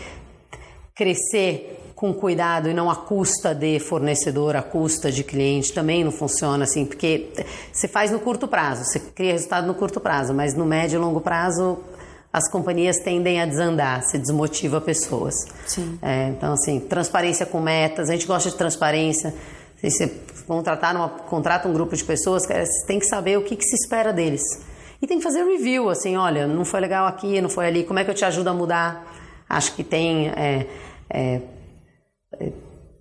crescer 0.96 1.81
com 2.02 2.12
cuidado 2.16 2.68
e 2.68 2.74
não 2.74 2.90
à 2.90 2.96
custa 2.96 3.54
de 3.54 3.80
fornecedor, 3.80 4.56
à 4.56 4.64
custa 4.64 5.12
de 5.12 5.24
cliente, 5.24 5.72
também 5.72 6.04
não 6.04 6.12
funciona 6.12 6.64
assim, 6.64 6.84
porque 6.84 7.30
você 7.72 7.88
faz 7.88 8.10
no 8.10 8.20
curto 8.20 8.48
prazo, 8.48 8.84
você 8.86 9.00
cria 9.00 9.34
resultado 9.34 9.68
no 9.68 9.76
curto 9.76 10.00
prazo, 10.00 10.34
mas 10.34 10.56
no 10.56 10.66
médio 10.66 10.98
e 10.98 11.00
longo 11.00 11.22
prazo 11.22 11.78
as 12.34 12.50
companhias 12.50 12.98
tendem 12.98 13.40
a 13.40 13.46
desandar, 13.46 14.02
se 14.02 14.18
desmotiva 14.18 14.82
pessoas. 14.82 15.36
É, 16.02 16.30
então, 16.30 16.54
assim, 16.54 16.80
transparência 16.80 17.46
com 17.46 17.62
metas, 17.62 18.10
a 18.10 18.14
gente 18.14 18.26
gosta 18.26 18.50
de 18.50 18.56
transparência. 18.56 19.32
Se 19.78 19.92
você 19.92 20.12
contratar 20.48 20.96
uma, 20.96 21.08
contrata 21.08 21.68
um 21.68 21.74
grupo 21.74 21.96
de 21.96 22.04
pessoas, 22.04 22.48
você 22.48 22.88
tem 22.88 22.98
que 22.98 23.06
saber 23.06 23.38
o 23.38 23.44
que, 23.44 23.56
que 23.56 23.64
se 23.64 23.76
espera 23.76 24.12
deles. 24.12 24.42
E 25.00 25.06
tem 25.06 25.20
que 25.20 25.24
fazer 25.24 25.44
review, 25.44 25.88
assim, 25.88 26.18
olha, 26.18 26.48
não 26.48 26.66
foi 26.66 26.80
legal 26.80 27.06
aqui, 27.06 27.40
não 27.42 27.50
foi 27.50 27.68
ali, 27.68 27.84
como 27.84 28.00
é 28.00 28.04
que 28.04 28.10
eu 28.10 28.16
te 28.16 28.26
ajudo 28.26 28.50
a 28.50 28.54
mudar? 28.56 29.06
Acho 29.48 29.76
que 29.76 29.84
tem... 29.84 30.30
É, 30.30 30.66
é, 31.08 31.42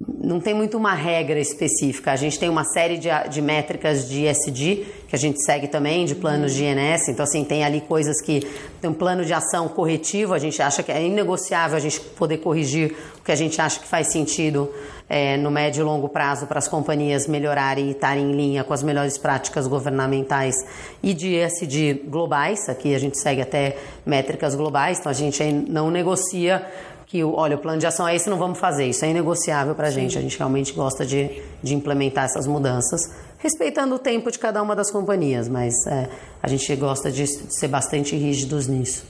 não 0.09 0.41
tem 0.41 0.55
muito 0.55 0.79
uma 0.79 0.95
regra 0.95 1.39
específica. 1.39 2.13
A 2.13 2.17
gente 2.17 2.39
tem 2.39 2.49
uma 2.49 2.65
série 2.65 2.97
de, 2.97 3.09
de 3.29 3.43
métricas 3.43 4.09
de 4.09 4.25
ESG 4.27 4.87
que 5.07 5.15
a 5.15 5.19
gente 5.19 5.45
segue 5.45 5.69
também, 5.69 6.07
de 6.07 6.15
planos 6.15 6.55
de 6.55 6.65
INS. 6.65 7.09
Então, 7.09 7.23
assim, 7.23 7.45
tem 7.45 7.65
ali 7.65 7.83
coisas 7.83 8.23
que 8.23 8.41
tem 8.81 8.89
um 8.89 8.95
plano 8.95 9.25
de 9.25 9.35
ação 9.35 9.69
corretivo. 9.69 10.33
A 10.33 10.39
gente 10.39 10.63
acha 10.63 10.83
que 10.83 10.91
é 10.91 11.05
inegociável 11.05 11.77
a 11.77 11.81
gente 11.81 12.01
poder 12.01 12.39
corrigir 12.39 12.97
o 13.19 13.23
que 13.23 13.31
a 13.31 13.37
gente 13.37 13.61
acha 13.61 13.79
que 13.79 13.87
faz 13.87 14.07
sentido 14.07 14.73
é, 15.07 15.37
no 15.37 15.51
médio 15.51 15.83
e 15.83 15.85
longo 15.85 16.09
prazo 16.09 16.47
para 16.47 16.59
as 16.59 16.69
companhias 16.69 17.27
melhorarem 17.27 17.89
e 17.89 17.91
estarem 17.91 18.31
em 18.31 18.33
linha 18.33 18.65
com 18.65 18.73
as 18.73 18.83
melhores 18.83 19.19
práticas 19.19 19.67
governamentais 19.67 20.55
e 21.03 21.13
de 21.13 21.35
ESG 21.35 22.05
globais. 22.09 22.69
Aqui 22.69 22.95
a 22.95 22.99
gente 22.99 23.19
segue 23.19 23.43
até 23.43 23.77
métricas 24.07 24.55
globais, 24.55 24.99
então 24.99 25.11
a 25.11 25.15
gente 25.15 25.43
não 25.53 25.91
negocia 25.91 26.65
que, 27.11 27.25
olha, 27.25 27.57
o 27.57 27.59
plano 27.59 27.81
de 27.81 27.87
ação 27.87 28.07
é 28.07 28.15
esse, 28.15 28.31
não 28.31 28.39
vamos 28.39 28.59
fazer. 28.59 28.87
Isso 28.87 29.05
é 29.05 29.11
inegociável 29.11 29.75
para 29.75 29.89
a 29.89 29.91
gente. 29.91 30.17
A 30.17 30.21
gente 30.21 30.39
realmente 30.39 30.73
gosta 30.73 31.05
de, 31.05 31.43
de 31.61 31.75
implementar 31.75 32.27
essas 32.27 32.47
mudanças, 32.47 33.01
respeitando 33.39 33.97
o 33.97 33.99
tempo 33.99 34.31
de 34.31 34.39
cada 34.39 34.63
uma 34.63 34.77
das 34.77 34.93
companhias, 34.93 35.49
mas 35.49 35.75
é, 35.89 36.09
a 36.41 36.47
gente 36.47 36.75
gosta 36.77 37.11
de 37.11 37.27
ser 37.27 37.67
bastante 37.67 38.15
rígidos 38.15 38.69
nisso. 38.69 39.05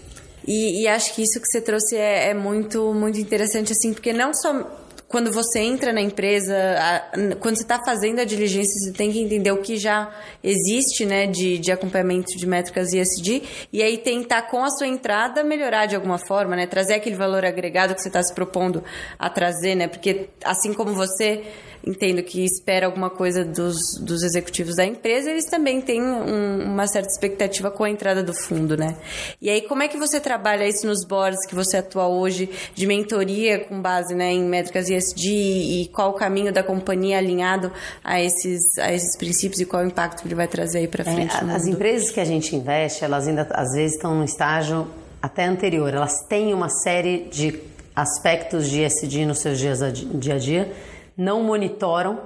E, 0.49 0.83
e, 0.83 0.89
acho 0.89 1.15
que 1.15 1.23
isso 1.23 1.39
que 1.39 1.47
você 1.47 1.61
trouxe 1.61 1.95
é, 1.95 2.31
é, 2.31 2.35
muito, 2.35 2.95
muito 2.95 3.21
interessante, 3.21 3.73
assim, 3.73 3.93
porque 3.93 4.15
não 4.15 4.33
só 4.33 4.67
quando 5.11 5.33
você 5.33 5.59
entra 5.59 5.93
na 5.93 6.01
empresa, 6.01 6.55
a, 6.79 7.01
quando 7.41 7.57
você 7.57 7.63
está 7.63 7.83
fazendo 7.85 8.21
a 8.21 8.25
diligência, 8.25 8.73
você 8.79 8.93
tem 8.93 9.11
que 9.11 9.19
entender 9.19 9.51
o 9.51 9.61
que 9.61 9.77
já 9.77 10.09
existe 10.41 11.05
né, 11.05 11.27
de, 11.27 11.59
de 11.59 11.73
acompanhamento 11.73 12.29
de 12.37 12.47
métricas 12.47 12.93
ESG 12.93 13.43
e 13.73 13.83
aí 13.83 13.99
tentar, 13.99 14.43
com 14.43 14.63
a 14.63 14.71
sua 14.71 14.87
entrada, 14.87 15.43
melhorar 15.43 15.87
de 15.87 15.97
alguma 15.97 16.17
forma, 16.17 16.55
né? 16.55 16.65
Trazer 16.65 16.95
aquele 16.95 17.17
valor 17.17 17.45
agregado 17.45 17.93
que 17.93 18.01
você 18.01 18.07
está 18.07 18.23
se 18.23 18.33
propondo 18.33 18.85
a 19.19 19.29
trazer, 19.29 19.75
né? 19.75 19.89
Porque 19.89 20.29
assim 20.45 20.73
como 20.73 20.95
você 20.95 21.43
entendo 21.87 22.23
que 22.23 22.45
espera 22.45 22.87
alguma 22.87 23.11
coisa 23.11 23.45
dos, 23.45 23.95
dos 24.01 24.23
executivos 24.23 24.77
da 24.77 24.85
empresa, 24.85 25.31
eles 25.31 25.47
também 25.47 25.81
têm 25.81 26.03
um, 26.03 26.65
uma 26.65 26.87
certa 26.87 27.09
expectativa 27.09 27.71
com 27.71 27.85
a 27.85 27.91
entrada 27.91 28.23
do 28.23 28.35
fundo, 28.35 28.77
né? 28.77 28.97
E 29.41 29.49
aí, 29.49 29.63
como 29.63 29.83
é 29.83 29.89
que 29.89 29.97
você 29.97 30.21
trabalha 30.21 30.67
isso 30.69 30.87
nos 30.87 31.05
boards 31.05 31.47
que 31.47 31.55
você 31.55 31.79
atua 31.79 32.07
hoje, 32.07 32.51
de 32.75 32.87
mentoria 32.87 33.61
com 33.61 33.81
base 33.81 34.15
né, 34.15 34.33
em 34.33 34.45
métricas 34.45 34.89
ESG 34.89 35.29
e 35.31 35.89
qual 35.89 36.11
o 36.11 36.15
caminho 36.15 36.53
da 36.53 36.63
companhia 36.63 37.19
alinhado 37.19 37.73
a 38.05 38.21
esses, 38.21 38.79
a 38.79 38.93
esses 38.93 39.17
princípios 39.17 39.61
e 39.61 39.65
qual 39.65 39.83
o 39.83 39.87
impacto 39.87 40.23
que 40.23 40.29
ele 40.29 40.35
vai 40.35 40.49
trazer 40.49 40.79
aí 40.79 40.89
para 40.89 41.03
é, 41.03 41.15
frente? 41.15 41.35
É, 41.35 41.55
as 41.55 41.67
empresas 41.67 42.11
que 42.11 42.21
a 42.21 42.25
gente 42.25 42.55
investe, 42.55 43.05
elas 43.05 43.27
ainda 43.27 43.47
às 43.53 43.73
vezes 43.73 43.97
estão 43.97 44.15
no 44.15 44.25
estágio 44.25 44.87
até 45.23 45.45
anterior, 45.45 45.93
elas 45.93 46.25
têm 46.29 46.53
uma 46.53 46.69
série 46.69 47.29
de 47.31 47.61
aspectos 47.95 48.69
de 48.69 48.83
ESG 48.83 49.27
nos 49.27 49.41
seus 49.41 49.59
dias 49.59 49.83
a 49.83 49.91
dia 49.91 50.35
a 50.35 50.39
dia 50.39 50.73
não 51.21 51.43
monitoram. 51.43 52.19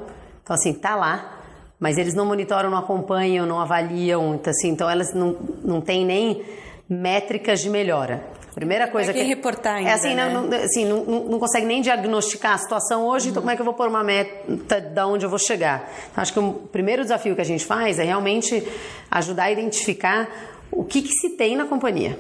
Então, 0.42 0.54
assim, 0.54 0.72
tá 0.72 0.94
lá, 0.94 1.40
mas 1.80 1.98
eles 1.98 2.14
não 2.14 2.24
monitoram, 2.24 2.70
não 2.70 2.78
acompanham, 2.78 3.44
não 3.44 3.59
avaliam. 3.59 4.37
Então, 4.37 4.52
assim, 4.52 4.68
então 4.68 4.88
elas 4.88 5.12
não, 5.12 5.37
não 5.64 5.80
têm 5.80 6.07
nem 6.07 6.42
métricas 6.88 7.61
de 7.61 7.68
melhora. 7.68 8.22
Primeira 8.54 8.87
coisa 8.87 9.12
que, 9.12 9.18
que 9.18 9.24
reportar 9.24 9.78
ainda, 9.78 9.90
é 9.90 9.94
assim, 9.94 10.14
né? 10.14 10.33
não, 10.33 10.46
assim 10.57 10.85
não, 10.85 11.04
não, 11.04 11.40
consegue 11.40 11.66
nem 11.66 11.83
diagnosticar 11.83 12.52
a 12.52 12.59
situação 12.59 13.04
hoje, 13.04 13.24
uhum. 13.24 13.30
então 13.33 13.42
como 13.42 13.50
é 13.50 13.57
que 13.57 13.61
eu 13.61 13.64
vou 13.64 13.74
pôr 13.74 13.88
uma 13.88 14.04
meta 14.04 14.80
da 14.80 15.09
onde 15.09 15.26
eu 15.26 15.28
vou 15.28 15.40
chegar? 15.40 15.90
Então, 16.12 16.22
acho 16.22 16.33
que 16.33 16.38
o 16.38 16.52
primeiro 16.52 17.02
desafio 17.02 17.35
que 17.35 17.40
a 17.40 17.44
gente 17.44 17.64
faz 17.64 17.98
é 17.98 18.04
realmente 18.04 18.64
ajudar 19.11 19.44
a 19.44 19.50
identificar 19.50 20.28
o 20.70 20.85
que, 20.85 21.02
que 21.02 21.12
se 21.12 21.30
tem 21.30 21.57
na 21.57 21.64
companhia. 21.64 22.16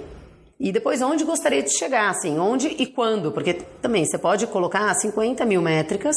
E 0.58 0.72
depois 0.72 1.00
onde 1.02 1.24
gostaria 1.24 1.62
de 1.62 1.70
chegar, 1.70 2.10
assim, 2.10 2.36
onde 2.36 2.66
e 2.66 2.86
quando, 2.86 3.30
porque 3.30 3.54
também 3.80 4.04
você 4.04 4.18
pode 4.18 4.44
colocar 4.48 4.92
50 4.92 5.44
mil 5.44 5.62
métricas 5.62 6.16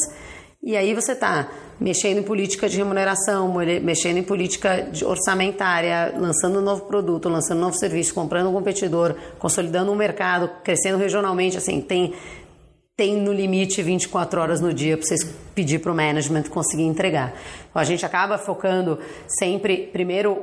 e 0.61 0.75
aí 0.75 0.93
você 0.93 1.13
está 1.13 1.49
mexendo 1.79 2.17
em 2.17 2.23
política 2.23 2.67
de 2.67 2.77
remuneração, 2.77 3.53
mexendo 3.81 4.17
em 4.17 4.23
política 4.23 4.89
orçamentária, 5.05 6.13
lançando 6.17 6.59
um 6.59 6.61
novo 6.61 6.85
produto, 6.85 7.29
lançando 7.29 7.59
um 7.59 7.61
novo 7.61 7.77
serviço, 7.77 8.13
comprando 8.13 8.49
um 8.49 8.53
competidor, 8.53 9.15
consolidando 9.37 9.91
um 9.91 9.95
mercado, 9.95 10.49
crescendo 10.63 10.97
regionalmente, 10.97 11.57
assim, 11.57 11.79
tem 11.79 12.13
tem 12.97 13.15
no 13.15 13.31
limite 13.31 13.83
24 13.83 14.41
horas 14.41 14.59
no 14.59 14.73
dia 14.73 14.97
para 14.97 15.05
vocês 15.05 15.23
pedir 15.53 15.77
para 15.77 15.91
o 15.91 15.95
management 15.95 16.45
conseguir 16.49 16.81
entregar. 16.81 17.31
Então, 17.69 17.79
a 17.79 17.85
gente 17.85 18.03
acaba 18.03 18.39
focando 18.39 18.97
sempre, 19.27 19.87
primeiro, 19.93 20.35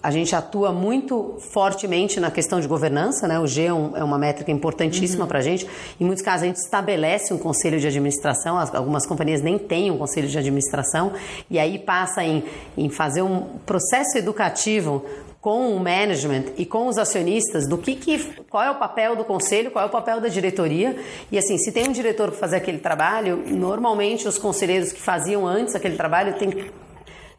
a 0.00 0.08
gente 0.12 0.36
atua 0.36 0.70
muito 0.70 1.38
fortemente 1.52 2.20
na 2.20 2.30
questão 2.30 2.60
de 2.60 2.68
governança, 2.68 3.26
né? 3.26 3.40
O 3.40 3.46
G 3.48 3.64
é, 3.64 3.74
um, 3.74 3.96
é 3.96 4.04
uma 4.04 4.18
métrica 4.18 4.52
importantíssima 4.52 5.22
uhum. 5.22 5.28
para 5.28 5.40
a 5.40 5.42
gente. 5.42 5.66
Em 6.00 6.04
muitos 6.04 6.22
casos, 6.22 6.44
a 6.44 6.46
gente 6.46 6.58
estabelece 6.58 7.34
um 7.34 7.38
conselho 7.38 7.80
de 7.80 7.88
administração, 7.88 8.56
algumas 8.72 9.04
companhias 9.04 9.42
nem 9.42 9.58
têm 9.58 9.90
um 9.90 9.98
conselho 9.98 10.28
de 10.28 10.38
administração, 10.38 11.12
e 11.50 11.58
aí 11.58 11.76
passa 11.76 12.22
em, 12.22 12.44
em 12.78 12.88
fazer 12.88 13.22
um 13.22 13.58
processo 13.66 14.16
educativo 14.16 15.04
com 15.42 15.74
o 15.74 15.80
management 15.80 16.44
e 16.56 16.64
com 16.64 16.86
os 16.86 16.96
acionistas 16.96 17.66
do 17.68 17.76
que, 17.76 17.96
que 17.96 18.16
qual 18.48 18.62
é 18.62 18.70
o 18.70 18.76
papel 18.76 19.16
do 19.16 19.24
conselho, 19.24 19.72
qual 19.72 19.84
é 19.84 19.88
o 19.88 19.90
papel 19.90 20.20
da 20.20 20.28
diretoria. 20.28 20.96
E 21.32 21.36
assim, 21.36 21.58
se 21.58 21.72
tem 21.72 21.88
um 21.88 21.92
diretor 21.92 22.30
para 22.30 22.38
fazer 22.38 22.56
aquele 22.56 22.78
trabalho, 22.78 23.42
normalmente 23.48 24.28
os 24.28 24.38
conselheiros 24.38 24.92
que 24.92 25.02
faziam 25.02 25.44
antes 25.44 25.74
aquele 25.74 25.96
trabalho 25.96 26.38
tem 26.38 26.70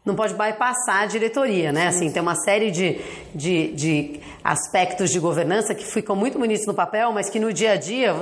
não 0.04 0.14
pode 0.14 0.34
bypassar 0.34 1.04
a 1.04 1.06
diretoria, 1.06 1.72
né? 1.72 1.86
Assim, 1.86 2.10
tem 2.10 2.20
uma 2.20 2.34
série 2.34 2.70
de, 2.70 3.00
de, 3.34 3.72
de 3.72 4.20
aspectos 4.44 5.08
de 5.10 5.18
governança 5.18 5.74
que 5.74 5.86
ficam 5.86 6.14
muito 6.14 6.38
bonitos 6.38 6.66
no 6.66 6.74
papel, 6.74 7.10
mas 7.10 7.30
que 7.30 7.40
no 7.40 7.54
dia 7.54 7.72
a 7.72 7.76
dia 7.76 8.14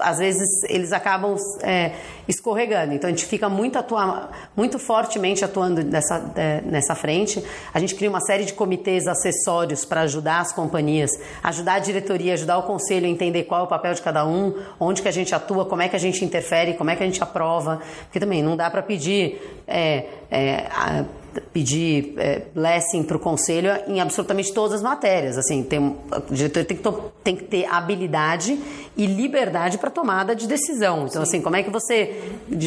às 0.00 0.18
vezes 0.18 0.48
eles 0.68 0.92
acabam 0.92 1.36
é, 1.62 1.92
escorregando. 2.28 2.94
Então 2.94 3.08
a 3.08 3.12
gente 3.12 3.24
fica 3.24 3.48
muito, 3.48 3.78
atua, 3.78 4.30
muito 4.56 4.78
fortemente 4.78 5.44
atuando 5.44 5.82
nessa, 5.82 6.32
é, 6.36 6.60
nessa 6.62 6.94
frente. 6.94 7.42
A 7.72 7.78
gente 7.78 7.94
cria 7.94 8.08
uma 8.08 8.20
série 8.20 8.44
de 8.44 8.52
comitês 8.52 9.06
acessórios 9.06 9.84
para 9.84 10.02
ajudar 10.02 10.40
as 10.40 10.52
companhias, 10.52 11.10
ajudar 11.42 11.74
a 11.74 11.78
diretoria, 11.78 12.34
ajudar 12.34 12.58
o 12.58 12.62
conselho 12.62 13.06
a 13.06 13.08
entender 13.08 13.44
qual 13.44 13.60
é 13.60 13.64
o 13.64 13.66
papel 13.66 13.94
de 13.94 14.02
cada 14.02 14.26
um, 14.26 14.54
onde 14.78 15.02
que 15.02 15.08
a 15.08 15.12
gente 15.12 15.34
atua, 15.34 15.64
como 15.64 15.82
é 15.82 15.88
que 15.88 15.96
a 15.96 16.00
gente 16.00 16.24
interfere, 16.24 16.74
como 16.74 16.90
é 16.90 16.96
que 16.96 17.02
a 17.02 17.06
gente 17.06 17.22
aprova. 17.22 17.80
Porque 18.04 18.20
também 18.20 18.42
não 18.42 18.56
dá 18.56 18.70
para 18.70 18.82
pedir. 18.82 19.62
É, 19.66 20.06
é, 20.30 20.66
a, 20.70 21.04
pedir 21.52 22.14
é, 22.16 22.42
blessing 22.54 23.02
para 23.02 23.16
o 23.16 23.20
conselho 23.20 23.70
em 23.86 24.00
absolutamente 24.00 24.52
todas 24.52 24.76
as 24.76 24.82
matérias. 24.82 25.36
Assim, 25.38 25.62
tem, 25.62 25.78
o 25.78 25.96
diretor 26.30 26.64
tem 26.64 26.76
que, 26.76 26.92
tem 27.22 27.36
que 27.36 27.44
ter 27.44 27.66
habilidade 27.66 28.58
e 28.96 29.06
liberdade 29.06 29.78
para 29.78 29.90
tomada 29.90 30.34
de 30.34 30.46
decisão. 30.46 31.06
Então, 31.06 31.24
Sim. 31.24 31.36
assim, 31.36 31.40
como 31.40 31.56
é 31.56 31.62
que 31.62 31.70
você 31.70 32.22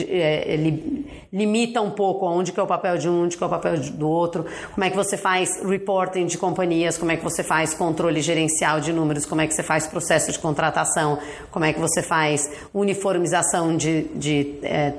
é, 0.09 0.55
li, 0.55 1.05
limita 1.31 1.81
um 1.81 1.91
pouco 1.91 2.25
onde 2.25 2.51
que 2.51 2.59
é 2.59 2.63
o 2.63 2.67
papel 2.67 2.97
de 2.97 3.09
um, 3.09 3.23
onde 3.23 3.37
que 3.37 3.43
é 3.43 3.47
o 3.47 3.49
papel 3.49 3.79
do 3.79 4.07
outro? 4.07 4.45
Como 4.73 4.83
é 4.83 4.89
que 4.89 4.95
você 4.95 5.17
faz 5.17 5.61
reporting 5.63 6.25
de 6.25 6.37
companhias? 6.37 6.97
Como 6.97 7.11
é 7.11 7.17
que 7.17 7.23
você 7.23 7.43
faz 7.43 7.73
controle 7.73 8.21
gerencial 8.21 8.79
de 8.79 8.93
números? 8.93 9.25
Como 9.25 9.41
é 9.41 9.47
que 9.47 9.53
você 9.53 9.63
faz 9.63 9.87
processo 9.87 10.31
de 10.31 10.39
contratação? 10.39 11.19
Como 11.51 11.65
é 11.65 11.73
que 11.73 11.79
você 11.79 12.01
faz 12.01 12.49
uniformização 12.73 13.75
de, 13.75 14.03
de 14.15 14.55
é, 14.63 14.93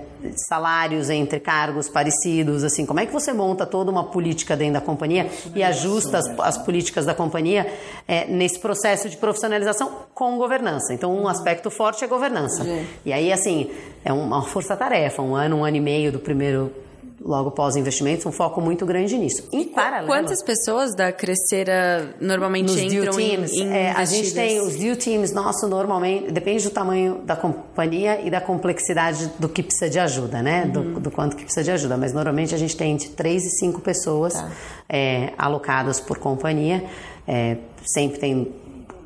salários 0.48 1.10
entre 1.10 1.40
cargos 1.40 1.88
parecidos, 1.88 2.64
assim, 2.64 2.86
como 2.86 3.00
é 3.00 3.06
que 3.06 3.12
você 3.12 3.32
monta 3.32 3.66
toda 3.66 3.90
uma 3.90 4.04
política 4.04 4.56
dentro 4.56 4.74
da 4.74 4.80
companhia 4.80 5.28
e 5.54 5.62
ajusta 5.62 6.18
as, 6.18 6.26
as 6.40 6.58
políticas 6.58 7.04
da 7.04 7.14
companhia 7.14 7.66
é, 8.06 8.26
nesse 8.26 8.58
processo 8.58 9.08
de 9.08 9.16
profissionalização 9.16 9.90
com 10.14 10.36
governança. 10.36 10.92
Então, 10.92 11.14
um 11.14 11.28
aspecto 11.28 11.70
forte 11.70 12.04
é 12.04 12.06
governança. 12.06 12.64
E 13.04 13.12
aí, 13.12 13.32
assim, 13.32 13.70
é 14.04 14.12
uma 14.12 14.42
força-tarefa, 14.42 15.22
um 15.22 15.34
ano, 15.34 15.56
um 15.56 15.64
ano 15.64 15.76
e 15.76 15.80
meio 15.80 16.12
do 16.12 16.18
primeiro 16.18 16.72
logo 17.20 17.50
pós-investimentos, 17.50 18.26
um 18.26 18.32
foco 18.32 18.60
muito 18.60 18.84
grande 18.84 19.16
nisso. 19.16 19.48
Em 19.52 19.64
paralelo... 19.64 20.06
Quantas 20.06 20.42
pessoas 20.42 20.94
da 20.94 21.12
Crescera 21.12 22.14
normalmente 22.20 22.72
nos 22.72 22.78
entram 22.78 23.00
deal 23.00 23.14
teams, 23.14 23.52
em, 23.52 23.62
em 23.62 23.72
é, 23.72 23.90
A 23.92 24.04
gente 24.04 24.34
tem 24.34 24.60
os 24.60 24.74
deal 24.76 24.96
teams 24.96 25.32
nosso 25.32 25.66
normalmente, 25.68 26.30
depende 26.30 26.64
do 26.64 26.70
tamanho 26.70 27.22
da 27.24 27.36
companhia 27.36 28.20
e 28.22 28.30
da 28.30 28.40
complexidade 28.40 29.30
do 29.38 29.48
que 29.48 29.62
precisa 29.62 29.88
de 29.88 29.98
ajuda, 29.98 30.42
né? 30.42 30.64
Uhum. 30.64 30.70
Do, 30.70 31.00
do, 31.00 31.10
quanto 31.10 31.36
que 31.36 31.44
precisa 31.44 31.64
de 31.64 31.70
ajuda. 31.70 31.96
Mas 31.96 32.12
normalmente 32.12 32.54
a 32.54 32.58
gente 32.58 32.76
tem 32.76 32.92
entre 32.92 33.08
3 33.10 33.44
e 33.44 33.50
5 33.58 33.80
pessoas 33.80 34.34
tá. 34.34 34.50
é, 34.88 35.32
alocadas 35.38 36.00
por 36.00 36.18
companhia. 36.18 36.84
É, 37.26 37.56
sempre 37.84 38.18
tem 38.18 38.52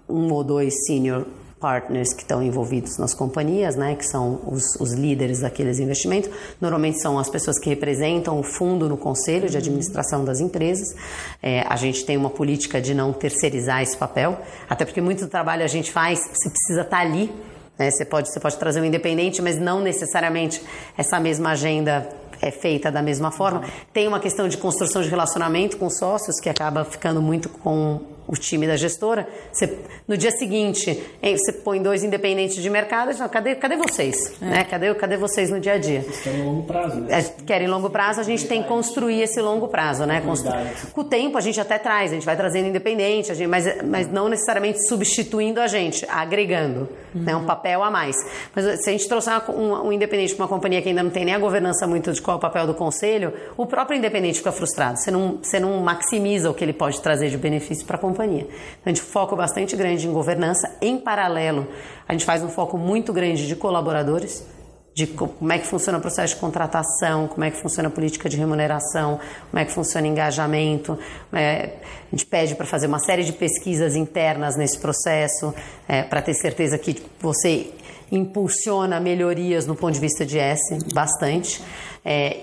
um 0.09 0.33
ou 0.33 0.42
dois 0.42 0.87
senior 0.87 1.27
partners 1.61 2.12
que 2.12 2.23
estão 2.23 2.42
envolvidos 2.42 2.99
nas 2.99 3.14
companhias, 3.14 3.77
né, 3.77 3.94
que 3.94 4.07
são 4.07 4.40
os, 4.47 4.77
os, 4.81 4.92
líderes 4.92 5.40
daqueles 5.40 5.79
investimentos. 5.79 6.31
Normalmente 6.61 7.01
são 7.01 7.18
as 7.18 7.29
pessoas 7.29 7.59
que 7.59 7.68
representam 7.68 8.38
o 8.38 8.42
fundo 8.42 8.88
no 8.88 8.97
conselho 8.97 9.49
de 9.49 9.57
administração 9.57 10.25
das 10.25 10.40
empresas. 10.40 10.94
É, 11.42 11.62
a 11.68 11.77
gente 11.77 12.05
tem 12.05 12.16
uma 12.16 12.31
política 12.31 12.81
de 12.81 12.94
não 12.94 13.12
terceirizar 13.12 13.83
esse 13.83 13.97
papel, 13.97 14.38
até 14.68 14.85
porque 14.85 15.01
muito 15.01 15.25
do 15.25 15.29
trabalho 15.29 15.64
a 15.64 15.68
gente 15.68 15.90
faz, 15.90 16.21
você 16.21 16.49
precisa 16.49 16.83
estar 16.83 16.97
tá 16.97 17.03
ali. 17.03 17.31
Né, 17.79 17.90
você, 17.90 18.05
pode, 18.05 18.33
você 18.33 18.40
pode 18.40 18.57
trazer 18.57 18.81
um 18.81 18.85
independente, 18.85 19.40
mas 19.40 19.59
não 19.59 19.81
necessariamente 19.81 20.62
essa 20.97 21.21
mesma 21.21 21.51
agenda 21.51 22.09
é 22.40 22.51
feita 22.51 22.90
da 22.90 23.03
mesma 23.03 23.31
forma. 23.31 23.64
Tem 23.92 24.07
uma 24.07 24.21
questão 24.21 24.49
de 24.49 24.57
construção 24.57 25.03
de 25.03 25.09
relacionamento 25.09 25.77
com 25.77 25.90
sócios 25.90 26.40
que 26.40 26.49
acaba 26.49 26.85
ficando 26.85 27.21
muito 27.21 27.49
com 27.49 28.01
o 28.29 28.35
time 28.35 28.67
da 28.67 28.77
gestora, 28.77 29.27
você, 29.51 29.79
no 30.07 30.17
dia 30.17 30.31
seguinte, 30.31 31.03
você 31.23 31.53
põe 31.53 31.83
dois 31.83 32.05
independentes 32.05 32.62
de 32.62 32.69
mercado 32.69 33.11
e 33.11 33.14
diz, 33.14 33.27
cadê, 33.31 33.55
cadê 33.55 33.77
vocês? 33.77 34.35
É. 34.41 34.45
Né? 34.45 34.64
Cadê, 34.64 34.95
cadê 34.95 35.17
vocês 35.17 35.51
no 35.51 35.59
dia 35.59 35.73
a 35.73 35.79
dia? 35.79 36.03
Vocês 36.03 36.21
querem 36.21 36.43
longo 36.45 36.62
prazo, 36.64 37.01
né? 37.01 37.19
É, 37.19 37.23
querem 37.45 37.67
longo 37.67 37.88
prazo, 37.88 38.21
a 38.21 38.23
gente 38.23 38.47
tem 38.47 38.62
que 38.62 38.69
construir 38.69 39.23
esse 39.23 39.41
longo 39.41 39.67
prazo, 39.69 40.05
né? 40.05 40.21
Constru... 40.21 40.53
Com 40.93 41.01
o 41.01 41.05
tempo 41.05 41.38
a 41.38 41.41
gente 41.41 41.59
até 41.59 41.79
traz, 41.79 42.11
a 42.11 42.14
gente 42.14 42.27
vai 42.27 42.37
trazendo 42.37 42.69
independente, 42.69 43.35
gente, 43.35 43.49
mas, 43.49 43.83
mas 43.83 44.12
não 44.12 44.29
necessariamente 44.29 44.87
substituindo 44.87 45.59
a 45.61 45.67
gente, 45.67 46.07
agregando 46.11 46.88
uhum. 47.14 47.23
né? 47.23 47.35
um 47.35 47.47
papel 47.47 47.83
a 47.83 47.91
mais. 47.91 48.14
Mas 48.55 48.83
se 48.83 48.91
a 48.91 48.93
gente 48.93 49.09
trouxer 49.09 49.51
um, 49.51 49.87
um 49.87 49.93
independente 49.93 50.35
para 50.35 50.45
uma 50.45 50.49
companhia 50.49 50.83
que 50.83 50.91
ainda 50.91 51.03
não 51.03 51.11
tem 51.11 51.25
nem 51.25 51.35
a 51.35 51.38
governança 51.38 51.87
muito 51.87 52.12
de 52.12 52.21
qual 52.21 52.37
é 52.37 52.38
o 52.38 52.41
papel 52.41 52.67
do 52.67 52.75
conselho, 52.75 53.33
o 53.57 53.64
próprio 53.64 53.97
independente 53.97 54.38
fica 54.38 54.53
frustrado. 54.53 54.99
Você 54.99 55.11
não, 55.11 55.38
você 55.43 55.59
não 55.59 55.79
maximiza 55.79 56.51
o 56.51 56.55
que 56.55 56.62
ele 56.62 56.75
pode 56.75 57.01
trazer 57.01 57.31
de 57.31 57.38
benefício 57.38 57.87
para 57.87 57.97
a 57.97 57.99
companhia. 57.99 58.17
Então, 58.24 58.83
a 58.87 58.88
gente 58.88 59.02
foca 59.02 59.35
bastante 59.37 59.76
grande 59.76 60.07
em 60.07 60.12
governança. 60.12 60.76
Em 60.81 60.98
paralelo, 60.98 61.66
a 62.07 62.12
gente 62.12 62.24
faz 62.24 62.42
um 62.42 62.48
foco 62.48 62.76
muito 62.76 63.12
grande 63.12 63.46
de 63.46 63.54
colaboradores, 63.57 64.44
de 64.94 65.07
como 65.07 65.52
é 65.52 65.59
que 65.59 65.66
funciona 65.66 65.98
o 65.98 66.00
processo 66.00 66.35
de 66.35 66.40
contratação, 66.40 67.28
como 67.28 67.44
é 67.44 67.50
que 67.52 67.61
funciona 67.61 67.88
a 67.88 67.92
política 67.92 68.28
de 68.28 68.37
remuneração, 68.37 69.20
como 69.48 69.62
é 69.62 69.64
que 69.64 69.70
funciona 69.70 70.09
engajamento. 70.09 70.98
É, 71.33 71.70
a 71.85 72.11
gente 72.11 72.26
pede 72.26 72.57
para 72.57 72.66
fazer 72.66 72.88
uma 72.88 72.98
série 72.98 73.22
de 73.22 73.33
pesquisas 73.33 73.94
internas 73.94 74.57
nesse 74.57 74.78
processo, 74.78 75.54
é, 75.87 76.02
para 76.02 76.20
ter 76.20 76.35
certeza 76.35 76.76
que 76.76 77.00
você 77.20 77.70
impulsiona 78.11 78.98
melhorias 78.98 79.66
no 79.66 79.76
ponto 79.76 79.94
de 79.94 80.00
vista 80.00 80.26
de 80.26 80.38
S, 80.38 80.78
bastante. 80.92 81.62
É, 82.04 82.40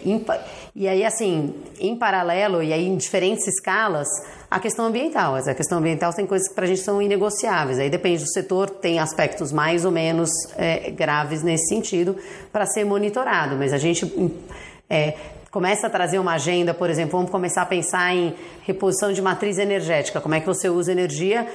e 0.75 0.87
aí, 0.87 1.03
assim, 1.03 1.55
em 1.79 1.95
paralelo, 1.97 2.61
e 2.61 2.71
aí 2.71 2.85
em 2.85 2.95
diferentes 2.95 3.47
escalas, 3.47 4.07
a 4.55 4.59
questão 4.59 4.85
ambiental. 4.85 5.35
A 5.35 5.53
questão 5.53 5.79
ambiental 5.79 6.13
tem 6.13 6.25
coisas 6.25 6.47
que 6.47 6.55
para 6.55 6.63
a 6.63 6.67
gente 6.67 6.79
são 6.79 7.01
inegociáveis. 7.01 7.77
Aí 7.77 7.89
depende 7.89 8.23
do 8.23 8.29
setor, 8.29 8.69
tem 8.69 8.99
aspectos 8.99 9.51
mais 9.51 9.83
ou 9.83 9.91
menos 9.91 10.29
é, 10.55 10.91
graves 10.91 11.43
nesse 11.43 11.67
sentido 11.67 12.15
para 12.53 12.65
ser 12.65 12.85
monitorado. 12.85 13.57
Mas 13.57 13.73
a 13.73 13.77
gente 13.77 14.09
é, 14.89 15.15
começa 15.55 15.87
a 15.87 15.89
trazer 15.89 16.19
uma 16.19 16.33
agenda, 16.33 16.73
por 16.73 16.89
exemplo, 16.89 17.13
vamos 17.13 17.31
começar 17.31 17.61
a 17.61 17.65
pensar 17.65 18.13
em 18.13 18.35
reposição 18.63 19.13
de 19.13 19.21
matriz 19.21 19.57
energética, 19.57 20.19
como 20.19 20.35
é 20.35 20.41
que 20.41 20.45
você 20.45 20.67
usa 20.67 20.91
energia 20.91 21.47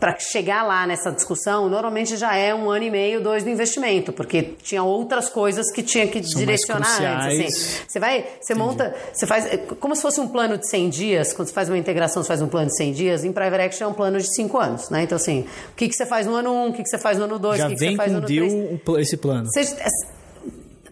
para 0.00 0.18
chegar 0.18 0.62
lá 0.62 0.86
nessa 0.86 1.12
discussão, 1.12 1.68
normalmente 1.68 2.16
já 2.16 2.34
é 2.34 2.54
um 2.54 2.70
ano 2.70 2.84
e 2.84 2.90
meio, 2.90 3.22
dois 3.22 3.44
do 3.44 3.50
investimento, 3.50 4.10
porque 4.10 4.54
tinha 4.62 4.82
outras 4.82 5.28
coisas 5.28 5.70
que 5.70 5.82
tinha 5.82 6.08
que 6.08 6.22
São 6.22 6.40
direcionar 6.40 7.26
antes. 7.26 7.46
Assim. 7.46 7.84
Você 7.86 8.00
vai, 8.00 8.24
você 8.40 8.54
Entendi. 8.54 8.58
monta, 8.58 8.94
você 9.12 9.26
faz 9.26 9.46
como 9.78 9.94
se 9.94 10.00
fosse 10.00 10.18
um 10.18 10.26
plano 10.26 10.56
de 10.56 10.66
100 10.66 10.88
dias, 10.88 11.34
quando 11.34 11.48
você 11.48 11.54
faz 11.54 11.68
uma 11.68 11.76
integração, 11.76 12.22
você 12.22 12.28
faz 12.28 12.40
um 12.40 12.48
plano 12.48 12.68
de 12.68 12.76
100 12.78 12.92
dias, 12.94 13.22
em 13.22 13.32
Private 13.32 13.64
Equity 13.64 13.82
é 13.82 13.86
um 13.86 13.92
plano 13.92 14.18
de 14.18 14.34
5 14.34 14.56
anos, 14.56 14.88
né? 14.88 15.02
Então 15.02 15.16
assim, 15.16 15.44
o 15.72 15.74
que, 15.76 15.88
que 15.88 15.94
você 15.94 16.06
faz 16.06 16.26
no 16.26 16.34
ano 16.34 16.50
1, 16.50 16.56
um, 16.56 16.68
o 16.70 16.72
que, 16.72 16.82
que 16.82 16.88
você 16.88 16.96
faz 16.96 17.18
no 17.18 17.24
ano 17.24 17.38
2, 17.38 17.60
o 17.60 17.66
que, 17.66 17.74
que 17.74 17.78
você 17.80 17.96
faz 17.96 18.12
no 18.12 18.18
ano 18.18 18.26
3. 18.26 18.98
esse 18.98 19.18
plano. 19.18 19.46
Você, 19.52 19.76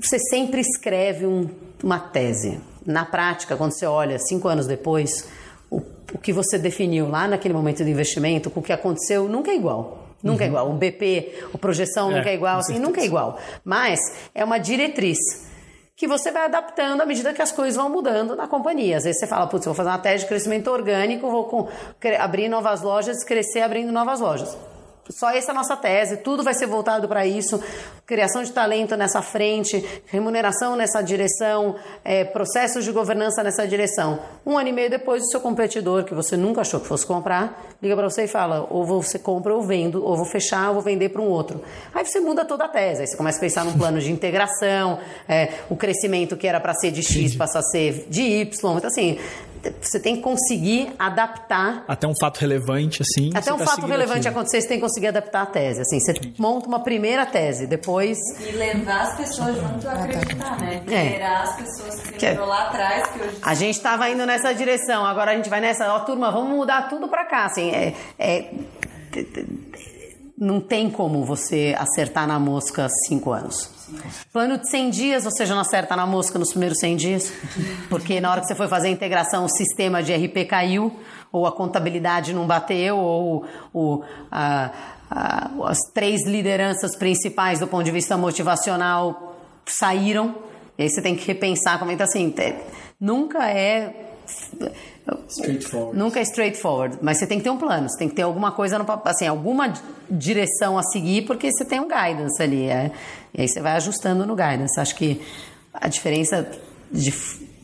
você 0.01 0.19
sempre 0.19 0.61
escreve 0.61 1.27
um, 1.27 1.49
uma 1.83 1.99
tese. 1.99 2.61
Na 2.85 3.05
prática, 3.05 3.57
quando 3.57 3.73
você 3.73 3.87
olha 3.87 4.19
cinco 4.19 4.49
anos 4.49 4.67
depois, 4.67 5.29
o, 5.71 5.83
o 6.15 6.19
que 6.19 6.33
você 6.33 6.59
definiu 6.59 7.09
lá 7.09 7.29
naquele 7.29 7.53
momento 7.55 7.83
do 7.85 7.89
investimento 7.91 8.51
com 8.51 8.61
o 8.61 8.63
que 8.63 8.73
aconteceu 8.73 9.29
nunca 9.29 9.51
é 9.51 9.57
igual. 9.57 10.05
Nunca 10.23 10.43
é 10.43 10.47
Uhum. 10.47 10.53
igual. 10.53 10.71
O 10.71 10.73
BP, 10.75 11.45
o 11.53 11.59
projeção 11.59 12.11
É, 12.11 12.17
nunca 12.17 12.31
é 12.31 12.35
igual, 12.35 12.59
assim, 12.59 12.79
nunca 12.79 13.01
é 13.01 13.05
igual. 13.05 13.39
Mas 13.65 14.01
é 14.35 14.45
uma 14.45 14.59
diretriz 14.59 15.19
que 15.95 16.09
você 16.09 16.31
vai 16.33 16.45
adaptando 16.47 17.01
à 17.01 17.07
medida 17.07 17.33
que 17.35 17.43
as 17.43 17.53
coisas 17.53 17.77
vão 17.77 17.89
mudando 17.91 18.35
na 18.35 18.47
companhia. 18.49 18.97
Às 18.97 19.05
vezes 19.05 19.21
você 19.21 19.27
fala, 19.27 19.47
putz, 19.47 19.65
vou 19.67 19.75
fazer 19.75 19.91
uma 19.91 19.99
tese 19.99 20.23
de 20.25 20.29
crescimento 20.29 20.69
orgânico, 20.71 21.29
vou 21.31 21.45
com- 21.45 21.69
abrir 22.19 22.49
novas 22.49 22.83
lojas, 22.83 23.23
crescer 23.25 23.61
abrindo 23.61 23.93
novas 23.93 24.21
lojas. 24.21 24.57
Só 25.11 25.31
essa 25.31 25.51
é 25.51 25.53
a 25.53 25.55
nossa 25.55 25.77
tese, 25.77 26.19
tudo 26.19 26.43
vai 26.43 26.55
ser 26.55 26.67
voltado 26.67 27.09
para 27.09 27.27
isso. 27.27 27.63
Criação 28.07 28.43
de 28.43 28.53
talento 28.53 28.97
nessa 28.97 29.23
frente, 29.23 29.85
remuneração 30.07 30.77
nessa 30.77 31.03
direção, 31.03 31.77
é, 32.05 32.25
processos 32.25 32.85
de 32.85 32.93
governança 32.93 33.43
nessa 33.43 33.67
direção. 33.67 34.21
Um 34.47 34.57
ano 34.57 34.69
e 34.69 34.73
meio 34.73 34.91
depois, 34.91 35.23
o 35.23 35.27
seu 35.31 35.41
competidor, 35.41 36.05
que 36.05 36.15
você 36.15 36.37
nunca 36.37 36.63
achou 36.63 36.81
que 36.81 36.87
fosse 36.87 37.07
comprar, 37.07 37.67
liga 37.83 37.95
para 37.97 38.09
você 38.09 38.25
e 38.25 38.29
fala: 38.29 38.67
ou 38.71 38.85
você 38.85 39.19
compra 39.19 39.55
ou 39.55 39.63
vendo, 39.63 40.05
ou 40.05 40.17
vou 40.17 40.27
fechar, 40.27 40.69
ou 40.69 40.75
vou 40.75 40.83
vender 40.83 41.09
para 41.11 41.23
um 41.23 41.29
outro. 41.29 41.63
Aí 41.95 42.05
você 42.05 42.21
muda 42.21 42.45
toda 42.45 42.65
a 42.65 42.69
tese, 42.69 43.03
aí 43.03 43.07
você 43.07 43.17
começa 43.17 43.39
a 43.39 43.41
pensar 43.41 43.65
num 43.65 43.77
plano 43.77 44.01
de 44.01 44.11
integração, 44.11 44.99
é, 45.29 45.53
o 45.69 45.77
crescimento 45.77 46.37
que 46.37 46.47
era 46.47 46.61
para 46.61 46.75
ser 46.75 46.91
de 46.91 47.03
X 47.03 47.35
passa 47.35 47.59
a 47.59 47.63
ser 47.63 48.07
de 48.09 48.23
Y. 48.23 48.77
Então, 48.77 48.89
assim, 48.89 49.19
você 49.81 49.99
tem 49.99 50.17
que 50.17 50.23
conseguir 50.23 50.91
adaptar 50.99 51.85
Até 51.89 52.07
um 52.07 52.15
fato 52.15 52.39
relevante, 52.39 53.03
assim. 53.03 53.31
até 53.35 53.53
um 53.53 53.59
tá 53.59 53.65
fato 53.65 53.87
relevante 53.87 54.21
aquilo. 54.21 54.41
acontecer, 54.41 54.61
você 54.61 54.69
tem 54.69 54.79
que 54.79 54.83
conseguir 54.83 54.98
adaptar 55.07 55.43
a 55.43 55.47
tese. 55.47 55.81
Assim, 55.81 56.01
você 56.01 56.15
monta 56.39 56.67
uma 56.67 56.81
primeira 56.81 57.25
tese, 57.25 57.67
depois. 57.67 58.19
E 58.41 58.53
levar 58.53 59.03
as 59.03 59.17
pessoas 59.17 59.57
junto 59.57 59.89
a 59.89 59.93
acreditar, 59.93 60.61
né? 60.61 60.83
É. 60.91 61.05
Liderar 61.05 61.43
as 61.43 61.57
pessoas 61.57 62.01
que 62.01 62.13
Que 62.15 62.27
é- 62.27 62.39
lá 62.39 62.69
atrás, 62.69 63.07
que 63.09 63.21
hoje 63.23 63.37
A 63.43 63.55
gente 63.55 63.77
estava 63.77 64.09
indo 64.11 64.27
nessa 64.27 64.53
direção, 64.55 65.05
agora 65.07 65.31
a 65.33 65.37
gente 65.37 65.49
vai 65.49 65.61
nessa. 65.61 65.93
Ó, 65.95 66.01
turma, 66.01 66.31
vamos 66.31 66.57
mudar 66.57 66.89
tudo 66.89 67.09
para 67.09 67.25
cá. 67.27 67.45
Assim, 67.47 67.71
é, 67.71 67.95
é- 68.19 68.51
não 70.37 70.61
tem 70.61 70.89
como 70.89 71.25
você 71.25 71.75
acertar 71.79 72.27
na 72.27 72.39
mosca 72.39 72.89
cinco 73.09 73.33
anos. 73.33 73.71
Plano 74.33 74.59
de 74.59 74.69
100 74.71 74.91
dias, 74.91 75.25
você 75.25 75.45
já 75.47 75.55
não 75.55 75.63
acerta 75.63 75.97
na 75.97 76.07
mosca 76.07 76.39
nos 76.39 76.51
primeiros 76.51 76.79
100 76.79 76.95
dias, 76.97 77.33
porque 77.89 78.21
na 78.21 78.31
hora 78.31 78.41
que 78.43 78.47
você 78.47 78.55
foi 78.55 78.69
fazer 78.69 78.89
a 78.89 78.91
integração, 78.91 79.47
o 79.47 79.49
sistema 79.49 80.03
de 80.03 80.13
RP 80.13 80.45
caiu, 80.45 80.95
ou 81.33 81.47
a 81.47 81.53
contabilidade 81.53 82.33
não 82.33 82.47
bateu, 82.47 82.97
ou 82.99 83.45
o, 83.73 84.03
a- 84.31 84.71
a- 85.11 85.51
as 85.65 85.79
três 85.95 86.27
lideranças 86.27 86.97
principais 86.97 87.59
do 87.61 87.67
ponto 87.67 87.85
de 87.85 87.91
vista 87.91 88.17
motivacional 88.17 89.37
saíram, 89.67 90.35
e 90.79 90.83
aí 90.85 90.89
você 90.91 91.03
tem 91.03 91.15
que 91.17 91.27
repensar 91.27 91.79
como 91.79 91.91
é 91.91 91.95
que 91.95 91.99
tá 91.99 92.05
assim. 92.05 92.35
Nunca 93.01 93.49
é. 93.51 94.05
Nunca 95.95 96.19
é 96.21 96.23
straightforward, 96.23 96.99
mas 97.01 97.19
você 97.19 97.27
tem 97.27 97.39
que 97.39 97.45
ter 97.45 97.51
um 97.51 97.57
plano, 97.57 97.89
você 97.89 97.99
tem 97.99 98.09
que 98.09 98.15
ter 98.15 98.23
alguma 98.23 98.53
coisa 98.53 98.79
no 98.79 98.85
assim, 99.05 99.27
alguma 99.27 99.73
direção 100.11 100.77
a 100.79 100.83
seguir, 100.83 101.23
porque 101.23 101.51
você 101.51 101.65
tem 101.65 101.81
um 101.81 101.89
guidance 101.89 102.43
ali, 102.43 102.69
é, 102.69 102.91
e 103.33 103.41
aí 103.43 103.49
você 103.49 103.61
vai 103.61 103.73
ajustando 103.73 104.27
no 104.27 104.37
guidance. 104.37 104.79
Acho 104.79 104.95
que 104.97 105.21
a 105.73 105.89
diferença 105.89 106.47
de 106.93 107.13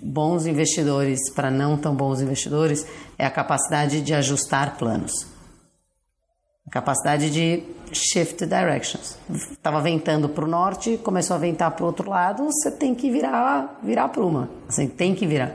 bons 0.03 0.47
investidores 0.47 1.19
para 1.35 1.51
não 1.51 1.77
tão 1.77 1.95
bons 1.95 2.21
investidores 2.21 2.87
é 3.19 3.25
a 3.25 3.31
capacidade 3.31 4.01
de 4.01 4.15
ajustar 4.15 4.77
planos. 4.77 5.13
A 6.67 6.71
capacidade 6.71 7.31
de 7.31 7.63
shift 7.93 8.47
directions. 8.47 9.19
Tava 9.63 9.81
ventando 9.81 10.29
para 10.29 10.45
o 10.45 10.49
norte, 10.49 10.99
começou 10.99 11.37
a 11.37 11.39
ventar 11.39 11.71
para 11.71 11.85
o 11.85 11.87
outro 11.87 12.09
lado, 12.09 12.45
você 12.45 12.71
tem 12.71 12.95
que 12.95 13.11
virar 13.11 13.79
virar 13.83 14.09
pruma. 14.09 14.49
Você 14.69 14.87
tem 14.87 15.15
que 15.15 15.27
virar. 15.27 15.55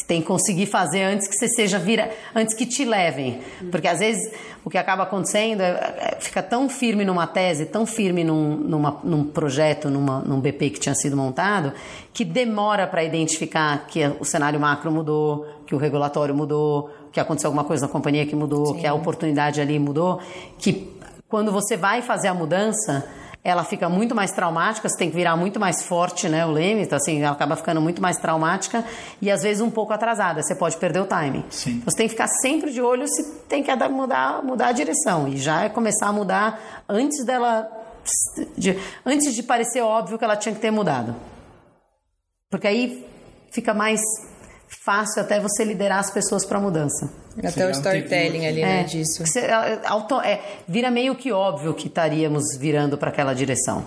Você 0.00 0.06
tem 0.06 0.22
que 0.22 0.26
conseguir 0.26 0.64
fazer 0.64 1.02
antes 1.02 1.28
que 1.28 1.34
você 1.34 1.46
seja 1.48 1.78
vira, 1.78 2.10
antes 2.34 2.54
que 2.54 2.64
te 2.64 2.86
levem, 2.86 3.42
porque 3.70 3.86
às 3.86 3.98
vezes 3.98 4.32
o 4.64 4.70
que 4.70 4.78
acaba 4.78 5.02
acontecendo 5.02 5.60
é, 5.60 6.16
é 6.16 6.16
fica 6.18 6.42
tão 6.42 6.70
firme 6.70 7.04
numa 7.04 7.26
tese, 7.26 7.66
tão 7.66 7.84
firme 7.84 8.24
num, 8.24 8.56
numa, 8.56 8.98
num 9.04 9.24
projeto, 9.24 9.90
numa, 9.90 10.20
num 10.20 10.40
BP 10.40 10.70
que 10.70 10.80
tinha 10.80 10.94
sido 10.94 11.16
montado, 11.18 11.74
que 12.14 12.24
demora 12.24 12.86
para 12.86 13.04
identificar 13.04 13.86
que 13.88 14.00
o 14.18 14.24
cenário 14.24 14.58
macro 14.58 14.90
mudou, 14.90 15.46
que 15.70 15.74
o 15.76 15.78
regulatório 15.78 16.34
mudou, 16.34 16.90
que 17.12 17.20
aconteceu 17.20 17.46
alguma 17.46 17.62
coisa 17.62 17.86
na 17.86 17.92
companhia 17.92 18.26
que 18.26 18.34
mudou, 18.34 18.74
que 18.74 18.84
a 18.84 18.92
oportunidade 18.92 19.60
ali 19.60 19.78
mudou, 19.78 20.20
que 20.58 20.98
quando 21.28 21.52
você 21.52 21.76
vai 21.76 22.02
fazer 22.02 22.26
a 22.26 22.34
mudança, 22.34 23.08
ela 23.44 23.62
fica 23.62 23.88
muito 23.88 24.12
mais 24.12 24.32
traumática, 24.32 24.88
você 24.88 24.98
tem 24.98 25.08
que 25.08 25.14
virar 25.14 25.36
muito 25.36 25.60
mais 25.60 25.84
forte, 25.84 26.28
né, 26.28 26.44
o 26.44 26.50
leme, 26.50 26.82
então 26.82 26.96
assim, 26.96 27.22
ela 27.22 27.30
acaba 27.36 27.54
ficando 27.54 27.80
muito 27.80 28.02
mais 28.02 28.16
traumática 28.16 28.84
e 29.22 29.30
às 29.30 29.42
vezes 29.42 29.62
um 29.62 29.70
pouco 29.70 29.92
atrasada, 29.92 30.42
você 30.42 30.56
pode 30.56 30.76
perder 30.76 31.02
o 31.02 31.06
timing. 31.06 31.44
Sim. 31.50 31.80
Você 31.84 31.98
tem 31.98 32.06
que 32.08 32.14
ficar 32.14 32.26
sempre 32.42 32.72
de 32.72 32.82
olho 32.82 33.06
se 33.06 33.42
tem 33.48 33.62
que 33.62 33.72
mudar, 33.88 34.42
mudar 34.42 34.66
a 34.66 34.72
direção 34.72 35.28
e 35.28 35.36
já 35.36 35.62
é 35.62 35.68
começar 35.68 36.08
a 36.08 36.12
mudar 36.12 36.82
antes 36.88 37.24
dela 37.24 37.70
de- 38.58 38.76
antes 39.06 39.32
de 39.36 39.42
parecer 39.44 39.82
óbvio 39.82 40.18
que 40.18 40.24
ela 40.24 40.36
tinha 40.36 40.52
que 40.52 40.60
ter 40.60 40.72
mudado. 40.72 41.14
Porque 42.50 42.66
aí 42.66 43.06
fica 43.52 43.72
mais 43.72 44.00
fácil 44.84 45.20
até 45.22 45.40
você 45.40 45.64
liderar 45.64 45.98
as 45.98 46.10
pessoas 46.10 46.44
para 46.46 46.58
a 46.58 46.60
mudança. 46.60 47.12
Até 47.38 47.48
o 47.48 47.52
Criar 47.52 47.66
um 47.66 47.70
storytelling 47.70 48.46
ali, 48.46 48.60
né, 48.62 48.84
disso. 48.84 49.24
Você, 49.26 49.40
é, 49.40 49.80
auto- 49.86 50.20
é, 50.20 50.40
vira 50.68 50.90
meio 50.90 51.14
que 51.16 51.32
óbvio 51.32 51.74
que 51.74 51.88
estaríamos 51.88 52.44
virando 52.58 52.96
para 52.96 53.10
aquela 53.10 53.34
direção. 53.34 53.84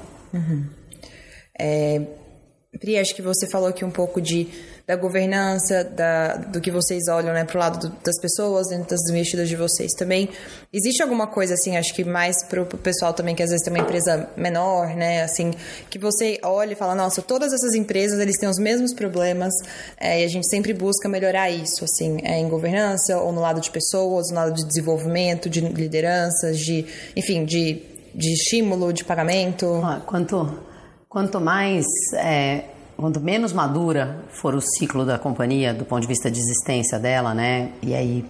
Pri, 2.80 2.98
acho 2.98 3.16
que 3.16 3.22
você 3.22 3.48
falou 3.48 3.68
aqui 3.70 3.86
um 3.86 3.92
pouco 3.92 4.20
de, 4.20 4.48
da 4.86 4.98
governança, 4.98 5.82
da, 5.84 6.36
do 6.36 6.60
que 6.60 6.70
vocês 6.70 7.08
olham 7.08 7.34
né, 7.34 7.46
para 7.46 7.56
o 7.56 7.60
lado 7.60 7.88
do- 7.88 7.96
das 8.04 8.20
pessoas, 8.20 8.68
dentro 8.68 8.90
das 8.90 9.00
investidas 9.10 9.48
de 9.48 9.56
vocês 9.56 9.94
também. 9.94 10.28
Existe 10.74 11.02
alguma 11.02 11.26
coisa, 11.26 11.54
assim, 11.54 11.78
acho 11.78 11.94
que 11.94 12.04
mais 12.04 12.44
para 12.44 12.62
o 12.62 12.66
pessoal 12.66 13.14
também, 13.14 13.34
que 13.34 13.42
às 13.42 13.50
vezes 13.50 13.64
tem 13.64 13.72
uma 13.74 13.82
empresa 13.82 14.30
menor, 14.36 14.88
né, 14.96 15.24
assim, 15.24 15.54
que 15.90 15.98
você 15.98 16.38
olha 16.44 16.74
e 16.74 16.76
fala, 16.76 16.96
nossa, 16.96 17.22
todas 17.22 17.54
essas 17.54 17.74
empresas, 17.76 18.20
eles 18.20 18.38
têm 18.38 18.50
os 18.50 18.58
mesmos 18.60 18.94
problemas 18.94 19.54
é, 19.98 20.22
e 20.22 20.26
a 20.26 20.28
gente 20.28 20.50
sempre 20.50 20.74
busca 20.74 21.08
melhorar 21.08 21.50
isso, 21.50 21.86
assim, 21.86 22.18
é, 22.22 22.38
em 22.38 22.50
governança, 22.50 23.18
ou 23.20 23.32
no 23.32 23.40
lado 23.40 23.62
de 23.62 23.72
pessoas, 23.72 24.32
no 24.32 24.36
lado 24.36 24.54
de 24.54 24.66
desenvolvimento, 24.68 25.50
de 25.50 25.62
lideranças, 25.62 26.60
de, 26.60 26.86
enfim, 27.16 27.46
de, 27.46 27.82
de 28.14 28.34
estímulo, 28.34 28.92
de 28.92 29.06
pagamento. 29.06 29.66
Ó, 29.66 30.02
Quanto, 30.02 30.60
quanto 31.08 31.40
mais, 31.40 31.86
é, 32.16 32.66
quanto 32.98 33.20
menos 33.20 33.54
madura 33.54 34.24
for 34.30 34.54
o 34.56 34.62
ciclo 34.62 35.06
da 35.06 35.18
companhia 35.20 35.74
do 35.74 35.86
ponto 35.86 36.02
de 36.02 36.08
vista 36.08 36.30
de 36.32 36.39
existência 36.39 36.98
dela, 37.00 37.34
né? 37.34 37.72
E 37.82 37.94
aí 37.94 38.26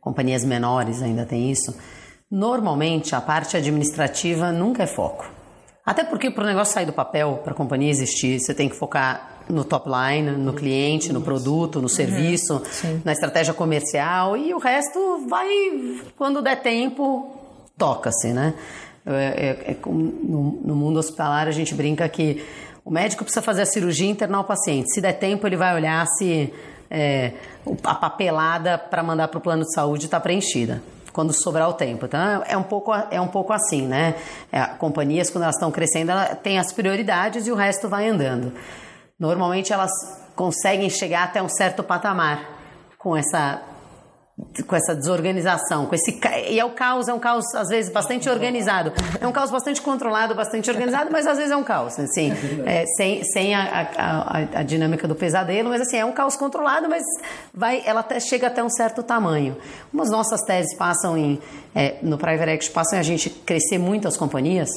companhias 0.00 0.44
menores 0.44 1.02
ainda 1.02 1.24
tem 1.24 1.50
isso. 1.50 1.74
Normalmente 2.30 3.14
a 3.14 3.20
parte 3.20 3.56
administrativa 3.56 4.50
nunca 4.50 4.82
é 4.82 4.86
foco. 4.86 5.24
Até 5.84 6.04
porque 6.04 6.30
para 6.30 6.44
o 6.44 6.46
negócio 6.46 6.72
sair 6.72 6.86
do 6.86 6.92
papel, 6.92 7.40
para 7.42 7.52
a 7.52 7.56
companhia 7.56 7.90
existir, 7.90 8.38
você 8.38 8.54
tem 8.54 8.68
que 8.68 8.76
focar 8.76 9.42
no 9.48 9.64
top 9.64 9.90
line, 9.90 10.30
no 10.30 10.52
cliente, 10.52 11.12
no 11.12 11.20
produto, 11.20 11.82
no 11.82 11.88
serviço, 11.88 12.62
na 13.04 13.12
estratégia 13.12 13.52
comercial 13.52 14.36
e 14.36 14.54
o 14.54 14.58
resto 14.58 15.26
vai, 15.28 15.48
quando 16.16 16.40
der 16.40 16.62
tempo, 16.62 17.36
toca-se, 17.76 18.28
né? 18.32 18.54
É, 19.04 19.10
é- 19.66 19.70
é 19.72 19.76
no, 19.84 20.60
no 20.64 20.76
mundo 20.76 20.98
hospitalar 21.00 21.48
a 21.48 21.50
gente 21.50 21.74
brinca 21.74 22.08
que 22.08 22.44
o 22.84 22.90
médico 22.90 23.24
precisa 23.24 23.42
fazer 23.42 23.62
a 23.62 23.66
cirurgia 23.66 24.06
e 24.06 24.10
internar 24.10 24.40
o 24.40 24.44
paciente. 24.44 24.92
Se 24.92 25.00
der 25.00 25.12
tempo, 25.14 25.46
ele 25.46 25.56
vai 25.56 25.74
olhar 25.74 26.06
se 26.18 26.52
é, 26.90 27.32
a 27.84 27.94
papelada 27.94 28.76
para 28.76 29.02
mandar 29.02 29.28
para 29.28 29.38
o 29.38 29.40
plano 29.40 29.62
de 29.62 29.72
saúde 29.72 30.06
está 30.06 30.18
preenchida. 30.18 30.82
Quando 31.12 31.32
sobrar 31.32 31.68
o 31.68 31.74
tempo. 31.74 32.06
Então, 32.06 32.42
é 32.46 32.56
um 32.56 32.62
pouco, 32.62 32.90
é 33.10 33.20
um 33.20 33.28
pouco 33.28 33.52
assim, 33.52 33.86
né? 33.86 34.14
É, 34.50 34.64
companhias, 34.64 35.28
quando 35.28 35.44
elas 35.44 35.56
estão 35.56 35.70
crescendo, 35.70 36.10
ela 36.10 36.34
tem 36.34 36.58
as 36.58 36.72
prioridades 36.72 37.46
e 37.46 37.52
o 37.52 37.54
resto 37.54 37.86
vai 37.86 38.08
andando. 38.08 38.52
Normalmente, 39.20 39.74
elas 39.74 39.90
conseguem 40.34 40.88
chegar 40.88 41.24
até 41.24 41.42
um 41.42 41.50
certo 41.50 41.82
patamar 41.82 42.48
com 42.98 43.14
essa 43.14 43.60
com 44.66 44.76
essa 44.76 44.94
desorganização, 44.94 45.86
com 45.86 45.94
esse 45.94 46.20
e 46.50 46.58
é 46.58 46.64
o 46.64 46.70
caos, 46.70 47.08
é 47.08 47.14
um 47.14 47.18
caos 47.18 47.44
às 47.54 47.68
vezes 47.68 47.92
bastante 47.92 48.28
organizado, 48.28 48.92
é 49.20 49.26
um 49.26 49.32
caos 49.32 49.50
bastante 49.50 49.80
controlado, 49.80 50.34
bastante 50.34 50.70
organizado, 50.70 51.10
mas 51.10 51.26
às 51.26 51.36
vezes 51.38 51.52
é 51.52 51.56
um 51.56 51.62
caos, 51.64 51.98
assim, 51.98 52.32
é, 52.66 52.84
sem, 52.96 53.24
sem 53.24 53.54
a, 53.54 53.88
a, 53.96 54.38
a- 54.60 54.62
dinâmica 54.62 55.08
do 55.08 55.14
pesadelo, 55.14 55.68
mas 55.70 55.80
assim 55.80 55.96
é 55.96 56.04
um 56.04 56.12
caos 56.12 56.36
controlado, 56.36 56.88
mas 56.88 57.02
vai, 57.54 57.82
ela 57.86 58.00
até 58.00 58.20
chega 58.20 58.46
até 58.48 58.62
um 58.62 58.70
certo 58.70 59.02
tamanho. 59.02 59.56
Como 59.90 60.02
as 60.02 60.10
nossas 60.10 60.40
teses 60.42 60.74
passam 60.76 61.16
em 61.16 61.40
é, 61.74 61.96
no 62.02 62.18
private 62.18 62.50
equity 62.50 62.70
passam 62.70 62.96
em 62.98 63.00
a 63.00 63.04
gente 63.04 63.30
crescer 63.30 63.78
muito 63.78 64.06
as 64.06 64.16
companhias. 64.16 64.68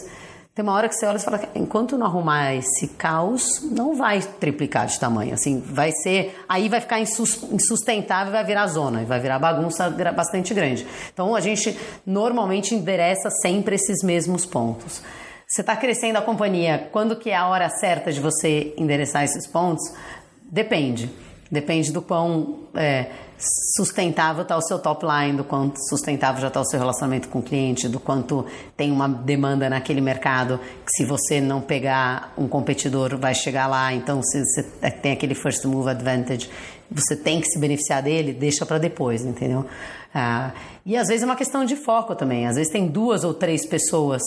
Tem 0.55 0.63
uma 0.63 0.71
hora 0.71 0.87
que 0.87 0.95
você 0.95 1.05
olha 1.05 1.17
e 1.17 1.19
fala, 1.19 1.41
enquanto 1.53 1.97
não 1.97 2.07
arrumar 2.07 2.53
esse 2.55 2.87
caos, 2.87 3.61
não 3.61 3.93
vai 3.93 4.21
triplicar 4.21 4.87
de 4.87 4.97
tamanho. 4.97 5.33
Assim, 5.33 5.59
vai 5.59 5.91
ser. 5.91 6.33
Aí 6.47 6.69
vai 6.69 6.79
ficar 6.79 6.97
insus- 7.01 7.43
insustentável, 7.51 8.31
vai 8.31 8.45
virar 8.45 8.65
zona, 8.67 9.03
vai 9.03 9.19
virar 9.19 9.37
bagunça 9.37 9.89
bastante 10.15 10.53
grande. 10.53 10.87
Então 11.13 11.35
a 11.35 11.41
gente 11.41 11.77
normalmente 12.05 12.73
endereça 12.73 13.29
sempre 13.41 13.75
esses 13.75 14.01
mesmos 14.01 14.45
pontos. 14.45 15.01
Você 15.45 15.59
está 15.59 15.75
crescendo 15.75 16.17
a 16.19 16.21
companhia, 16.21 16.87
quando 16.89 17.17
que 17.17 17.29
é 17.29 17.35
a 17.35 17.47
hora 17.47 17.67
certa 17.69 18.09
de 18.09 18.21
você 18.21 18.73
endereçar 18.77 19.25
esses 19.25 19.45
pontos? 19.45 19.93
Depende. 20.41 21.11
Depende 21.51 21.91
do 21.91 22.01
quão 22.01 22.61
é, 22.75 23.07
sustentável 23.37 24.43
está 24.43 24.57
o 24.57 24.61
seu 24.61 24.79
top 24.79 25.05
line, 25.05 25.37
do 25.37 25.43
quanto 25.43 25.77
sustentável 25.89 26.41
já 26.41 26.47
está 26.47 26.61
o 26.61 26.65
seu 26.65 26.79
relacionamento 26.79 27.27
com 27.27 27.39
o 27.39 27.43
cliente, 27.43 27.87
do 27.87 27.99
quanto 27.99 28.45
tem 28.77 28.91
uma 28.91 29.07
demanda 29.07 29.69
naquele 29.69 30.01
mercado, 30.01 30.59
que 30.59 30.91
se 30.95 31.05
você 31.05 31.41
não 31.41 31.61
pegar 31.61 32.33
um 32.37 32.47
competidor 32.47 33.17
vai 33.17 33.35
chegar 33.35 33.67
lá, 33.67 33.93
então 33.93 34.21
se 34.23 34.43
você 34.43 34.63
tem 35.01 35.11
aquele 35.11 35.35
first 35.35 35.65
move 35.65 35.89
advantage, 35.89 36.49
você 36.89 37.15
tem 37.15 37.41
que 37.41 37.47
se 37.47 37.59
beneficiar 37.59 38.01
dele, 38.01 38.31
deixa 38.31 38.65
para 38.65 38.77
depois, 38.77 39.25
entendeu? 39.25 39.65
Ah, 40.13 40.51
e 40.85 40.95
às 40.95 41.07
vezes 41.07 41.23
é 41.23 41.25
uma 41.25 41.35
questão 41.35 41.65
de 41.65 41.75
foco 41.75 42.15
também, 42.15 42.47
às 42.47 42.55
vezes 42.55 42.71
tem 42.71 42.87
duas 42.87 43.23
ou 43.23 43.33
três 43.33 43.65
pessoas 43.65 44.21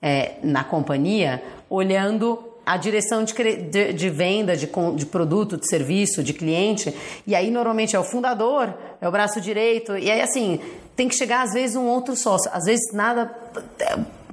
é, 0.00 0.36
na 0.42 0.64
companhia 0.64 1.42
olhando 1.68 2.38
a 2.66 2.76
direção 2.76 3.22
de, 3.22 3.32
de, 3.32 3.92
de 3.92 4.10
venda 4.10 4.56
de, 4.56 4.68
de, 4.96 5.06
produto, 5.06 5.56
de 5.56 5.68
serviço, 5.68 6.20
de 6.20 6.34
cliente, 6.34 6.92
e 7.24 7.32
aí 7.32 7.48
normalmente 7.48 7.94
é 7.94 7.98
o 7.98 8.02
fundador, 8.02 8.74
é 9.00 9.06
o 9.06 9.12
braço 9.12 9.40
direito, 9.40 9.96
e 9.96 10.10
aí 10.10 10.20
assim, 10.20 10.58
tem 10.96 11.08
que 11.08 11.14
chegar 11.14 11.42
às 11.42 11.52
vezes 11.52 11.76
um 11.76 11.86
outro 11.86 12.16
sócio. 12.16 12.50
Às 12.52 12.64
vezes 12.64 12.92
nada, 12.92 13.32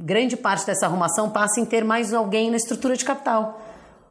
grande 0.01 0.35
parte 0.35 0.65
dessa 0.65 0.87
arrumação 0.87 1.29
passa 1.29 1.61
em 1.61 1.65
ter 1.65 1.83
mais 1.83 2.11
alguém 2.11 2.49
na 2.49 2.57
estrutura 2.57 2.97
de 2.97 3.05
capital. 3.05 3.61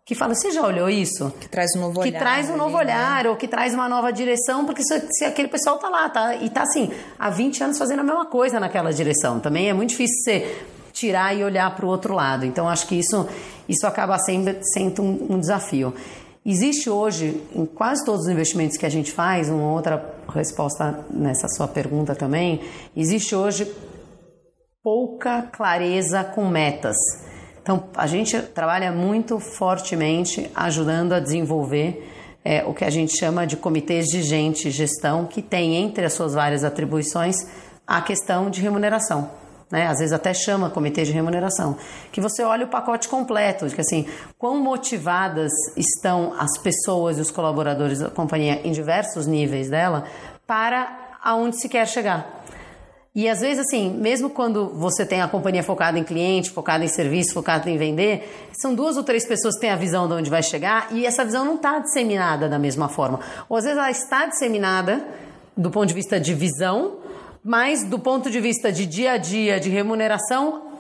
Que 0.05 0.17
fala, 0.17 0.35
você 0.35 0.51
já 0.51 0.67
olhou 0.67 0.91
isso? 0.91 1.33
Que 1.41 1.49
traz 1.49 1.77
um 1.77 1.81
novo 1.81 1.95
que 1.95 2.09
olhar. 2.09 2.13
Que 2.13 2.19
traz 2.19 2.51
um 2.51 2.57
novo 2.57 2.77
ali, 2.77 2.89
né? 2.89 2.95
olhar, 2.95 3.25
né? 3.25 3.31
ou 3.31 3.37
que 3.37 3.47
traz 3.47 3.73
uma 3.73 3.89
nova 3.89 4.13
direção, 4.13 4.65
porque 4.65 4.83
se, 4.83 5.01
se, 5.13 5.25
aquele 5.25 5.47
pessoal 5.47 5.79
tá 5.79 5.89
lá, 5.89 6.09
tá? 6.09 6.35
E 6.35 6.51
tá 6.51 6.63
assim, 6.63 6.91
há 7.17 7.31
20 7.31 7.63
anos 7.63 7.79
fazendo 7.79 8.01
a 8.01 8.03
mesma 8.03 8.27
coisa 8.27 8.59
naquela 8.59 8.93
direção. 8.93 9.39
Também 9.39 9.69
é 9.69 9.73
muito 9.73 9.91
difícil 9.91 10.17
você 10.25 10.65
tirar 10.93 11.35
e 11.35 11.43
olhar 11.43 11.75
para 11.75 11.85
o 11.85 11.89
outro 11.89 12.15
lado. 12.15 12.45
Então, 12.45 12.69
acho 12.69 12.87
que 12.87 12.95
isso, 12.95 13.27
isso 13.69 13.87
acaba 13.87 14.19
sendo, 14.19 14.57
sendo 14.63 15.03
um, 15.03 15.27
um 15.31 15.41
desafio. 15.41 15.95
Existe 16.45 16.91
hoje, 16.91 17.41
em 17.55 17.65
quase 17.65 18.05
todos 18.05 18.23
os 18.23 18.29
investimentos 18.29 18.77
que 18.77 18.85
a 18.85 18.89
gente 18.89 19.13
faz, 19.13 19.49
uma 19.49 19.73
outra 19.73 20.15
resposta 20.29 21.05
nessa 21.09 21.49
sua 21.49 21.69
pergunta 21.69 22.15
também, 22.15 22.61
existe 22.97 23.35
hoje 23.35 23.73
pouca 24.83 25.43
clareza 25.43 26.25
com 26.25 26.49
metas. 26.49 26.97
Então, 27.63 27.85
a 27.97 28.09
gente 28.09 28.37
trabalha 28.43 28.91
muito 28.91 29.39
fortemente 29.39 30.51
ajudando 30.53 31.13
a 31.13 31.21
desenvolver 31.21 32.11
é, 32.45 32.65
o 32.65 32.75
que 32.75 32.85
a 32.85 32.91
gente 32.91 33.17
chama 33.17 33.47
de 33.47 33.57
comitês 33.57 34.07
de 34.07 34.21
gente 34.21 34.69
gestão, 34.69 35.27
que 35.27 35.41
tem 35.41 35.77
entre 35.77 36.05
as 36.05 36.13
suas 36.13 36.35
várias 36.35 36.65
atribuições 36.65 37.37
a 37.87 38.01
questão 38.01 38.51
de 38.51 38.61
remuneração 38.61 39.42
né? 39.73 39.87
Às 39.87 40.01
vezes 40.01 40.13
até 40.13 40.35
chama 40.35 40.69
comitê 40.69 41.03
de 41.03 41.13
remuneração, 41.13 41.79
que 42.13 42.21
você 42.21 42.43
olha 42.43 42.67
o 42.67 42.69
pacote 42.69 43.09
completo, 43.09 43.67
de 43.67 43.75
que 43.75 43.81
assim, 43.81 44.07
quão 44.39 44.61
motivadas 44.61 45.51
estão 45.75 46.35
as 46.39 46.59
pessoas 46.59 47.17
e 47.17 47.23
os 47.23 47.31
colaboradores 47.31 48.01
da 48.01 48.11
companhia 48.11 48.61
em 48.63 48.71
diversos 48.71 49.27
níveis 49.27 49.71
dela 49.71 50.05
para 50.47 51.17
aonde 51.25 51.59
se 51.59 51.71
quer 51.71 51.89
chegar. 51.89 52.43
E 53.15 53.29
às 53.29 53.41
vezes, 53.41 53.67
assim, 53.67 53.91
mesmo 53.91 54.31
quando 54.31 54.71
você 54.71 55.05
tem 55.05 55.21
a 55.21 55.29
companhia 55.29 55.63
focada 55.63 55.99
em 55.99 56.05
cliente, 56.05 56.51
focada 56.51 56.83
em 56.83 56.89
serviço, 56.89 57.35
focada 57.35 57.69
em 57.69 57.77
vender, 57.77 58.51
são 58.53 58.75
duas 58.75 58.97
ou 58.97 59.05
três 59.05 59.27
pessoas 59.27 59.55
que 59.55 59.61
têm 59.61 59.71
a 59.71 59.77
visão 59.77 60.09
de 60.09 60.15
onde 60.15 60.31
vai 60.31 60.43
chegar 60.43 60.89
e 60.91 61.05
essa 61.05 61.25
visão 61.25 61.45
não 61.45 61.57
está 61.57 61.79
disseminada 61.79 62.49
da 62.49 62.59
mesma 62.59 62.89
forma. 62.89 63.21
Ou 63.51 63.57
às 63.57 63.65
vezes 63.65 63.79
ela 63.79 63.91
está 63.91 64.27
disseminada 64.27 65.05
do 65.55 65.71
ponto 65.71 65.87
de 65.87 65.95
vista 65.95 66.19
de 66.19 66.33
visão, 66.33 67.02
mas 67.45 67.85
do 67.85 67.99
ponto 67.99 68.31
de 68.31 68.41
vista 68.41 68.71
de 68.71 68.87
dia 68.87 69.13
a 69.13 69.17
dia, 69.17 69.59
de 69.59 69.69
remuneração, 69.69 70.73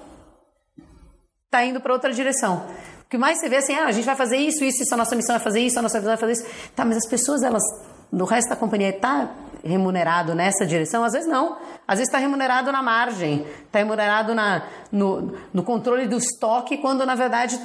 está 1.46 1.64
indo 1.64 1.80
para 1.80 1.92
outra 1.92 2.12
direção. 2.12 2.66
O 3.04 3.08
que 3.08 3.18
mais 3.18 3.38
você 3.38 3.48
vê 3.48 3.56
é 3.56 3.58
assim, 3.58 3.74
ah, 3.74 3.86
a 3.86 3.92
gente 3.92 4.04
vai 4.04 4.16
fazer 4.16 4.36
isso, 4.36 4.64
isso, 4.64 4.82
isso, 4.82 4.94
a 4.94 4.96
nossa 4.96 5.14
missão 5.14 5.36
é 5.36 5.38
fazer 5.38 5.60
isso, 5.60 5.78
a 5.78 5.82
nossa 5.82 5.98
missão 5.98 6.14
é 6.14 6.16
fazer 6.16 6.32
isso. 6.32 6.46
Tá, 6.74 6.84
mas 6.84 6.96
as 6.96 7.06
pessoas, 7.06 7.42
elas, 7.42 7.62
no 8.10 8.24
resto 8.24 8.48
da 8.48 8.56
companhia, 8.56 8.88
está 8.88 9.30
remunerado 9.62 10.34
nessa 10.34 10.64
direção? 10.64 11.04
Às 11.04 11.12
vezes 11.12 11.28
não. 11.28 11.58
Às 11.86 11.98
vezes 11.98 12.08
está 12.08 12.18
remunerado 12.18 12.72
na 12.72 12.82
margem, 12.82 13.46
está 13.66 13.80
remunerado 13.80 14.34
na, 14.34 14.66
no, 14.90 15.36
no 15.52 15.62
controle 15.62 16.06
do 16.06 16.16
estoque, 16.16 16.78
quando 16.78 17.04
na 17.04 17.14
verdade 17.14 17.60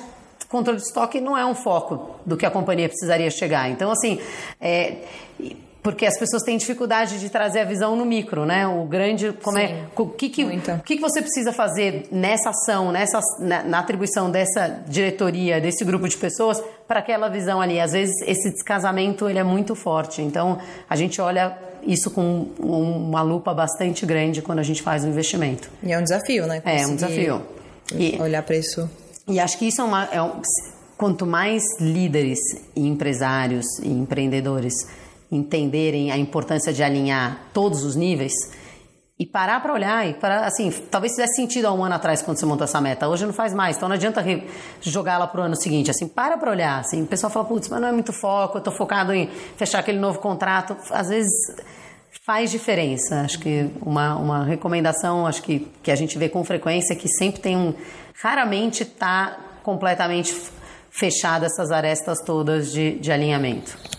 controle 0.49 0.79
de 0.79 0.85
estoque 0.85 1.19
não 1.19 1.37
é 1.37 1.45
um 1.45 1.55
foco 1.55 2.15
do 2.25 2.37
que 2.37 2.45
a 2.45 2.51
companhia 2.51 2.87
precisaria 2.87 3.29
chegar. 3.29 3.69
Então, 3.69 3.91
assim, 3.91 4.19
é, 4.59 5.03
porque 5.87 6.05
as 6.05 6.19
pessoas 6.19 6.43
têm 6.43 6.57
dificuldade 6.57 7.17
de 7.17 7.29
trazer 7.29 7.61
a 7.61 7.63
visão 7.63 7.95
no 7.95 8.05
micro, 8.05 8.45
né? 8.45 8.67
O 8.67 8.83
grande, 8.83 9.31
como 9.41 9.57
é, 9.57 9.67
Sim, 9.67 9.73
é, 9.73 9.85
o 9.95 10.05
que 10.05 10.27
que, 10.27 10.43
o 10.43 10.79
que 10.83 10.97
que 10.97 11.01
você 11.01 11.21
precisa 11.21 11.53
fazer 11.53 12.09
nessa 12.11 12.49
ação, 12.49 12.91
nessa 12.91 13.21
na, 13.39 13.63
na, 13.63 13.79
atribuição 13.79 14.29
dessa 14.29 14.67
diretoria, 14.85 15.61
desse 15.61 15.85
grupo 15.85 16.05
de 16.09 16.17
pessoas 16.17 16.61
para 16.85 16.99
aquela 16.99 17.29
visão 17.29 17.61
ali. 17.61 17.79
Às 17.79 17.93
vezes 17.93 18.13
esse 18.27 18.51
descasamento 18.51 19.29
ele 19.29 19.39
é 19.39 19.45
muito 19.45 19.75
forte. 19.75 20.21
Então 20.21 20.59
a 20.89 20.95
gente 20.97 21.21
olha 21.21 21.57
isso 21.83 22.11
com 22.11 22.47
uma 22.59 23.21
lupa 23.21 23.53
bastante 23.53 24.05
grande 24.05 24.41
quando 24.41 24.59
a 24.59 24.63
gente 24.63 24.81
faz 24.81 25.05
o 25.05 25.07
investimento. 25.07 25.69
E 25.81 25.93
é 25.93 25.97
um 25.97 26.03
desafio, 26.03 26.47
né? 26.47 26.59
Conseguir 26.59 26.81
é 26.81 26.85
um 26.85 26.95
desafio. 26.95 27.41
E, 27.95 28.21
olhar 28.21 28.43
para 28.43 28.57
isso. 28.57 28.89
E 29.25 29.39
acho 29.39 29.57
que 29.57 29.65
isso 29.65 29.79
é 29.79 29.85
uma 29.85 30.03
é 30.11 30.21
um, 30.21 30.41
quanto 30.97 31.25
mais 31.25 31.63
líderes 31.79 32.39
e 32.75 32.85
empresários 32.85 33.65
e 33.81 33.87
empreendedores 33.87 34.73
entenderem 35.31 36.11
a 36.11 36.17
importância 36.17 36.71
de 36.71 36.81
alinhar 36.83 37.39
todos 37.53 37.83
os 37.83 37.95
níveis 37.95 38.33
e 39.19 39.25
parar 39.25 39.59
para 39.61 39.73
olhar 39.73 40.07
e 40.07 40.13
para 40.13 40.45
assim 40.45 40.69
talvez 40.91 41.13
fizesse 41.13 41.35
sentido 41.35 41.65
há 41.65 41.73
um 41.73 41.83
ano 41.83 41.95
atrás 41.95 42.21
quando 42.21 42.37
você 42.37 42.45
montou 42.45 42.65
essa 42.65 42.79
meta. 42.79 43.07
Hoje 43.07 43.25
não 43.25 43.33
faz 43.33 43.53
mais 43.53 43.75
então 43.75 43.89
não 43.89 43.95
adianta 43.95 44.23
jogá-la 44.79 45.25
para 45.27 45.41
o 45.41 45.43
ano 45.43 45.55
seguinte 45.55 45.89
assim 45.89 46.07
para 46.07 46.37
para 46.37 46.51
olhar 46.51 46.79
assim. 46.79 47.01
O 47.01 47.07
pessoal 47.07 47.31
fala 47.31 47.45
putz 47.45 47.67
mas 47.67 47.81
não 47.81 47.87
é 47.87 47.91
muito 47.91 48.13
foco 48.13 48.57
eu 48.57 48.59
estou 48.59 48.73
focado 48.73 49.13
em 49.13 49.27
fechar 49.57 49.79
aquele 49.79 49.99
novo 49.99 50.19
contrato. 50.19 50.77
Às 50.91 51.09
vezes 51.09 51.31
faz 52.25 52.51
diferença. 52.51 53.21
Acho 53.21 53.39
que 53.39 53.69
uma, 53.81 54.15
uma 54.15 54.43
recomendação 54.43 55.25
acho 55.25 55.41
que 55.41 55.67
que 55.81 55.89
a 55.89 55.95
gente 55.95 56.17
vê 56.17 56.29
com 56.29 56.43
frequência 56.43 56.93
é 56.93 56.95
que 56.95 57.09
sempre 57.09 57.41
tem 57.41 57.57
um 57.57 57.73
raramente 58.21 58.83
está 58.83 59.37
completamente 59.63 60.35
fechada 60.91 61.47
essas 61.47 61.71
arestas 61.71 62.19
todas 62.21 62.71
de, 62.71 62.99
de 62.99 63.11
alinhamento 63.11 63.96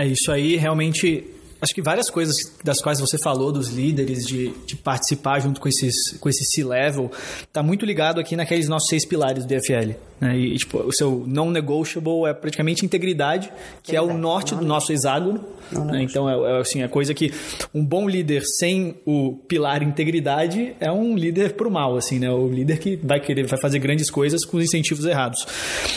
é 0.00 0.06
isso 0.06 0.32
aí, 0.32 0.56
realmente. 0.56 1.24
Acho 1.60 1.74
que 1.74 1.82
várias 1.82 2.08
coisas 2.08 2.36
das 2.64 2.80
quais 2.80 3.00
você 3.00 3.18
falou, 3.18 3.52
dos 3.52 3.68
líderes, 3.68 4.26
de, 4.26 4.50
de 4.66 4.76
participar 4.76 5.40
junto 5.40 5.60
com, 5.60 5.68
esses, 5.68 6.16
com 6.18 6.28
esse 6.28 6.44
C-Level, 6.44 7.10
está 7.42 7.62
muito 7.62 7.84
ligado 7.84 8.20
aqui 8.20 8.36
naqueles 8.36 8.68
nossos 8.68 8.88
seis 8.88 9.04
pilares 9.04 9.44
do 9.44 9.48
DFL. 9.48 9.94
Né? 10.20 10.38
E, 10.38 10.56
tipo, 10.58 10.78
o 10.78 10.92
seu 10.92 11.24
non-negotiable 11.26 12.26
é 12.28 12.34
praticamente 12.34 12.84
integridade, 12.84 13.50
que 13.82 13.96
é 13.96 14.02
o 14.02 14.16
norte 14.16 14.54
do 14.54 14.64
nosso 14.64 14.92
hexágono. 14.92 15.44
Né? 15.72 16.02
Então, 16.02 16.28
é, 16.28 16.56
é, 16.56 16.60
assim, 16.60 16.82
a 16.82 16.88
coisa 16.88 17.14
que 17.14 17.32
um 17.72 17.84
bom 17.84 18.08
líder 18.08 18.42
sem 18.44 18.96
o 19.06 19.34
pilar 19.48 19.82
integridade 19.82 20.74
é 20.78 20.90
um 20.90 21.16
líder 21.16 21.54
pro 21.54 21.70
mal, 21.70 21.96
assim, 21.96 22.18
né? 22.18 22.30
O 22.30 22.48
líder 22.48 22.78
que 22.78 22.96
vai 22.96 23.20
querer, 23.20 23.46
vai 23.46 23.58
fazer 23.58 23.78
grandes 23.78 24.10
coisas 24.10 24.44
com 24.44 24.58
os 24.58 24.64
incentivos 24.64 25.04
errados. 25.04 25.46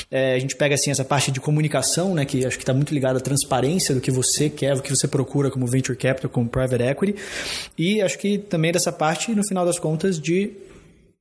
É, 0.10 0.36
a 0.36 0.40
gente 0.40 0.56
pega, 0.56 0.76
assim, 0.76 0.92
essa 0.92 1.04
parte 1.04 1.32
de 1.32 1.40
comunicação, 1.40 2.14
né? 2.14 2.24
Que 2.24 2.46
acho 2.46 2.58
que 2.58 2.64
está 2.64 2.74
muito 2.74 2.94
ligada 2.94 3.18
à 3.18 3.22
transparência 3.22 3.96
do 3.96 4.00
que 4.00 4.12
você 4.12 4.50
quer, 4.50 4.76
do 4.76 4.82
que 4.82 4.96
você 4.96 5.08
procura 5.08 5.50
como 5.54 5.68
venture 5.68 5.98
capital, 5.98 6.30
como 6.30 6.50
private 6.50 6.84
equity. 6.84 7.16
E 7.78 8.02
acho 8.02 8.18
que 8.18 8.38
também 8.38 8.72
dessa 8.72 8.92
parte, 8.92 9.34
no 9.34 9.46
final 9.48 9.66
das 9.66 9.80
contas, 9.80 10.20
de 10.20 10.52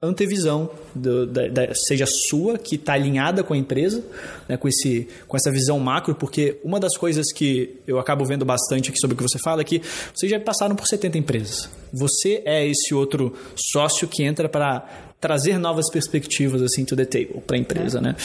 antevisão, 0.02 0.68
do, 0.92 1.26
da, 1.26 1.46
da, 1.46 1.74
seja 1.74 2.06
sua, 2.06 2.58
que 2.58 2.74
está 2.74 2.94
alinhada 2.94 3.44
com 3.44 3.54
a 3.54 3.56
empresa, 3.56 4.02
né, 4.48 4.56
com, 4.56 4.66
esse, 4.66 5.06
com 5.28 5.36
essa 5.36 5.50
visão 5.50 5.78
macro, 5.78 6.12
porque 6.16 6.58
uma 6.64 6.80
das 6.80 6.96
coisas 6.96 7.32
que 7.32 7.76
eu 7.86 8.00
acabo 8.00 8.24
vendo 8.24 8.44
bastante 8.44 8.90
aqui 8.90 8.98
sobre 8.98 9.14
o 9.14 9.16
que 9.16 9.22
você 9.22 9.38
fala 9.38 9.60
é 9.60 9.64
que 9.64 9.80
vocês 10.12 10.30
já 10.30 10.40
passaram 10.40 10.74
por 10.74 10.88
70 10.88 11.18
empresas. 11.18 11.70
Você 11.92 12.42
é 12.44 12.66
esse 12.66 12.92
outro 12.92 13.32
sócio 13.54 14.08
que 14.08 14.24
entra 14.24 14.48
para 14.48 15.12
trazer 15.20 15.56
novas 15.56 15.88
perspectivas 15.88 16.60
assim 16.62 16.84
to 16.84 16.96
the 16.96 17.04
table 17.04 17.40
para 17.46 17.56
a 17.56 17.60
empresa, 17.60 17.98
é. 17.98 18.00
né? 18.00 18.16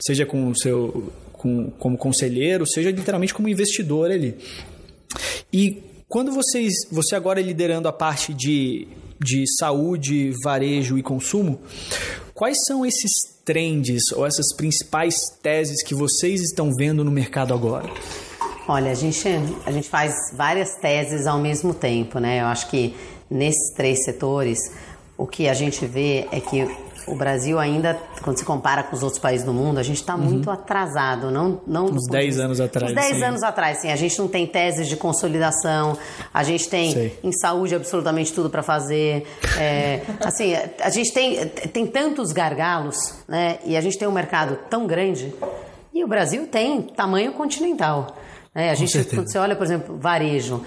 Seja 0.00 0.24
com 0.24 0.48
o 0.48 0.56
seu 0.56 1.12
com, 1.34 1.70
como 1.72 1.98
conselheiro, 1.98 2.66
seja 2.66 2.90
literalmente 2.90 3.34
como 3.34 3.46
investidor 3.46 4.10
ali. 4.10 4.34
E 5.52 5.82
quando 6.08 6.32
vocês, 6.32 6.72
você 6.90 7.14
agora 7.14 7.40
é 7.40 7.42
liderando 7.42 7.88
a 7.88 7.92
parte 7.92 8.32
de 8.32 8.88
de 9.20 9.44
saúde, 9.58 10.32
varejo 10.42 10.98
e 10.98 11.02
consumo, 11.02 11.58
quais 12.34 12.64
são 12.64 12.84
esses 12.84 13.12
trends 13.44 14.12
ou 14.12 14.26
essas 14.26 14.54
principais 14.54 15.30
teses 15.42 15.82
que 15.82 15.94
vocês 15.94 16.42
estão 16.42 16.70
vendo 16.74 17.04
no 17.04 17.10
mercado 17.10 17.54
agora? 17.54 17.88
Olha, 18.68 18.90
a 18.90 18.94
gente, 18.94 19.28
a 19.64 19.70
gente 19.70 19.88
faz 19.88 20.12
várias 20.34 20.74
teses 20.76 21.26
ao 21.26 21.38
mesmo 21.38 21.72
tempo, 21.72 22.18
né? 22.18 22.40
Eu 22.40 22.46
acho 22.46 22.68
que 22.68 22.94
nesses 23.30 23.72
três 23.74 24.04
setores, 24.04 24.58
o 25.16 25.26
que 25.26 25.48
a 25.48 25.54
gente 25.54 25.86
vê 25.86 26.26
é 26.32 26.40
que 26.40 26.66
o 27.06 27.14
Brasil 27.14 27.58
ainda, 27.58 27.98
quando 28.22 28.36
se 28.38 28.44
compara 28.44 28.82
com 28.82 28.96
os 28.96 29.02
outros 29.02 29.20
países 29.20 29.46
do 29.46 29.52
mundo, 29.52 29.78
a 29.78 29.82
gente 29.82 30.00
está 30.00 30.14
uhum. 30.14 30.22
muito 30.22 30.50
atrasado. 30.50 31.30
Não, 31.30 31.60
não 31.66 31.86
uns 31.86 32.06
10 32.08 32.40
anos 32.40 32.60
atrás. 32.60 32.90
Uns 32.90 32.94
10 32.94 33.22
anos 33.22 33.42
atrás, 33.42 33.78
sim. 33.78 33.90
A 33.90 33.96
gente 33.96 34.18
não 34.18 34.26
tem 34.26 34.46
teses 34.46 34.88
de 34.88 34.96
consolidação, 34.96 35.96
a 36.34 36.42
gente 36.42 36.68
tem 36.68 36.92
Sei. 36.92 37.18
em 37.22 37.32
saúde 37.32 37.74
absolutamente 37.74 38.32
tudo 38.32 38.50
para 38.50 38.62
fazer. 38.62 39.26
É, 39.58 40.02
assim, 40.20 40.54
a 40.80 40.90
gente 40.90 41.12
tem, 41.12 41.46
tem 41.46 41.86
tantos 41.86 42.32
gargalos, 42.32 42.96
né? 43.28 43.58
E 43.64 43.76
a 43.76 43.80
gente 43.80 43.98
tem 43.98 44.08
um 44.08 44.12
mercado 44.12 44.58
tão 44.68 44.86
grande. 44.86 45.32
E 45.94 46.04
o 46.04 46.08
Brasil 46.08 46.46
tem 46.46 46.82
tamanho 46.82 47.32
continental. 47.32 48.16
É, 48.54 48.70
a 48.70 48.74
gente, 48.74 49.04
quando 49.04 49.30
você 49.30 49.38
olha, 49.38 49.54
por 49.54 49.64
exemplo, 49.64 49.96
varejo, 49.98 50.62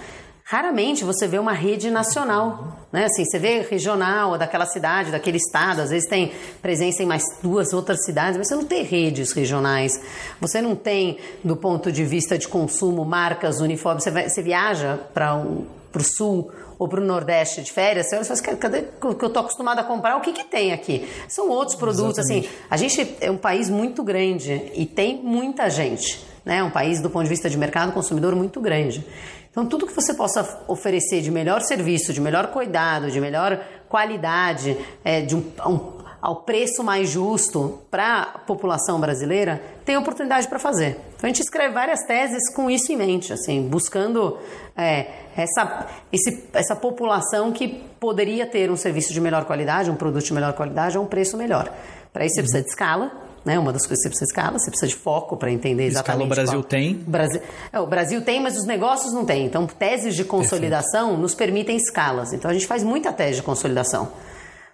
raramente 0.50 1.04
você 1.04 1.28
vê 1.28 1.38
uma 1.38 1.52
rede 1.52 1.92
nacional, 1.92 2.76
né? 2.92 3.04
Assim, 3.04 3.24
você 3.24 3.38
vê 3.38 3.60
regional 3.60 4.36
daquela 4.36 4.66
cidade, 4.66 5.12
daquele 5.12 5.36
estado, 5.36 5.80
às 5.80 5.90
vezes 5.90 6.08
tem 6.08 6.32
presença 6.60 7.04
em 7.04 7.06
mais 7.06 7.22
duas 7.40 7.72
outras 7.72 8.04
cidades, 8.04 8.36
mas 8.36 8.48
você 8.48 8.56
não 8.56 8.64
tem 8.64 8.82
redes 8.82 9.30
regionais. 9.30 9.92
Você 10.40 10.60
não 10.60 10.74
tem, 10.74 11.18
do 11.44 11.54
ponto 11.54 11.92
de 11.92 12.04
vista 12.04 12.36
de 12.36 12.48
consumo, 12.48 13.04
marcas 13.04 13.60
uniformes. 13.60 14.02
Você, 14.02 14.10
vai, 14.10 14.28
você 14.28 14.42
viaja 14.42 14.98
para 15.14 15.36
um, 15.36 15.66
o 15.94 16.02
sul 16.02 16.50
ou 16.80 16.88
para 16.88 17.00
o 17.00 17.04
Nordeste 17.04 17.62
de 17.62 17.70
férias, 17.70 18.08
você 18.08 18.16
fala, 18.16 18.32
assim, 18.32 18.56
cadê 18.56 18.84
o 19.02 19.14
que 19.14 19.24
eu 19.24 19.28
estou 19.28 19.42
acostumada 19.42 19.82
a 19.82 19.84
comprar? 19.84 20.16
O 20.16 20.20
que, 20.20 20.32
que 20.32 20.42
tem 20.42 20.72
aqui? 20.72 21.08
São 21.28 21.48
outros 21.48 21.76
produtos. 21.76 22.18
Exatamente. 22.18 22.48
Assim, 22.48 22.58
a 22.68 22.76
gente 22.76 23.16
é 23.20 23.30
um 23.30 23.36
país 23.36 23.70
muito 23.70 24.02
grande 24.02 24.72
e 24.74 24.84
tem 24.84 25.22
muita 25.22 25.70
gente. 25.70 26.28
Né? 26.44 26.60
Um 26.60 26.70
país, 26.70 27.00
do 27.00 27.08
ponto 27.08 27.22
de 27.22 27.28
vista 27.28 27.48
de 27.48 27.56
mercado 27.56 27.92
consumidor, 27.92 28.34
muito 28.34 28.60
grande. 28.60 29.06
Então, 29.50 29.66
tudo 29.66 29.86
que 29.86 29.92
você 29.92 30.14
possa 30.14 30.62
oferecer 30.68 31.20
de 31.22 31.30
melhor 31.30 31.60
serviço, 31.60 32.12
de 32.12 32.20
melhor 32.20 32.48
cuidado, 32.48 33.10
de 33.10 33.20
melhor 33.20 33.60
qualidade, 33.88 34.76
é, 35.04 35.22
de 35.22 35.34
um, 35.34 35.44
um, 35.66 35.92
ao 36.22 36.42
preço 36.42 36.84
mais 36.84 37.08
justo 37.08 37.80
para 37.90 38.22
a 38.22 38.38
população 38.38 39.00
brasileira, 39.00 39.60
tem 39.84 39.96
oportunidade 39.96 40.46
para 40.46 40.60
fazer. 40.60 41.00
Então, 41.16 41.24
a 41.24 41.26
gente 41.26 41.40
escreve 41.40 41.74
várias 41.74 42.04
teses 42.04 42.54
com 42.54 42.70
isso 42.70 42.92
em 42.92 42.96
mente, 42.96 43.32
assim, 43.32 43.66
buscando 43.68 44.38
é, 44.76 45.08
essa, 45.36 45.88
esse, 46.12 46.44
essa 46.52 46.76
população 46.76 47.50
que 47.50 47.82
poderia 47.98 48.46
ter 48.46 48.70
um 48.70 48.76
serviço 48.76 49.12
de 49.12 49.20
melhor 49.20 49.46
qualidade, 49.46 49.90
um 49.90 49.96
produto 49.96 50.24
de 50.24 50.32
melhor 50.32 50.52
qualidade 50.52 50.96
a 50.96 51.00
um 51.00 51.06
preço 51.06 51.36
melhor. 51.36 51.72
Para 52.12 52.24
isso, 52.24 52.36
você 52.36 52.42
precisa 52.42 52.62
de 52.62 52.68
escala 52.68 53.29
né? 53.44 53.58
Uma 53.58 53.72
das 53.72 53.86
coisas 53.86 54.02
que 54.02 54.08
você 54.08 54.08
precisa 54.08 54.26
de 54.26 54.32
escala, 54.32 54.58
você 54.58 54.70
precisa 54.70 54.88
de 54.88 54.96
foco 54.96 55.36
para 55.36 55.50
entender 55.50 55.84
exatamente. 55.84 56.22
Escala 56.22 56.24
o 56.24 56.28
Brasil 56.28 56.60
qual... 56.60 56.64
tem? 56.64 56.94
Brasil... 56.94 57.40
É, 57.72 57.80
o 57.80 57.86
Brasil 57.86 58.22
tem, 58.22 58.40
mas 58.40 58.56
os 58.56 58.66
negócios 58.66 59.12
não 59.12 59.24
têm. 59.24 59.46
Então, 59.46 59.66
teses 59.66 60.14
de 60.14 60.24
consolidação 60.24 61.08
Perfeito. 61.08 61.22
nos 61.22 61.34
permitem 61.34 61.76
escalas. 61.76 62.32
Então, 62.32 62.50
a 62.50 62.54
gente 62.54 62.66
faz 62.66 62.82
muita 62.82 63.12
tese 63.12 63.36
de 63.36 63.42
consolidação. 63.42 64.12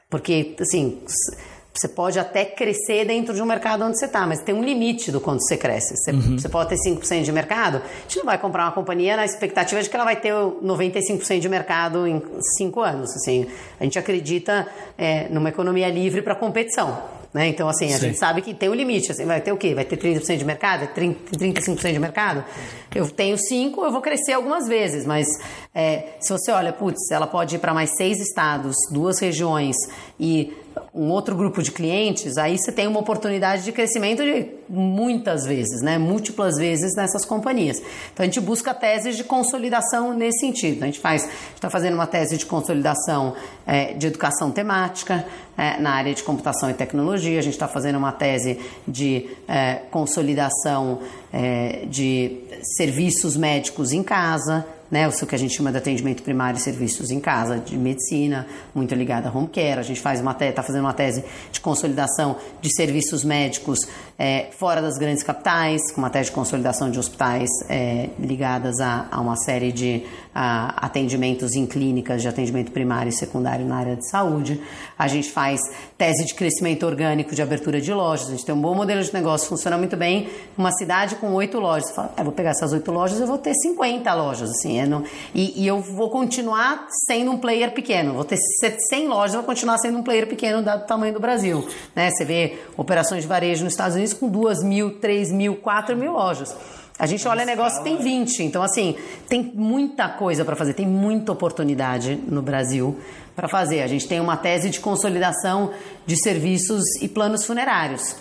Porque, 0.09 0.55
assim, 0.61 1.01
você 1.79 1.89
pode 1.89 2.19
até 2.19 2.45
crescer 2.45 3.05
dentro 3.05 3.35
de 3.35 3.43
um 3.43 3.47
mercado 3.47 3.85
onde 3.85 3.99
você 3.99 4.07
está, 4.07 4.27
mas 4.27 4.41
tem 4.41 4.55
um 4.55 4.63
limite 4.63 5.13
do 5.13 5.21
quanto 5.21 5.43
você 5.43 5.57
cresce. 5.57 5.95
Você, 5.97 6.11
uhum. 6.11 6.39
você, 6.39 6.49
pode 6.49 6.71
ter 6.71 6.77
5% 6.77 7.23
de 7.23 7.33
mercado, 7.33 7.79
a 7.79 8.03
gente 8.03 8.19
não 8.19 8.25
vai 8.25 8.39
comprar 8.39 8.65
uma 8.65 8.73
companhia 8.73 9.17
na 9.17 9.25
expectativa 9.25 9.83
de 9.83 9.91
que 9.91 9.95
ela 9.95 10.05
vai 10.05 10.17
ter 10.17 10.33
95% 10.33 11.39
de 11.39 11.49
mercado 11.49 12.07
em 12.07 12.23
5 12.57 12.81
anos. 12.81 13.11
Assim, 13.15 13.47
a 13.79 13.85
gente 13.85 13.99
acredita 13.99 14.67
é, 14.97 15.29
numa 15.29 15.51
economia 15.51 15.89
livre 15.89 16.23
para 16.23 16.35
competição. 16.35 17.16
Né? 17.37 17.49
Então, 17.49 17.69
assim, 17.69 17.93
a 17.93 17.99
Sim. 17.99 18.07
gente 18.07 18.19
sabe 18.19 18.41
que 18.41 18.55
tem 18.55 18.71
um 18.71 18.75
limite. 18.75 19.13
Assim, 19.13 19.27
vai 19.27 19.43
ter 19.43 19.53
o 19.53 19.59
quê? 19.59 19.75
Vai 19.75 19.85
ter 19.85 19.99
30% 19.99 20.39
de 20.39 20.45
mercado? 20.47 20.87
30, 20.95 21.37
35% 21.37 21.93
de 21.93 21.99
mercado? 21.99 22.43
Eu 22.95 23.11
tenho 23.11 23.37
5, 23.37 23.85
eu 23.85 23.93
vou 23.93 24.01
crescer 24.01 24.33
algumas 24.33 24.67
vezes, 24.67 25.05
mas 25.05 25.27
é, 25.75 26.15
se 26.19 26.33
você 26.33 26.51
olha, 26.51 26.73
putz, 26.73 27.11
ela 27.11 27.27
pode 27.27 27.57
ir 27.57 27.59
para 27.59 27.75
mais 27.75 27.95
seis 27.95 28.23
estados, 28.23 28.75
duas 28.91 29.21
regiões 29.21 29.77
e 30.19 30.51
um 30.95 31.11
outro 31.11 31.35
grupo 31.35 31.63
de 31.63 31.71
clientes, 31.71 32.37
aí 32.37 32.57
você 32.59 32.73
tem 32.73 32.87
uma 32.87 33.01
oportunidade 33.01 33.65
de 33.65 33.73
crescimento 33.73 34.23
de 34.23 34.47
muitas 34.69 35.45
vezes, 35.45 35.83
né? 35.83 35.99
múltiplas 35.99 36.57
vezes 36.57 36.95
nessas 36.97 37.25
companhias. 37.25 37.79
Então 38.13 38.25
a 38.25 38.27
gente 38.27 38.41
busca 38.41 38.73
teses 38.75 39.17
de 39.17 39.25
consolidação 39.25 40.15
nesse 40.15 40.41
sentido. 40.41 40.83
A 40.83 40.87
gente 40.87 40.99
faz, 40.99 41.29
está 41.55 41.71
fazendo 41.71 41.95
uma 41.95 42.07
tese 42.07 42.37
de 42.37 42.47
consolidação 42.47 43.35
é, 43.67 43.93
de 43.95 44.07
educação 44.07 44.51
temática 44.51 45.25
é, 45.57 45.79
na 45.79 45.91
área 45.93 46.15
de 46.15 46.23
computação 46.23 46.71
e 46.71 46.75
tecnologia. 46.75 47.39
A 47.39 47.43
gente 47.43 47.55
está 47.55 47.69
fazendo 47.69 47.97
uma 47.97 48.13
tese 48.13 48.59
de 48.87 49.29
é, 49.49 49.83
consolidação 49.91 51.01
é, 51.33 51.85
de 51.87 52.39
serviços 52.77 53.37
médicos 53.37 53.93
em 53.93 54.03
casa 54.03 54.67
né, 54.91 55.09
o 55.09 55.27
que 55.27 55.35
a 55.35 55.39
gente 55.39 55.57
chama 55.57 55.71
de 55.71 55.79
atendimento 55.79 56.23
primário 56.23 56.59
e 56.59 56.61
serviços 56.61 57.11
em 57.11 57.21
casa, 57.21 57.59
de 57.59 57.77
medicina, 57.77 58.47
muito 58.75 58.95
ligada 58.95 59.29
a 59.29 59.37
home 59.37 59.49
care. 59.49 59.81
A 59.81 59.83
gente 59.83 60.01
faz 60.01 60.21
uma 60.21 60.37
está 60.39 60.63
fazendo 60.63 60.83
uma 60.83 60.93
tese 60.93 61.25
de 61.51 61.61
consolidação 61.61 62.37
de 62.61 62.75
serviços 62.75 63.25
médicos 63.25 63.81
é, 64.19 64.49
fora 64.53 64.81
das 64.81 64.97
grandes 64.97 65.23
capitais, 65.23 65.93
com 65.93 66.01
uma 66.01 66.11
tese 66.11 66.31
de 66.31 66.35
consolidação 66.35 66.91
de 66.91 66.99
hospitais 66.99 67.51
é, 67.69 68.09
ligadas 68.19 68.81
a, 68.81 69.07
a, 69.11 69.21
uma 69.21 69.37
série 69.37 69.73
de 69.73 70.05
a, 70.35 70.87
atendimentos 70.87 71.55
em 71.55 71.67
clínicas 71.67 72.23
de 72.23 72.29
atendimento 72.29 72.73
primário 72.73 73.11
e 73.11 73.13
secundário 73.13 73.67
na 73.67 73.77
área 73.77 73.97
de 73.97 74.09
saúde. 74.09 74.61
A 74.99 75.07
gente 75.07 75.31
faz 75.31 75.61
tese 75.99 76.25
de 76.25 76.35
crescimento 76.35 76.87
orgânico 76.87 77.35
de 77.35 77.43
abertura 77.43 77.81
de 77.81 77.93
lojas. 77.93 78.29
A 78.29 78.31
gente 78.31 78.47
tem 78.47 78.55
um 78.55 78.61
bom 78.61 78.75
modelo 78.75 79.03
de 79.03 79.13
negócio, 79.13 79.49
funciona 79.49 79.77
muito 79.77 79.97
bem. 79.97 80.29
Uma 80.57 80.73
cidade 80.73 81.17
com 81.17 81.33
oito 81.35 81.59
lojas. 81.59 81.89
Você 81.89 81.95
fala, 81.95 82.13
é, 82.17 82.25
vou 82.25 82.33
pegar 82.33 82.51
essas 82.51 82.73
oito 82.73 82.91
lojas, 82.91 83.21
eu 83.21 83.27
vou 83.27 83.39
ter 83.39 83.55
50 83.55 84.15
lojas. 84.15 84.51
Assim, 84.51 84.76
é 84.79 84.87
no, 84.87 85.05
e, 85.35 85.63
e, 85.63 85.67
eu 85.67 85.81
vou 85.81 86.11
continuar 86.11 86.87
sendo 87.07 87.31
um 87.31 87.39
player 87.39 87.73
pequeno. 87.73 88.15
Vou 88.15 88.25
ter 88.25 88.37
100 88.37 89.09
lojas, 89.09 89.35
vou 89.35 89.45
continuar 89.45 89.79
sendo 89.79 89.99
um 89.99 90.03
player 90.03 90.27
pequeno 90.27 90.63
dado 90.63 90.85
o 90.85 90.87
tamanho 90.87 91.13
do 91.15 91.21
Brasil. 91.21 91.67
Né? 91.95 92.11
Você 92.11 92.25
vê 92.25 92.59
operações 92.77 93.23
de 93.23 93.29
varejo 93.29 93.65
nos 93.65 93.73
Estados 93.73 93.97
Unidos 93.97 94.15
com 94.15 94.29
2 94.29 94.63
mil, 94.63 94.99
3 94.99 95.33
mil, 95.33 95.57
4 95.57 95.97
mil 95.97 96.13
lojas. 96.13 96.55
A 96.99 97.07
gente 97.07 97.29
olha 97.29 97.45
negócio 97.45 97.83
tem 97.83 97.99
20. 97.99 98.43
Então, 98.43 98.63
assim, 98.63 98.97
tem 99.29 99.53
muita 99.55 100.09
coisa 100.09 100.45
para 100.45 100.57
fazer, 100.57 100.73
tem 100.73 100.87
muita 100.87 101.33
oportunidade 101.33 102.17
no 102.17 102.41
Brasil 102.41 102.99
para 103.35 103.49
fazer. 103.49 103.83
A 103.83 103.87
gente 103.87 104.09
tem 104.09 104.19
uma 104.19 104.37
tese 104.37 104.71
de 104.71 104.81
consolidação 104.81 105.73
de 106.07 106.17
serviços 106.17 106.83
e 107.03 107.09
planos 107.09 107.45
funerários. 107.45 108.17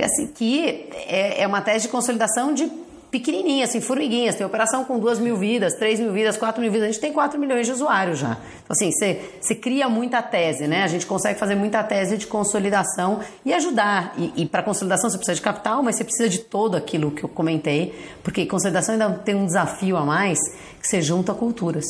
Assim, 0.00 0.26
que 0.28 0.88
é, 1.06 1.42
é 1.42 1.46
uma 1.46 1.60
tese 1.60 1.86
de 1.86 1.92
consolidação 1.92 2.54
de 2.54 2.70
pequenininha, 3.12 3.64
assim, 3.64 3.80
formiguinhas. 3.80 4.34
Tem 4.34 4.44
operação 4.44 4.84
com 4.84 4.98
duas 4.98 5.18
mil 5.18 5.36
vidas, 5.36 5.74
três 5.74 6.00
mil 6.00 6.12
vidas, 6.12 6.38
quatro 6.38 6.62
mil 6.62 6.72
vidas. 6.72 6.88
A 6.88 6.92
gente 6.92 7.00
tem 7.00 7.12
quatro 7.12 7.38
milhões 7.38 7.66
de 7.66 7.72
usuários 7.72 8.18
já. 8.18 8.38
Então, 8.64 8.70
assim, 8.70 8.90
você, 8.90 9.54
cria 9.54 9.86
muita 9.86 10.22
tese, 10.22 10.66
né? 10.66 10.82
A 10.82 10.86
gente 10.86 11.04
consegue 11.04 11.38
fazer 11.38 11.54
muita 11.54 11.84
tese 11.84 12.16
de 12.16 12.26
consolidação 12.26 13.20
e 13.44 13.52
ajudar. 13.52 14.14
E, 14.16 14.32
e 14.42 14.46
para 14.46 14.62
consolidação 14.62 15.10
você 15.10 15.18
precisa 15.18 15.34
de 15.34 15.42
capital, 15.42 15.82
mas 15.82 15.96
você 15.96 16.04
precisa 16.04 16.28
de 16.28 16.38
todo 16.38 16.74
aquilo 16.74 17.10
que 17.10 17.22
eu 17.22 17.28
comentei, 17.28 17.94
porque 18.22 18.46
consolidação 18.46 18.94
ainda 18.94 19.10
tem 19.10 19.34
um 19.34 19.44
desafio 19.44 19.98
a 19.98 20.06
mais, 20.06 20.38
que 20.80 20.88
você 20.88 21.02
junta 21.02 21.34
culturas. 21.34 21.84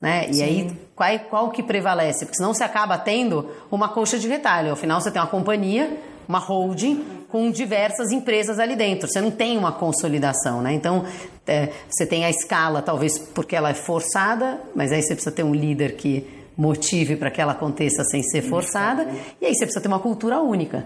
Né? 0.00 0.28
E 0.28 0.34
Sim. 0.34 0.42
aí, 0.42 0.76
qual, 0.96 1.18
qual 1.30 1.50
que 1.50 1.62
prevalece? 1.62 2.24
Porque 2.24 2.36
senão 2.36 2.52
você 2.52 2.64
acaba 2.64 2.98
tendo 2.98 3.48
uma 3.70 3.88
coxa 3.88 4.18
de 4.18 4.26
retalho. 4.26 4.72
Afinal, 4.72 5.00
você 5.00 5.12
tem 5.12 5.22
uma 5.22 5.28
companhia, 5.28 5.96
uma 6.28 6.38
holding, 6.38 7.04
com 7.28 7.50
diversas 7.50 8.10
empresas 8.10 8.58
ali 8.58 8.76
dentro. 8.76 9.08
Você 9.08 9.20
não 9.20 9.30
tem 9.30 9.56
uma 9.56 9.72
consolidação, 9.72 10.60
né? 10.60 10.72
Então, 10.72 11.04
é, 11.46 11.70
você 11.88 12.06
tem 12.06 12.24
a 12.24 12.30
escala, 12.30 12.82
talvez 12.82 13.18
porque 13.18 13.56
ela 13.56 13.70
é 13.70 13.74
forçada, 13.74 14.60
mas 14.74 14.92
aí 14.92 15.02
você 15.02 15.14
precisa 15.14 15.34
ter 15.34 15.42
um 15.42 15.54
líder 15.54 15.96
que 15.96 16.26
motive 16.56 17.16
para 17.16 17.30
que 17.30 17.40
ela 17.40 17.52
aconteça 17.52 18.04
sem 18.04 18.22
ser 18.22 18.42
forçada, 18.42 19.08
e 19.40 19.46
aí 19.46 19.54
você 19.54 19.64
precisa 19.64 19.80
ter 19.80 19.88
uma 19.88 19.98
cultura 19.98 20.40
única. 20.40 20.84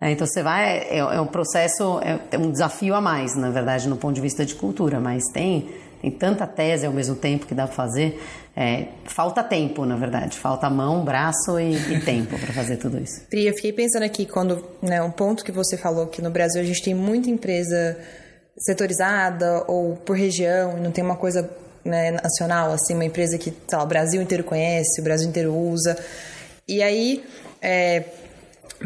É, 0.00 0.12
então 0.12 0.26
você 0.26 0.42
vai, 0.42 0.78
é, 0.78 0.98
é 0.98 1.20
um 1.20 1.26
processo, 1.26 2.00
é, 2.00 2.18
é 2.30 2.38
um 2.38 2.50
desafio 2.50 2.94
a 2.94 3.00
mais, 3.00 3.34
na 3.36 3.50
verdade, 3.50 3.88
no 3.88 3.96
ponto 3.96 4.14
de 4.14 4.20
vista 4.20 4.44
de 4.44 4.54
cultura, 4.54 5.00
mas 5.00 5.24
tem 5.32 5.68
tem 6.00 6.10
tanta 6.10 6.46
tese 6.46 6.86
ao 6.86 6.92
mesmo 6.92 7.16
tempo 7.16 7.46
que 7.46 7.54
dá 7.54 7.66
para 7.66 7.74
fazer. 7.74 8.20
É, 8.56 8.86
falta 9.04 9.42
tempo, 9.42 9.84
na 9.84 9.96
verdade. 9.96 10.36
Falta 10.36 10.68
mão, 10.68 11.04
braço 11.04 11.58
e, 11.60 11.74
e 11.94 12.00
tempo 12.00 12.38
para 12.38 12.52
fazer 12.52 12.76
tudo 12.76 12.98
isso. 12.98 13.22
Pri, 13.30 13.46
eu 13.46 13.54
fiquei 13.54 13.72
pensando 13.72 14.02
aqui 14.02 14.26
quando, 14.26 14.64
né, 14.82 15.00
um 15.02 15.10
ponto 15.10 15.44
que 15.44 15.52
você 15.52 15.76
falou 15.76 16.06
que 16.06 16.20
no 16.20 16.30
Brasil 16.30 16.60
a 16.60 16.64
gente 16.64 16.82
tem 16.82 16.94
muita 16.94 17.30
empresa 17.30 17.96
setorizada 18.58 19.64
ou 19.68 19.96
por 19.96 20.16
região, 20.16 20.76
e 20.76 20.80
não 20.80 20.90
tem 20.90 21.04
uma 21.04 21.16
coisa 21.16 21.48
né, 21.84 22.10
nacional, 22.10 22.72
assim, 22.72 22.94
uma 22.94 23.04
empresa 23.04 23.38
que 23.38 23.52
lá, 23.72 23.82
o 23.82 23.86
Brasil 23.86 24.20
inteiro 24.20 24.44
conhece, 24.44 25.00
o 25.00 25.04
Brasil 25.04 25.28
inteiro 25.28 25.54
usa. 25.54 25.96
E 26.66 26.82
aí, 26.82 27.24
é, 27.62 28.04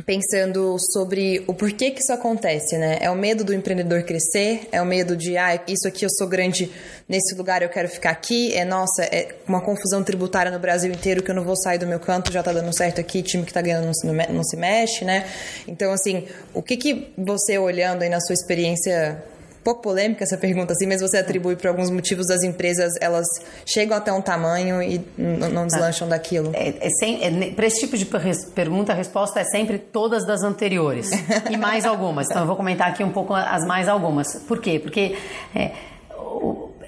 pensando 0.06 0.76
sobre 0.78 1.44
o 1.46 1.54
porquê 1.54 1.90
que 1.90 2.00
isso 2.00 2.12
acontece, 2.12 2.78
né? 2.78 2.98
É 3.00 3.10
o 3.10 3.14
medo 3.14 3.44
do 3.44 3.52
empreendedor 3.52 4.02
crescer, 4.04 4.68
é 4.72 4.80
o 4.80 4.86
medo 4.86 5.16
de, 5.16 5.36
ah, 5.36 5.60
isso 5.68 5.86
aqui 5.86 6.04
eu 6.04 6.10
sou 6.10 6.26
grande 6.26 6.70
nesse 7.08 7.34
lugar, 7.34 7.62
eu 7.62 7.68
quero 7.68 7.88
ficar 7.88 8.10
aqui, 8.10 8.54
é, 8.54 8.64
nossa, 8.64 9.02
é 9.04 9.34
uma 9.46 9.60
confusão 9.60 10.02
tributária 10.02 10.50
no 10.50 10.58
Brasil 10.58 10.90
inteiro 10.90 11.22
que 11.22 11.30
eu 11.30 11.34
não 11.34 11.44
vou 11.44 11.56
sair 11.56 11.78
do 11.78 11.86
meu 11.86 12.00
canto, 12.00 12.32
já 12.32 12.42
tá 12.42 12.52
dando 12.52 12.72
certo 12.72 13.00
aqui, 13.00 13.22
time 13.22 13.44
que 13.44 13.52
tá 13.52 13.60
ganhando 13.60 13.90
não, 14.04 14.14
não 14.14 14.44
se 14.44 14.56
mexe, 14.56 15.04
né? 15.04 15.26
Então, 15.68 15.92
assim, 15.92 16.26
o 16.54 16.62
que 16.62 16.76
que 16.76 17.12
você 17.18 17.58
olhando 17.58 18.02
aí 18.02 18.08
na 18.08 18.20
sua 18.20 18.34
experiência 18.34 19.22
pouco 19.62 19.82
polêmica 19.82 20.24
essa 20.24 20.36
pergunta, 20.36 20.72
assim, 20.72 20.86
mas 20.86 21.00
você 21.00 21.18
atribui 21.18 21.56
por 21.56 21.68
alguns 21.68 21.90
motivos 21.90 22.30
as 22.30 22.42
empresas, 22.42 22.94
elas 23.00 23.26
chegam 23.64 23.96
até 23.96 24.12
um 24.12 24.20
tamanho 24.20 24.82
e 24.82 25.04
não 25.16 25.66
deslancham 25.66 26.08
tá. 26.08 26.16
daquilo? 26.16 26.50
É, 26.54 26.68
é, 26.80 27.26
é 27.26 27.50
Para 27.52 27.66
esse 27.66 27.80
tipo 27.80 27.96
de 27.96 28.06
pergunta, 28.54 28.92
a 28.92 28.94
resposta 28.94 29.40
é 29.40 29.44
sempre 29.44 29.78
todas 29.78 30.26
das 30.26 30.42
anteriores 30.42 31.10
e 31.50 31.56
mais 31.56 31.84
algumas. 31.84 32.28
Então 32.28 32.42
eu 32.42 32.46
vou 32.46 32.56
comentar 32.56 32.88
aqui 32.88 33.04
um 33.04 33.12
pouco 33.12 33.34
as 33.34 33.64
mais 33.66 33.88
algumas. 33.88 34.36
Por 34.46 34.60
quê? 34.60 34.78
Porque 34.78 35.16
é, 35.54 35.72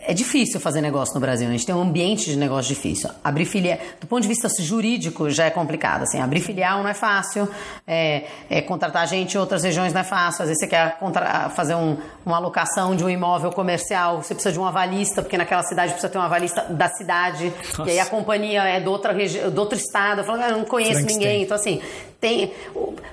é 0.07 0.13
difícil 0.13 0.61
fazer 0.61 0.81
negócio 0.81 1.15
no 1.15 1.21
Brasil. 1.21 1.47
Né? 1.49 1.55
A 1.55 1.57
gente 1.57 1.67
tem 1.67 1.75
um 1.75 1.83
ambiente 1.83 2.27
de 2.27 2.37
negócio 2.37 2.75
difícil. 2.75 3.09
Abrir 3.23 3.47
filial, 3.47 3.79
do 4.01 4.07
ponto 4.07 4.23
de 4.23 4.29
vista 4.29 4.49
jurídico, 4.61 5.31
já 5.31 5.47
é 5.47 5.51
complicado. 5.51 6.03
Assim, 6.03 6.21
abrir 6.21 6.41
filial 6.41 6.83
não 6.83 6.89
é 6.89 6.95
fácil. 6.95 7.49
É, 7.87 8.25
é, 8.51 8.61
contratar 8.61 9.07
gente 9.09 9.35
em 9.35 9.39
outras 9.41 9.65
regiões 9.65 9.93
não 9.93 10.03
é 10.03 10.05
fácil. 10.05 10.43
Às 10.43 10.49
vezes 10.49 10.61
você 10.61 10.67
quer 10.67 10.99
contra, 10.99 11.49
fazer 11.51 11.75
um, 11.75 11.97
uma 12.25 12.37
alocação 12.37 12.95
de 12.95 13.03
um 13.03 13.09
imóvel 13.09 13.51
comercial, 13.51 14.23
você 14.23 14.35
precisa 14.35 14.53
de 14.53 14.61
um 14.61 14.67
avalista, 14.67 15.23
porque 15.23 15.39
naquela 15.39 15.63
cidade 15.63 15.93
precisa 15.93 16.13
ter 16.13 16.19
um 16.19 16.23
avalista 16.23 16.63
da 16.65 16.89
cidade. 16.89 17.53
Nossa. 17.79 17.91
E 17.91 17.95
aí 17.95 18.01
a 18.01 18.07
companhia 18.07 18.63
é 18.65 18.81
do, 18.81 18.91
outra 18.91 19.15
do 19.51 19.59
outro 19.59 19.79
estado. 19.79 20.21
Eu, 20.21 20.25
falo, 20.25 20.43
ah, 20.43 20.51
eu 20.51 20.59
não 20.59 20.65
conheço 20.65 21.05
ninguém. 21.07 21.43
Então, 21.43 21.57
assim, 21.57 21.81
tem, 22.21 22.53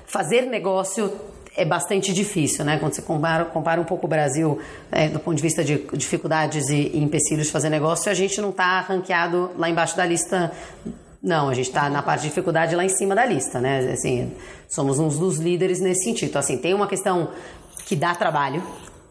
fazer 0.05 0.41
negócio 0.41 1.11
é 1.55 1.65
bastante 1.65 2.13
difícil, 2.13 2.63
né? 2.63 2.77
Quando 2.79 2.93
você 2.93 3.01
compara, 3.01 3.45
compara 3.45 3.81
um 3.81 3.83
pouco 3.83 4.05
o 4.05 4.09
Brasil 4.09 4.59
é, 4.91 5.09
do 5.09 5.19
ponto 5.19 5.35
de 5.35 5.41
vista 5.41 5.63
de 5.63 5.77
dificuldades 5.93 6.69
e, 6.69 6.91
e 6.93 7.03
empecilhos 7.03 7.47
de 7.47 7.51
fazer 7.51 7.69
negócio, 7.69 8.09
a 8.09 8.13
gente 8.13 8.39
não 8.39 8.51
está 8.51 8.79
ranqueado 8.81 9.51
lá 9.57 9.69
embaixo 9.69 9.95
da 9.97 10.05
lista. 10.05 10.51
Não, 11.21 11.49
a 11.49 11.53
gente 11.53 11.67
está 11.67 11.89
na 11.89 12.01
parte 12.01 12.21
de 12.21 12.29
dificuldade 12.29 12.75
lá 12.75 12.85
em 12.85 12.89
cima 12.89 13.13
da 13.13 13.25
lista, 13.25 13.59
né? 13.59 13.91
Assim, 13.91 14.31
somos 14.67 14.97
uns 14.97 15.19
dos 15.19 15.37
líderes 15.37 15.79
nesse 15.79 16.05
sentido. 16.05 16.29
Então, 16.29 16.39
assim, 16.39 16.57
tem 16.57 16.73
uma 16.73 16.87
questão 16.87 17.29
que 17.85 17.95
dá 17.95 18.15
trabalho 18.15 18.63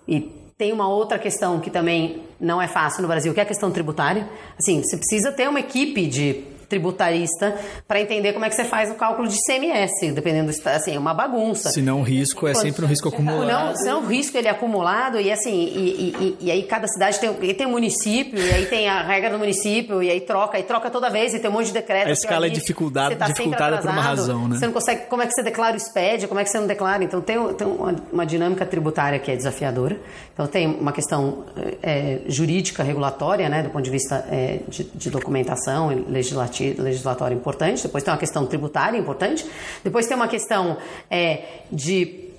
e 0.09 0.21
tem 0.57 0.73
uma 0.73 0.89
outra 0.89 1.19
questão 1.19 1.61
que 1.61 1.71
também 1.71 2.23
não 2.41 2.61
é 2.61 2.67
fácil 2.67 3.03
no 3.03 3.09
Brasil, 3.09 3.33
que 3.35 3.41
é 3.41 3.43
a 3.43 3.47
questão 3.47 3.71
tributária. 3.71 4.29
Assim, 4.59 4.83
você 4.83 4.97
precisa 4.97 5.31
ter 5.31 5.49
uma 5.49 5.61
equipe 5.61 6.07
de 6.07 6.45
tributarista 6.71 7.55
para 7.87 8.01
entender 8.01 8.33
como 8.33 8.45
é 8.45 8.49
que 8.49 8.55
você 8.55 8.65
faz 8.65 8.91
o 8.91 8.95
cálculo 8.95 9.29
de 9.29 9.37
CMS, 9.45 10.15
dependendo 10.15 10.53
do 10.53 10.69
assim, 10.69 10.95
é 10.95 10.99
uma 10.99 11.13
bagunça. 11.13 11.69
Se 11.71 11.83
não 11.83 12.01
o 12.01 12.03
risco 12.03 12.47
é 12.47 12.55
sempre 12.55 12.85
um 12.85 12.89
risco 12.89 13.09
acumulado. 13.09 13.47
Não, 13.47 13.77
se 13.77 13.85
não 13.85 14.03
o 14.03 14.07
risco 14.07 14.39
ele 14.39 14.47
é 14.47 14.51
acumulado 14.51 15.21
e 15.21 15.31
assim, 15.33 15.53
e, 15.53 16.15
e, 16.19 16.37
e, 16.41 16.51
aí 16.51 16.63
cada 16.63 16.87
cidade 16.87 17.19
tem, 17.19 17.37
e 17.43 17.53
tem 17.53 17.67
um 17.67 17.73
município, 17.73 18.39
e 18.39 18.51
aí 18.53 18.67
tem 18.67 18.89
a 18.89 19.03
regra 19.03 19.31
do 19.31 19.39
município, 19.39 20.01
e 20.03 20.09
aí 20.09 20.21
troca, 20.21 20.59
e 20.59 20.63
troca 20.63 20.89
toda 20.91 21.11
vez, 21.11 21.35
e 21.35 21.41
tem 21.41 21.51
um 21.51 21.55
monte 21.55 21.67
de 21.67 21.73
decreto. 21.73 22.07
A 22.07 22.13
escala 22.13 22.47
é 22.47 22.49
dificuldade, 22.49 23.17
tá 23.17 23.27
dificultada 23.27 23.79
por 23.79 23.91
uma 23.91 24.01
razão, 24.01 24.47
né? 24.47 24.57
Você 24.57 24.67
não 24.67 24.73
consegue, 24.73 25.07
como 25.07 25.23
é 25.23 25.27
que 25.27 25.33
você 25.33 25.43
declara 25.43 25.77
o 25.77 25.81
SPED, 25.81 26.29
como 26.29 26.39
é 26.39 26.45
que 26.45 26.51
você 26.51 26.61
não 26.61 26.69
declara? 26.69 27.03
Então 27.03 27.21
tem, 27.21 27.37
tem 27.55 27.67
uma, 27.67 27.97
uma 28.13 28.25
dinâmica 28.25 28.65
tributária 28.65 29.19
que 29.19 29.31
é 29.31 29.37
desafiadora. 29.37 29.99
Então 30.33 30.47
tem 30.47 30.69
uma 30.69 30.93
questão 30.93 31.45
é, 31.83 32.21
jurídica, 32.29 32.85
regulatória, 32.85 33.49
né, 33.49 33.63
do 33.65 33.71
ponto 33.71 33.83
de 33.83 33.91
vista 33.91 34.25
é, 34.31 34.61
de, 34.69 34.85
de 34.85 35.11
documentação 35.11 35.89
legislativa 36.09 36.60
legislatória 36.79 37.35
importante, 37.35 37.83
depois 37.83 38.05
tem 38.05 38.13
uma 38.13 38.19
questão 38.19 38.47
tributária 38.47 38.99
importante, 38.99 39.49
depois 39.83 40.07
tem 40.07 40.17
uma 40.17 40.29
questão 40.29 40.77
é, 41.11 41.63
de 41.71 42.31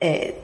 é, 0.00 0.34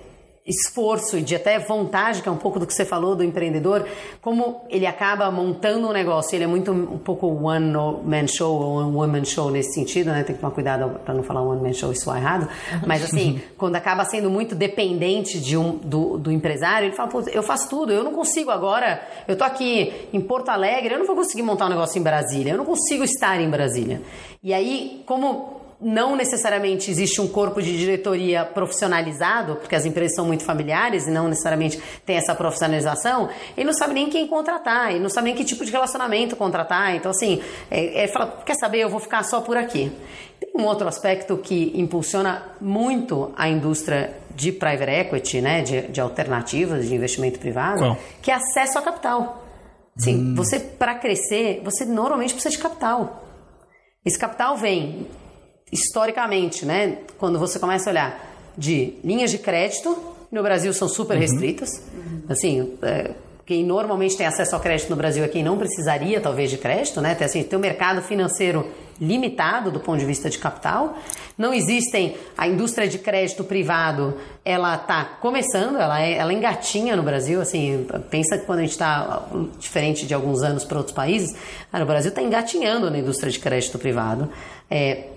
esforço 0.45 1.19
e 1.19 1.23
de 1.23 1.37
até 1.37 1.59
vontade, 1.59 2.21
que 2.21 2.29
é 2.29 2.33
um 2.33 2.37
pouco 2.37 2.59
do 2.59 2.67
que 2.67 2.75
você 2.75 2.85
falou 2.85 3.15
do 3.15 3.23
empreendedor, 3.23 3.87
como 4.21 4.63
ele 4.69 4.87
acaba 4.87 5.31
montando 5.31 5.89
um 5.89 5.93
negócio, 5.93 6.35
ele 6.35 6.45
é 6.45 6.47
muito 6.49 6.73
um 6.73 6.99
pouco 6.99 7.27
one 7.29 7.73
man 8.05 8.27
show 8.27 8.61
ou 8.61 8.77
one 8.79 8.93
woman 8.93 9.25
show 9.25 9.51
nesse 9.51 9.75
sentido, 9.75 10.11
né? 10.11 10.25
Tem 10.25 10.35
que 10.35 10.41
tomar 10.41 10.53
cuidado 10.53 10.99
para 11.05 11.15
não 11.15 11.23
falar 11.23 11.43
one 11.43 11.63
man 11.63 11.73
show 11.73 11.93
isso 11.93 12.13
é 12.13 12.19
errado, 12.19 12.49
mas 12.87 13.05
assim, 13.05 13.41
quando 13.57 13.77
acaba 13.77 14.05
sendo 14.05 14.29
muito 14.29 14.55
dependente 14.55 15.41
de 15.41 15.57
um 15.57 15.77
do, 15.77 16.19
do 16.19 16.33
empresário, 16.33 16.87
ele 16.87 16.97
fala, 16.97 17.09
Pô, 17.09 17.21
eu 17.33 17.43
faço 17.43 17.69
tudo, 17.71 17.93
eu 17.93 18.03
não 18.03 18.13
consigo 18.13 18.51
agora, 18.51 19.01
eu 19.29 19.37
tô 19.37 19.45
aqui 19.45 20.09
em 20.13 20.21
Porto 20.21 20.49
Alegre, 20.49 20.95
eu 20.95 20.99
não 20.99 21.07
vou 21.07 21.15
conseguir 21.15 21.43
montar 21.43 21.67
um 21.67 21.71
negócio 21.71 21.99
em 21.99 22.03
Brasília, 22.03 22.53
eu 22.53 22.59
não 22.59 22.65
consigo 22.65 23.05
estar 23.05 23.41
em 23.41 23.49
Brasília. 23.49 24.03
E 24.43 24.53
aí, 24.53 25.05
como 25.07 25.62
não 25.83 26.15
necessariamente 26.15 26.91
existe 26.91 27.21
um 27.21 27.27
corpo 27.27 27.61
de 27.61 27.77
diretoria 27.77 28.45
profissionalizado, 28.45 29.57
porque 29.57 29.75
as 29.75 29.85
empresas 29.85 30.15
são 30.15 30.25
muito 30.25 30.45
familiares 30.45 31.07
e 31.07 31.11
não 31.11 31.29
necessariamente 31.29 31.83
tem 32.07 32.17
essa 32.17 32.35
profissionalização, 32.35 33.29
ele 33.57 33.67
não 33.67 33.73
sabe 33.73 33.95
nem 33.95 34.09
quem 34.09 34.27
contratar, 34.29 34.91
ele 34.91 35.01
não 35.01 35.11
sabe 35.11 35.29
nem 35.29 35.35
que 35.35 35.45
tipo 35.45 35.65
de 35.65 35.73
relacionamento 35.73 36.37
contratar. 36.37 36.95
Então, 36.95 37.11
assim, 37.11 37.43
é, 37.71 38.05
é 38.05 38.09
fala, 38.09 38.43
quer 38.47 38.55
saber, 38.55 38.79
eu 38.79 38.89
vou 38.89 39.01
ficar 39.01 39.25
só 39.25 39.41
por 39.41 39.57
aqui. 39.57 39.91
Tem 40.39 40.51
um 40.55 40.65
outro 40.65 40.87
aspecto 40.87 41.37
que 41.37 41.73
impulsiona 41.75 42.43
muito 42.61 43.33
a 43.37 43.49
indústria 43.49 44.17
de 44.35 44.53
private 44.53 44.91
equity, 44.91 45.41
né, 45.41 45.63
de, 45.63 45.83
de 45.83 46.01
alternativas 46.01 46.89
de 46.89 46.95
investimento 46.95 47.39
privado, 47.39 47.79
Qual? 47.79 47.99
que 48.23 48.31
é 48.31 48.35
acesso 48.35 48.79
a 48.79 48.83
capital. 48.83 49.45
Sim, 49.97 50.33
hum. 50.33 50.35
você 50.35 50.59
para 50.59 50.95
crescer, 50.95 51.61
você 51.63 51.85
normalmente 51.85 52.33
precisa 52.33 52.55
de 52.55 52.63
capital. 52.63 53.25
Esse 54.05 54.19
capital 54.19 54.57
vem 54.57 55.07
historicamente, 55.73 56.67
né, 56.67 56.99
quando 57.19 57.39
você 57.39 57.59
começa 57.59 57.89
a 57.89 57.93
olhar 57.93 58.35
de 58.57 58.95
linhas 59.03 59.31
de 59.31 59.39
crédito, 59.39 59.97
no 60.31 60.43
Brasil 60.43 60.73
são 60.73 60.89
super 60.89 61.17
restritas, 61.17 61.83
uhum. 61.95 62.23
assim, 62.29 62.75
é, 62.83 63.13
quem 63.45 63.65
normalmente 63.65 64.17
tem 64.17 64.27
acesso 64.27 64.55
ao 64.55 64.61
crédito 64.61 64.89
no 64.91 64.97
Brasil 64.97 65.25
é 65.25 65.29
quem 65.29 65.43
não 65.43 65.59
precisaria, 65.59 66.21
talvez, 66.21 66.51
de 66.51 66.59
crédito, 66.59 67.01
né? 67.01 67.15
Tem, 67.15 67.27
assim, 67.27 67.43
tem 67.43 67.59
um 67.59 67.63
mercado 67.63 68.01
financeiro 68.01 68.67
limitado 69.01 69.71
do 69.71 69.81
ponto 69.81 69.99
de 69.99 70.07
vista 70.07 70.31
de 70.31 70.39
capital. 70.39 70.97
Não 71.37 71.53
existem. 71.53 72.17
A 72.39 72.47
indústria 72.47 72.87
de 72.87 72.99
crédito 72.99 73.43
privado, 73.43 74.17
ela 74.45 74.77
está 74.77 75.05
começando, 75.05 75.77
ela, 75.77 76.01
é, 76.01 76.15
ela 76.15 76.33
engatinha 76.33 76.95
no 76.95 77.03
Brasil. 77.03 77.41
Assim, 77.41 77.85
pensa 78.09 78.39
que 78.39 78.47
quando 78.47 78.61
a 78.61 78.63
gente 78.63 78.71
está 78.71 79.27
diferente 79.59 80.07
de 80.07 80.15
alguns 80.15 80.43
anos 80.43 80.65
para 80.65 80.79
outros 80.79 80.95
países, 80.95 81.37
ah, 81.73 81.83
o 81.83 81.87
Brasil 81.87 82.11
está 82.11 82.23
engatinhando 82.23 82.91
na 82.91 82.99
indústria 82.99 83.31
de 83.31 83.41
crédito 83.41 83.77
privado. 83.77 84.31
É, 84.71 85.09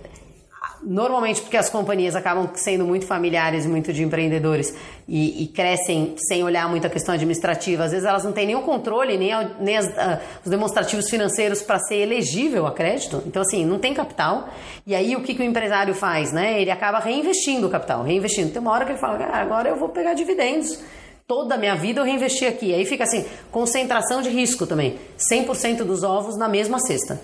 Normalmente 0.85 1.41
porque 1.41 1.57
as 1.57 1.67
companhias 1.67 2.15
acabam 2.15 2.47
sendo 2.53 2.85
muito 2.85 3.07
familiares, 3.07 3.65
muito 3.65 3.91
de 3.91 4.03
empreendedores 4.03 4.71
e, 5.07 5.43
e, 5.43 5.47
crescem 5.47 6.13
sem 6.17 6.43
olhar 6.43 6.69
muito 6.69 6.85
a 6.85 6.89
questão 6.89 7.15
administrativa. 7.15 7.83
Às 7.83 7.91
vezes 7.91 8.05
elas 8.05 8.23
não 8.23 8.31
têm 8.31 8.55
o 8.55 8.61
controle, 8.61 9.17
nem, 9.17 9.33
a, 9.33 9.49
nem 9.59 9.77
as, 9.77 9.97
a, 9.97 10.21
os 10.43 10.49
demonstrativos 10.49 11.09
financeiros 11.09 11.63
para 11.63 11.79
ser 11.79 11.95
elegível 11.95 12.67
a 12.67 12.71
crédito. 12.71 13.23
Então, 13.25 13.41
assim, 13.41 13.65
não 13.65 13.79
tem 13.79 13.95
capital. 13.95 14.47
E 14.85 14.93
aí 14.93 15.15
o 15.15 15.23
que, 15.23 15.33
que 15.33 15.41
o 15.41 15.45
empresário 15.45 15.95
faz? 15.95 16.31
Né? 16.31 16.61
Ele 16.61 16.69
acaba 16.69 16.99
reinvestindo 16.99 17.65
o 17.65 17.69
capital, 17.69 18.03
reinvestindo. 18.03 18.51
Tem 18.51 18.61
uma 18.61 18.71
hora 18.71 18.85
que 18.85 18.91
ele 18.91 18.99
fala, 18.99 19.17
ah, 19.25 19.41
agora 19.41 19.69
eu 19.69 19.75
vou 19.75 19.89
pegar 19.89 20.13
dividendos. 20.13 20.79
Toda 21.27 21.55
a 21.55 21.57
minha 21.57 21.75
vida 21.75 22.01
eu 22.01 22.05
reinvesti 22.05 22.45
aqui. 22.45 22.75
Aí 22.75 22.85
fica 22.85 23.05
assim, 23.05 23.25
concentração 23.51 24.21
de 24.21 24.29
risco 24.29 24.67
também. 24.67 24.99
100% 25.31 25.77
dos 25.77 26.03
ovos 26.03 26.37
na 26.37 26.47
mesma 26.47 26.79
cesta 26.79 27.19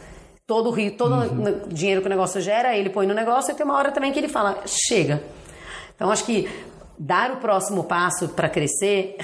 todo 0.51 0.69
o 0.69 0.91
todo 0.91 1.15
uhum. 1.15 1.61
dinheiro 1.69 2.01
que 2.01 2.07
o 2.07 2.09
negócio 2.09 2.41
gera, 2.41 2.75
ele 2.75 2.89
põe 2.89 3.07
no 3.07 3.13
negócio 3.13 3.53
e 3.53 3.55
tem 3.55 3.65
uma 3.65 3.77
hora 3.77 3.89
também 3.89 4.11
que 4.11 4.19
ele 4.19 4.27
fala, 4.27 4.61
chega. 4.65 5.23
Então 5.95 6.11
acho 6.11 6.25
que 6.25 6.49
dar 6.99 7.31
o 7.31 7.37
próximo 7.37 7.85
passo 7.85 8.27
para 8.27 8.49
crescer 8.49 9.15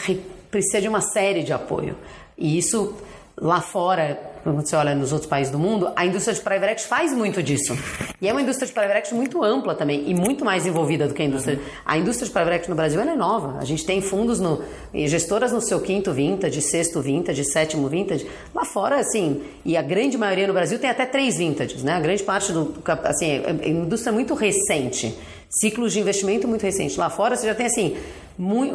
precisa 0.50 0.80
de 0.80 0.88
uma 0.88 1.02
série 1.02 1.44
de 1.44 1.52
apoio. 1.52 1.98
E 2.38 2.58
isso 2.58 2.96
lá 3.40 3.62
fora, 3.62 4.20
quando 4.44 4.66
você 4.66 4.76
olha 4.76 4.96
nos 4.96 5.12
outros 5.12 5.30
países 5.30 5.52
do 5.52 5.60
mundo, 5.60 5.92
a 5.96 6.06
indústria 6.06 6.34
de 6.34 6.42
private 6.42 6.72
equity 6.72 6.88
faz 6.88 7.14
muito 7.14 7.44
disso. 7.44 7.78
E 8.20 8.28
é 8.28 8.32
uma 8.32 8.42
indústria 8.42 8.66
de 8.66 8.74
private 8.74 8.98
equity 8.98 9.14
muito 9.14 9.44
ampla 9.44 9.76
também 9.76 10.10
e 10.10 10.14
muito 10.14 10.44
mais 10.44 10.66
envolvida 10.66 11.08
do 11.08 11.14
que 11.14 11.22
a 11.22 11.26
indústria. 11.26 11.60
A 11.86 11.98
indústria 11.98 12.26
de 12.26 12.34
private 12.34 12.56
equity 12.56 12.70
no 12.70 12.76
Brasil 12.76 13.00
é 13.00 13.16
nova. 13.16 13.60
A 13.60 13.66
gente 13.66 13.86
tem 13.86 14.02
fundos 14.02 14.40
no, 14.40 14.64
gestoras 14.94 15.52
no 15.52 15.62
seu 15.62 15.80
quinto 15.80 16.12
vintage, 16.12 16.62
sexto 16.62 17.00
vintage, 17.00 17.44
sétimo 17.46 17.88
vintage. 17.88 18.26
Lá 18.56 18.66
fora, 18.66 19.00
assim, 19.00 19.44
e 19.64 19.78
a 19.78 19.84
grande 19.84 20.18
maioria 20.18 20.48
no 20.48 20.54
Brasil 20.54 20.80
tem 20.80 20.90
até 20.90 21.06
três 21.06 21.38
vintages, 21.38 21.84
né? 21.84 21.94
A 21.94 22.00
grande 22.00 22.24
parte 22.24 22.52
do, 22.52 22.74
assim, 23.04 23.28
é, 23.28 23.56
é 23.62 23.70
indústria 23.70 24.12
muito 24.12 24.34
recente. 24.34 25.16
Ciclos 25.50 25.94
de 25.94 26.00
investimento 26.00 26.48
muito 26.48 26.62
recente. 26.62 27.00
Lá 27.00 27.10
fora 27.10 27.36
você 27.36 27.48
já 27.48 27.56
tem 27.56 27.66
assim 27.66 27.98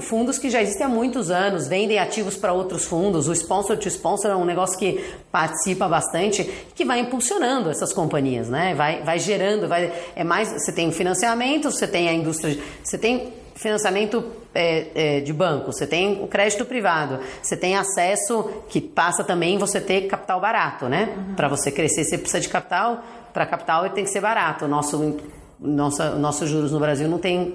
fundos 0.00 0.38
que 0.38 0.50
já 0.50 0.60
existem 0.60 0.84
há 0.84 0.88
muitos 0.88 1.30
anos, 1.30 1.68
vendem 1.68 1.98
ativos 1.98 2.36
para 2.36 2.52
outros 2.52 2.84
fundos, 2.84 3.28
o 3.28 3.32
sponsor 3.32 3.76
to 3.76 3.86
sponsor 3.88 4.30
é 4.30 4.34
um 4.34 4.44
negócio 4.44 4.76
que 4.76 5.04
participa 5.30 5.86
bastante, 5.86 6.42
que 6.74 6.84
vai 6.84 6.98
impulsionando 6.98 7.70
essas 7.70 7.92
companhias, 7.92 8.48
né? 8.48 8.74
Vai, 8.74 9.02
vai 9.02 9.20
gerando, 9.20 9.68
vai, 9.68 9.92
é 10.16 10.24
mais, 10.24 10.48
você 10.48 10.72
tem 10.72 10.90
financiamento, 10.90 11.70
você 11.70 11.86
tem 11.86 12.08
a 12.08 12.12
indústria, 12.12 12.58
você 12.82 12.98
tem 12.98 13.32
financiamento 13.54 14.24
é, 14.52 14.86
é, 14.94 15.20
de 15.20 15.32
banco, 15.32 15.72
você 15.72 15.86
tem 15.86 16.22
o 16.22 16.26
crédito 16.26 16.64
privado, 16.64 17.20
você 17.40 17.56
tem 17.56 17.76
acesso 17.76 18.50
que 18.68 18.80
passa 18.80 19.22
também 19.22 19.58
você 19.58 19.80
ter 19.80 20.08
capital 20.08 20.40
barato, 20.40 20.88
né? 20.88 21.14
Uhum. 21.16 21.34
Para 21.36 21.46
você 21.46 21.70
crescer, 21.70 22.04
você 22.04 22.18
precisa 22.18 22.40
de 22.40 22.48
capital, 22.48 23.04
para 23.32 23.46
capital 23.46 23.84
ele 23.84 23.94
tem 23.94 24.02
que 24.02 24.10
ser 24.10 24.20
barato. 24.20 24.64
O 24.64 24.68
nosso 24.68 25.16
nossa, 25.62 26.10
nossos 26.16 26.48
juros 26.48 26.72
no 26.72 26.80
Brasil 26.80 27.08
não 27.08 27.18
tem 27.18 27.54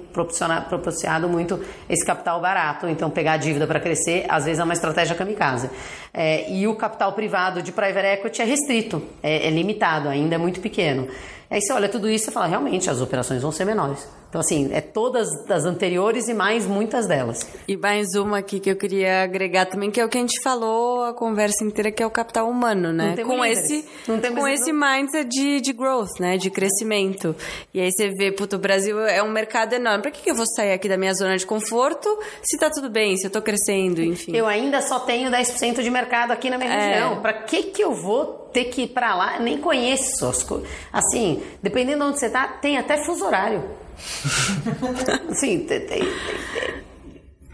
propiciado 0.68 1.28
muito 1.28 1.60
esse 1.88 2.04
capital 2.04 2.40
barato, 2.40 2.88
então 2.88 3.10
pegar 3.10 3.32
a 3.32 3.36
dívida 3.36 3.66
para 3.66 3.78
crescer, 3.78 4.24
às 4.28 4.44
vezes 4.44 4.58
é 4.58 4.64
uma 4.64 4.72
estratégia 4.72 5.14
kamikaze. 5.14 5.68
É, 6.12 6.50
e 6.50 6.66
o 6.66 6.74
capital 6.74 7.12
privado 7.12 7.62
de 7.62 7.70
private 7.70 8.06
equity 8.06 8.42
é 8.42 8.44
restrito, 8.44 9.02
é, 9.22 9.46
é 9.46 9.50
limitado, 9.50 10.08
ainda 10.08 10.34
é 10.34 10.38
muito 10.38 10.60
pequeno. 10.60 11.06
Aí 11.50 11.62
você 11.62 11.72
olha 11.72 11.88
tudo 11.88 12.08
isso 12.10 12.28
e 12.28 12.32
fala, 12.32 12.46
realmente, 12.46 12.90
as 12.90 13.00
operações 13.00 13.40
vão 13.40 13.50
ser 13.50 13.64
menores. 13.64 14.06
Então, 14.28 14.42
assim, 14.42 14.68
é 14.74 14.82
todas 14.82 15.26
das 15.46 15.64
anteriores 15.64 16.28
e 16.28 16.34
mais 16.34 16.66
muitas 16.66 17.06
delas. 17.06 17.46
E 17.66 17.74
mais 17.74 18.14
uma 18.14 18.38
aqui 18.38 18.60
que 18.60 18.70
eu 18.70 18.76
queria 18.76 19.22
agregar 19.22 19.64
também, 19.64 19.90
que 19.90 19.98
é 19.98 20.04
o 20.04 20.08
que 20.08 20.18
a 20.18 20.20
gente 20.20 20.38
falou 20.42 21.04
a 21.04 21.14
conversa 21.14 21.64
inteira, 21.64 21.90
que 21.90 22.02
é 22.02 22.06
o 22.06 22.10
capital 22.10 22.50
humano, 22.50 22.92
né? 22.92 23.16
Com 23.24 23.42
esse, 23.42 23.86
com 24.04 24.46
esse 24.46 24.70
mindset 24.70 25.26
de, 25.26 25.62
de 25.62 25.72
growth, 25.72 26.20
né? 26.20 26.36
De 26.36 26.50
crescimento. 26.50 27.34
E 27.72 27.80
aí 27.80 27.90
você 27.90 28.10
vê, 28.10 28.30
puto, 28.30 28.56
o 28.56 28.58
Brasil 28.58 29.00
é 29.06 29.22
um 29.22 29.30
mercado 29.30 29.72
enorme. 29.72 30.02
Pra 30.02 30.10
que, 30.10 30.20
que 30.20 30.30
eu 30.30 30.34
vou 30.34 30.46
sair 30.46 30.72
aqui 30.72 30.90
da 30.90 30.98
minha 30.98 31.14
zona 31.14 31.38
de 31.38 31.46
conforto 31.46 32.06
se 32.42 32.58
tá 32.58 32.68
tudo 32.68 32.90
bem, 32.90 33.16
se 33.16 33.26
eu 33.26 33.30
tô 33.30 33.40
crescendo, 33.40 34.02
enfim? 34.02 34.36
Eu 34.36 34.46
ainda 34.46 34.82
só 34.82 35.00
tenho 35.00 35.30
10% 35.30 35.82
de 35.82 35.90
mercado 35.90 36.32
aqui 36.32 36.50
na 36.50 36.58
minha 36.58 36.70
é. 36.70 36.88
região. 36.88 37.22
Pra 37.22 37.32
que 37.32 37.62
que 37.62 37.82
eu 37.82 37.94
vou 37.94 38.37
ter 38.52 38.66
que 38.66 38.82
ir 38.82 38.88
pra 38.88 39.14
lá? 39.14 39.38
Nem 39.38 39.58
conheço 39.58 40.26
as 40.26 40.42
coisas. 40.42 40.68
Assim, 40.92 41.42
dependendo 41.62 42.04
de 42.04 42.10
onde 42.10 42.18
você 42.18 42.30
tá, 42.30 42.48
tem 42.48 42.78
até 42.78 43.04
fuso 43.04 43.24
horário. 43.24 43.64
Sim, 45.34 45.60
tem, 45.60 45.80
tem, 45.80 46.00
tem. 46.00 46.78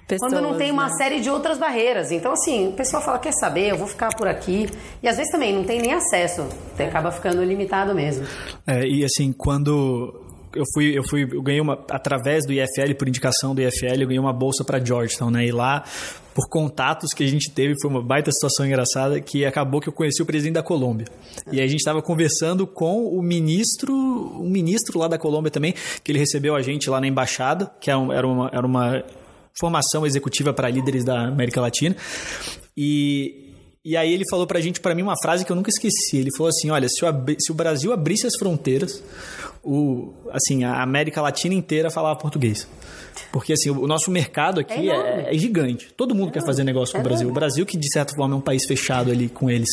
Pessoas, 0.07 0.33
Quando 0.33 0.43
não 0.43 0.59
tem 0.59 0.71
uma 0.71 0.89
né? 0.89 0.95
série 0.99 1.21
de 1.21 1.31
outras 1.31 1.57
barreiras. 1.57 2.13
Então, 2.13 2.33
assim, 2.33 2.69
o 2.69 2.73
pessoal 2.73 3.03
fala, 3.03 3.19
quer 3.19 3.33
saber, 3.33 3.71
eu 3.71 3.79
vou 3.79 3.87
ficar 3.87 4.11
por 4.15 4.29
aqui. 4.29 4.69
E 5.03 5.09
às 5.09 5.17
vezes 5.17 5.33
também 5.33 5.55
não 5.55 5.65
tem 5.65 5.81
nem 5.81 5.95
acesso. 5.95 6.47
Você 6.77 6.83
acaba 6.83 7.11
ficando 7.11 7.43
limitado 7.43 7.95
mesmo. 7.95 8.27
É, 8.67 8.87
e 8.87 9.03
assim, 9.03 9.33
quando 9.33 10.24
eu 10.55 10.65
fui, 10.73 10.99
eu 10.99 11.03
fui, 11.03 11.23
eu 11.31 11.43
ganhei 11.43 11.61
uma 11.61 11.75
através 11.91 12.47
do 12.47 12.53
IFL, 12.53 12.95
por 12.99 13.09
indicação 13.09 13.55
do 13.55 13.61
IFL, 13.61 14.01
eu 14.01 14.07
ganhei 14.07 14.19
uma 14.19 14.33
bolsa 14.33 14.65
para 14.65 14.85
Georgetown, 14.85 15.31
né? 15.31 15.47
E 15.47 15.53
lá, 15.53 15.85
por 16.35 16.49
contatos 16.49 17.13
que 17.13 17.23
a 17.23 17.27
gente 17.27 17.51
teve, 17.51 17.75
foi 17.81 17.91
uma 17.91 18.03
baita 18.03 18.31
situação 18.33 18.67
engraçada 18.67 19.21
que 19.21 19.45
acabou 19.45 19.81
que 19.81 19.89
eu 19.89 19.93
conheci 19.93 20.23
o 20.23 20.27
presidente 20.27 20.55
da 20.55 20.63
Colômbia. 20.63 21.07
E 21.53 21.61
aí 21.61 21.65
a 21.65 21.69
gente 21.69 21.81
estava 21.81 22.03
conversando 22.03 22.67
com 22.67 23.07
o 23.07 23.23
ministro, 23.23 23.95
um 23.95 24.49
ministro 24.49 24.99
lá 24.99 25.09
da 25.09 25.19
Colômbia 25.19 25.51
também, 25.51 25.75
que 26.03 26.11
ele 26.11 26.19
recebeu 26.19 26.57
a 26.57 26.63
gente 26.63 26.89
lá 26.91 27.01
na 27.01 27.07
embaixada, 27.07 27.71
que 27.81 27.91
era 27.91 27.99
uma, 27.99 28.49
era 28.53 28.67
uma 28.67 29.05
formação 29.59 30.05
executiva 30.05 30.53
para 30.53 30.69
líderes 30.69 31.05
da 31.05 31.29
América 31.29 31.61
Latina. 31.61 31.95
E 32.77 33.44
e 33.85 33.97
aí 33.97 34.13
ele 34.13 34.25
falou 34.31 34.47
pra 34.47 34.61
gente, 34.61 34.81
para 34.81 34.95
mim, 34.95 35.03
uma 35.03 35.21
frase 35.21 35.45
que 35.45 35.53
eu 35.53 35.57
nunca 35.57 35.69
esqueci. 35.69 36.17
Ele 36.17 36.31
falou 36.35 36.49
assim, 36.49 36.71
olha, 36.71 36.89
se 36.89 37.05
o, 37.05 37.09
se 37.39 37.53
o 37.53 37.55
Brasil 37.55 37.93
abrisse 37.93 38.27
as 38.27 38.35
fronteiras, 38.39 39.03
o, 39.63 40.13
assim, 40.31 40.65
a 40.65 40.83
América 40.83 41.21
Latina 41.21 41.55
inteira 41.55 41.91
falava 41.91 42.19
português. 42.19 42.67
Porque 43.33 43.53
assim, 43.53 43.71
o 43.71 43.87
nosso 43.87 44.11
mercado 44.11 44.61
aqui 44.61 44.91
é, 44.91 45.27
é, 45.29 45.35
é 45.35 45.39
gigante. 45.39 45.93
Todo 45.97 46.15
mundo 46.15 46.31
é 46.31 46.33
quer 46.33 46.45
fazer 46.45 46.65
negócio 46.65 46.95
com 46.95 47.01
o 47.01 47.03
Brasil. 47.03 47.29
O 47.29 47.33
Brasil 47.33 47.67
que, 47.67 47.77
de 47.77 47.91
certa 47.93 48.15
forma, 48.15 48.35
é 48.35 48.39
um 48.39 48.41
país 48.41 48.65
fechado 48.65 49.11
ali 49.11 49.29
com 49.29 49.51
eles. 49.51 49.71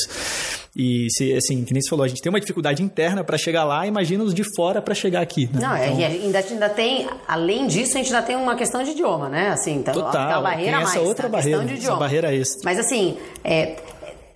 E, 0.75 1.07
se, 1.11 1.33
assim, 1.33 1.63
que 1.63 1.73
nem 1.73 1.81
você 1.81 1.89
falou, 1.89 2.05
a 2.05 2.07
gente 2.07 2.21
tem 2.21 2.29
uma 2.29 2.39
dificuldade 2.39 2.81
interna 2.81 3.23
para 3.23 3.37
chegar 3.37 3.63
lá, 3.63 3.85
imagina 3.85 4.23
os 4.23 4.33
de 4.33 4.43
fora 4.55 4.81
para 4.81 4.95
chegar 4.95 5.21
aqui. 5.21 5.49
Né? 5.53 5.59
Não, 5.61 5.75
então... 5.75 6.23
ainda, 6.23 6.39
ainda 6.39 6.69
tem, 6.69 7.07
além 7.27 7.67
disso, 7.67 7.97
a 7.97 8.01
gente 8.01 8.13
ainda 8.13 8.25
tem 8.25 8.35
uma 8.35 8.55
questão 8.55 8.83
de 8.83 8.91
idioma, 8.91 9.27
né? 9.27 9.49
Assim, 9.49 9.75
então, 9.75 9.93
Total, 9.93 10.39
a 10.39 10.41
barreira 10.41 10.77
tem 10.77 10.81
essa 10.83 10.95
mais, 10.95 11.07
outra 11.07 11.27
barreira, 11.27 11.65
de 11.65 11.73
essa 11.73 11.95
barreira 11.95 12.33
extra. 12.33 12.61
Mas 12.63 12.79
assim, 12.79 13.17
é, 13.43 13.75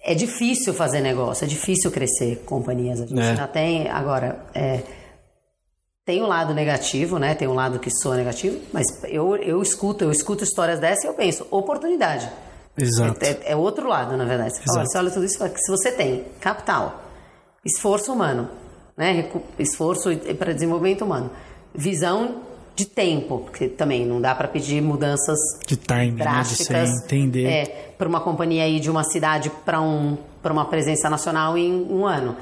é 0.05 0.13
difícil 0.13 0.71
fazer 0.71 1.01
negócio, 1.01 1.43
é 1.43 1.47
difícil 1.47 1.89
crescer 1.91 2.43
companhias. 2.45 3.01
A 3.01 3.07
gente 3.07 3.19
é. 3.19 3.29
ainda 3.29 3.47
tem, 3.47 3.89
agora, 3.89 4.45
é, 4.53 4.83
tem 6.05 6.21
um 6.21 6.27
lado 6.27 6.53
negativo, 6.53 7.17
né? 7.17 7.33
Tem 7.33 7.47
um 7.47 7.55
lado 7.55 7.79
que 7.79 7.89
soa 7.89 8.15
negativo, 8.15 8.59
mas 8.71 8.85
eu, 9.05 9.35
eu 9.37 9.59
escuto, 9.63 10.03
eu 10.03 10.11
escuto 10.11 10.43
histórias 10.43 10.79
dessas 10.79 11.05
e 11.05 11.07
eu 11.07 11.15
penso, 11.15 11.47
oportunidade. 11.49 12.29
Exato. 12.77 13.25
É, 13.25 13.29
é, 13.29 13.41
é 13.53 13.55
outro 13.55 13.87
lado, 13.87 14.15
na 14.15 14.25
verdade. 14.25 14.55
Você, 14.55 14.63
fala, 14.63 14.85
você 14.85 14.97
olha 14.99 15.09
tudo 15.09 15.25
isso 15.25 15.39
se 15.39 15.71
você 15.71 15.91
tem 15.91 16.25
capital, 16.39 17.03
esforço 17.65 18.13
humano, 18.13 18.47
né? 18.95 19.27
Esforço 19.57 20.15
para 20.37 20.53
desenvolvimento 20.53 21.03
humano, 21.03 21.31
visão 21.73 22.41
de 22.75 22.85
tempo, 22.85 23.39
porque 23.39 23.69
também 23.69 24.05
não 24.05 24.19
dá 24.19 24.35
para 24.35 24.47
pedir 24.47 24.81
mudanças 24.81 25.39
de 25.65 25.77
time, 25.77 26.11
drásticas, 26.11 26.89
né? 26.89 26.95
de 27.07 27.15
entender. 27.15 27.45
É, 27.45 27.65
para 27.97 28.07
uma 28.07 28.19
companhia 28.19 28.63
aí 28.63 28.79
de 28.79 28.91
uma 28.91 29.03
cidade 29.03 29.49
para 29.63 29.79
um, 29.79 30.17
para 30.43 30.51
uma 30.51 30.65
presença 30.65 31.09
nacional 31.09 31.57
em 31.57 31.73
um 31.73 32.05
ano. 32.05 32.35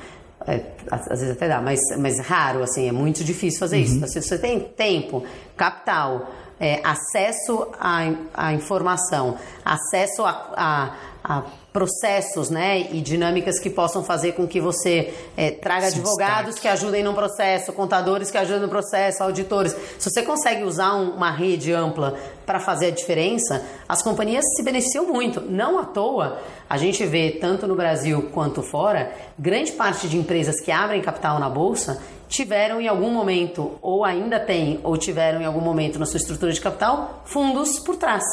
É, 0.46 0.62
às 0.92 1.20
vezes 1.20 1.32
até 1.32 1.48
dá, 1.48 1.62
mas, 1.62 1.80
mas 2.00 2.20
raro, 2.20 2.64
assim, 2.64 2.90
é 2.90 2.92
muito 2.92 3.24
difícil 3.24 3.60
fazer 3.60 3.78
uhum. 3.78 3.84
isso. 3.84 4.08
Se 4.08 4.22
você 4.22 4.38
tem 4.38 4.60
tempo, 4.60 5.24
capital, 5.56 6.30
é, 6.60 6.82
acesso 6.84 7.68
à, 7.80 8.02
à 8.34 8.54
informação, 8.54 9.38
acesso 9.64 10.24
a, 10.26 10.52
a, 10.58 10.96
a 11.24 11.44
processos 11.72 12.50
né, 12.50 12.88
e 12.92 13.02
dinâmicas 13.02 13.60
que 13.60 13.70
possam 13.70 14.04
fazer 14.04 14.34
com 14.34 14.46
que 14.46 14.60
você 14.60 15.14
é, 15.36 15.50
traga 15.50 15.90
Se 15.90 15.98
advogados 15.98 16.60
que 16.60 16.68
ajudem 16.68 17.02
no 17.02 17.14
processo, 17.14 17.74
contadores 17.74 18.30
que 18.30 18.38
ajudem 18.38 18.62
no 18.62 18.70
processo, 18.70 19.24
auditores. 19.24 19.76
Se 19.98 20.10
você 20.10 20.22
consegue 20.22 20.64
usar 20.64 20.94
um, 20.94 21.16
uma 21.16 21.32
rede 21.32 21.74
ampla 21.74 22.16
para 22.46 22.60
fazer 22.60 22.88
a 22.88 22.92
diferença, 22.92 23.66
as 23.88 24.04
companhias 24.04 24.46
se 24.56 24.64
beneficiam 24.64 25.06
muito. 25.08 25.42
Não 25.42 25.80
à 25.80 25.86
toa, 25.86 26.40
a 26.70 26.78
gente 26.78 27.04
vê, 27.06 27.32
tanto 27.32 27.66
no 27.66 27.76
Brasil 27.76 28.30
quanto 28.34 28.62
fora, 28.62 29.12
grande 29.40 29.72
parte 29.72 30.08
de 30.08 30.18
empresas 30.18 30.60
que 30.60 30.72
abrem 30.72 31.02
capital 31.02 31.40
na 31.40 31.50
bolsa 31.50 32.02
tiveram 32.28 32.82
em 32.82 32.88
algum 32.88 33.12
momento, 33.12 33.78
ou 33.82 34.04
ainda 34.04 34.40
têm, 34.40 34.80
ou 34.84 34.98
tiveram 34.98 35.40
em 35.42 35.46
algum 35.46 35.62
momento 35.62 36.00
na 36.00 36.06
sua 36.06 36.18
estrutura 36.18 36.52
de 36.52 36.60
capital, 36.60 37.22
fundos 37.26 37.80
por 37.80 37.96
trás. 37.96 38.24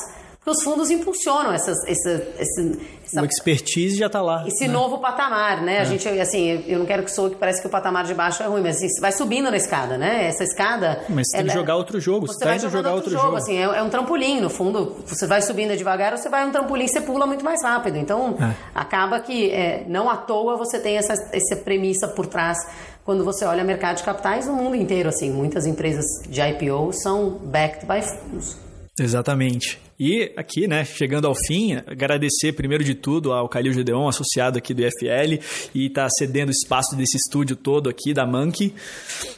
Porque 0.43 0.53
os 0.53 0.62
fundos 0.64 0.91
impulsionam 0.91 1.53
essas, 1.53 1.76
essa, 1.86 2.11
esse, 2.38 2.80
essa, 3.05 3.20
o 3.20 3.26
expertise 3.26 3.99
já 3.99 4.07
está 4.07 4.22
lá. 4.22 4.47
Esse 4.47 4.66
né? 4.66 4.72
novo 4.72 4.97
patamar, 4.97 5.61
né? 5.61 5.76
É. 5.76 5.80
A 5.80 5.84
gente, 5.84 6.09
assim, 6.09 6.64
eu 6.66 6.78
não 6.78 6.86
quero 6.86 7.03
que 7.03 7.11
soe 7.11 7.28
que 7.28 7.36
parece 7.36 7.61
que 7.61 7.66
o 7.66 7.70
patamar 7.70 8.05
de 8.05 8.14
baixo 8.14 8.43
é 8.43 8.47
ruim, 8.47 8.62
mas 8.62 8.76
assim, 8.76 8.88
vai 9.03 9.12
subindo 9.12 9.51
na 9.51 9.59
escada, 9.59 9.99
né? 9.99 10.28
Essa 10.28 10.43
escada. 10.43 11.05
Mas 11.11 11.28
você 11.28 11.36
tem 11.36 11.47
que 11.47 11.53
jogar 11.53 11.76
outro 11.76 12.01
jogo, 12.01 12.26
você, 12.26 12.38
você 12.38 12.45
tá 12.45 12.57
indo 12.57 12.70
jogar 12.70 12.95
outro, 12.95 13.11
jogo. 13.11 13.24
jogo. 13.24 13.36
Assim, 13.36 13.55
é, 13.59 13.64
é, 13.64 13.82
um 13.82 13.91
trampolim, 13.91 14.41
no 14.41 14.49
fundo. 14.49 14.97
Você 15.05 15.26
vai 15.26 15.43
subindo 15.43 15.76
devagar, 15.76 16.16
você 16.16 16.30
vai 16.30 16.47
um 16.47 16.51
trampolim, 16.51 16.88
você 16.88 17.03
pula 17.03 17.26
muito 17.26 17.45
mais 17.45 17.62
rápido. 17.62 17.99
Então, 17.99 18.38
é. 18.41 18.55
acaba 18.74 19.20
que 19.20 19.51
é, 19.51 19.84
não 19.88 20.09
à 20.09 20.16
toa 20.16 20.57
você 20.57 20.78
tem 20.78 20.97
essa, 20.97 21.12
essa 21.34 21.57
premissa 21.57 22.09
por 22.09 22.26
trás 22.26 22.57
quando 23.05 23.26
você 23.26 23.45
olha 23.45 23.62
mercado 23.62 23.99
de 23.99 24.05
capitais 24.05 24.47
no 24.47 24.55
mundo 24.55 24.74
inteiro. 24.74 25.11
Assim, 25.11 25.30
muitas 25.30 25.66
empresas 25.66 26.07
de 26.26 26.41
IPO 26.41 26.95
são 26.95 27.28
backed 27.45 27.84
by 27.84 28.01
funds. 28.01 28.70
Exatamente. 29.01 29.78
E 29.98 30.30
aqui, 30.36 30.68
né, 30.68 30.84
chegando 30.84 31.26
ao 31.26 31.34
fim, 31.34 31.74
agradecer 31.86 32.53
primeiro 32.53 32.84
de 32.84 32.94
tudo 32.94 33.32
ao 33.32 33.48
Calil 33.48 33.72
Gedeon, 33.72 34.09
associado 34.09 34.59
aqui 34.59 34.74
do 34.74 34.82
IFL, 34.82 35.42
e 35.74 35.86
está 35.86 36.07
cedendo 36.11 36.51
espaço 36.51 36.94
desse 36.96 37.16
estúdio 37.16 37.57
todo 37.57 37.88
aqui 37.88 38.12
da 38.12 38.26
Monkey, 38.26 38.74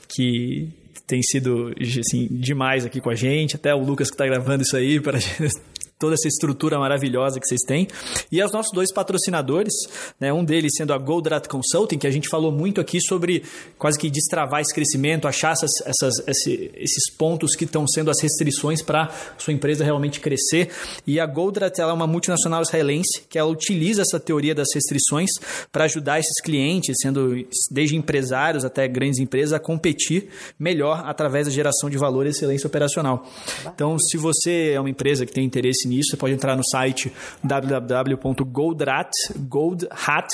que 0.08 0.68
tem 1.06 1.22
sido 1.22 1.74
assim, 1.80 2.26
demais 2.30 2.84
aqui 2.84 3.00
com 3.00 3.10
a 3.10 3.14
gente, 3.14 3.56
até 3.56 3.74
o 3.74 3.82
Lucas 3.82 4.08
que 4.08 4.14
está 4.14 4.26
gravando 4.26 4.62
isso 4.62 4.76
aí 4.76 5.00
para 5.00 5.18
toda 6.02 6.14
essa 6.14 6.26
estrutura 6.26 6.80
maravilhosa 6.80 7.38
que 7.38 7.46
vocês 7.46 7.60
têm. 7.62 7.86
E 8.30 8.40
aos 8.40 8.50
nossos 8.50 8.72
dois 8.72 8.92
patrocinadores, 8.92 9.72
né, 10.18 10.32
um 10.32 10.44
deles 10.44 10.72
sendo 10.76 10.92
a 10.92 10.98
Goldrat 10.98 11.46
Consulting, 11.46 11.96
que 11.96 12.08
a 12.08 12.10
gente 12.10 12.28
falou 12.28 12.50
muito 12.50 12.80
aqui 12.80 13.00
sobre 13.00 13.44
quase 13.78 13.96
que 13.96 14.10
destravar 14.10 14.60
esse 14.60 14.74
crescimento, 14.74 15.28
achar 15.28 15.52
essas, 15.52 15.70
essas, 15.86 16.26
esses 16.26 17.08
pontos 17.16 17.54
que 17.54 17.64
estão 17.64 17.86
sendo 17.86 18.10
as 18.10 18.20
restrições 18.20 18.82
para 18.82 19.10
sua 19.38 19.52
empresa 19.52 19.84
realmente 19.84 20.18
crescer. 20.18 20.70
E 21.06 21.20
a 21.20 21.26
Goldrat 21.26 21.78
ela 21.78 21.92
é 21.92 21.94
uma 21.94 22.08
multinacional 22.08 22.62
israelense 22.62 23.22
que 23.30 23.38
ela 23.38 23.48
utiliza 23.48 24.02
essa 24.02 24.18
teoria 24.18 24.56
das 24.56 24.74
restrições 24.74 25.30
para 25.70 25.84
ajudar 25.84 26.18
esses 26.18 26.40
clientes, 26.40 26.96
sendo 27.00 27.46
desde 27.70 27.94
empresários 27.94 28.64
até 28.64 28.88
grandes 28.88 29.20
empresas, 29.20 29.52
a 29.52 29.60
competir 29.60 30.30
melhor 30.58 31.04
através 31.06 31.46
da 31.46 31.52
geração 31.52 31.88
de 31.88 31.96
valor 31.96 32.26
e 32.26 32.30
excelência 32.30 32.66
operacional. 32.66 33.24
Então, 33.72 33.96
se 34.00 34.16
você 34.16 34.72
é 34.72 34.80
uma 34.80 34.90
empresa 34.90 35.24
que 35.24 35.32
tem 35.32 35.44
interesse 35.44 35.86
nisso, 35.92 36.10
você 36.10 36.16
pode 36.16 36.34
entrar 36.34 36.56
no 36.56 36.64
site 36.64 37.12
www.goldrat, 37.42 39.10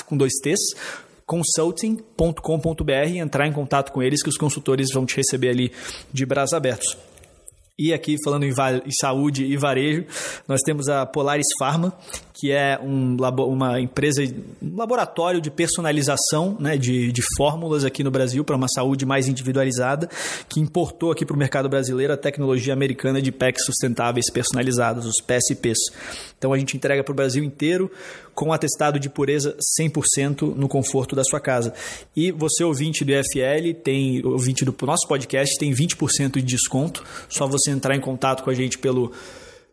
com 0.05 0.17
dois 0.17 0.33
T's, 0.41 0.75
consulting.com.br 1.25 2.91
e 3.07 3.19
entrar 3.19 3.45
em 3.47 3.53
contato 3.53 3.91
com 3.91 4.01
eles 4.01 4.23
que 4.23 4.29
os 4.29 4.37
consultores 4.37 4.87
vão 4.91 5.05
te 5.05 5.17
receber 5.17 5.49
ali 5.49 5.71
de 6.11 6.25
braços 6.25 6.53
abertos. 6.53 6.97
E 7.79 7.93
aqui, 7.93 8.17
falando 8.21 8.43
em, 8.43 8.49
em, 8.49 8.91
saúde 8.91 9.45
e 9.45 9.55
varejo, 9.55 10.03
nós 10.45 10.59
temos 10.65 10.89
a 10.89 11.05
Polaris 11.05 11.47
Pharma, 11.57 11.93
que 12.33 12.51
é 12.51 12.77
um, 12.81 13.15
uma 13.47 13.79
empresa, 13.79 14.21
um 14.61 14.75
laboratório 14.75 15.39
de 15.39 15.49
personalização 15.49 16.57
né, 16.59 16.77
de, 16.77 17.09
de 17.11 17.21
fórmulas 17.37 17.85
aqui 17.85 18.03
no 18.03 18.11
Brasil 18.11 18.43
para 18.43 18.57
uma 18.57 18.67
saúde 18.67 19.05
mais 19.05 19.29
individualizada, 19.29 20.09
que 20.49 20.59
importou 20.59 21.11
aqui 21.11 21.25
para 21.25 21.35
o 21.35 21.39
mercado 21.39 21.69
brasileiro 21.69 22.11
a 22.11 22.17
tecnologia 22.17 22.73
americana 22.73 23.21
de 23.21 23.31
packs 23.31 23.63
sustentáveis 23.63 24.29
personalizados, 24.29 25.05
os 25.05 25.21
PSPs. 25.21 25.79
Então 26.37 26.51
a 26.51 26.57
gente 26.57 26.75
entrega 26.75 27.03
para 27.03 27.11
o 27.11 27.15
Brasil 27.15 27.43
inteiro 27.43 27.89
com 28.33 28.53
atestado 28.53 28.97
de 28.97 29.09
pureza 29.09 29.57
100% 29.77 30.55
no 30.55 30.69
conforto 30.69 31.13
da 31.13 31.25
sua 31.25 31.41
casa. 31.41 31.73
E 32.15 32.31
você, 32.31 32.63
ouvinte 32.63 33.03
do 33.03 33.11
IFL, 33.11 33.73
tem 33.83 34.25
ouvinte 34.25 34.63
do 34.63 34.73
nosso 34.85 35.05
podcast, 35.09 35.57
tem 35.59 35.73
20% 35.73 36.35
de 36.35 36.43
desconto. 36.43 37.03
Só 37.27 37.45
você 37.45 37.68
entrar 37.69 37.95
em 37.95 38.01
contato 38.01 38.43
com 38.43 38.49
a 38.49 38.53
gente 38.53 38.77
pelo 38.77 39.11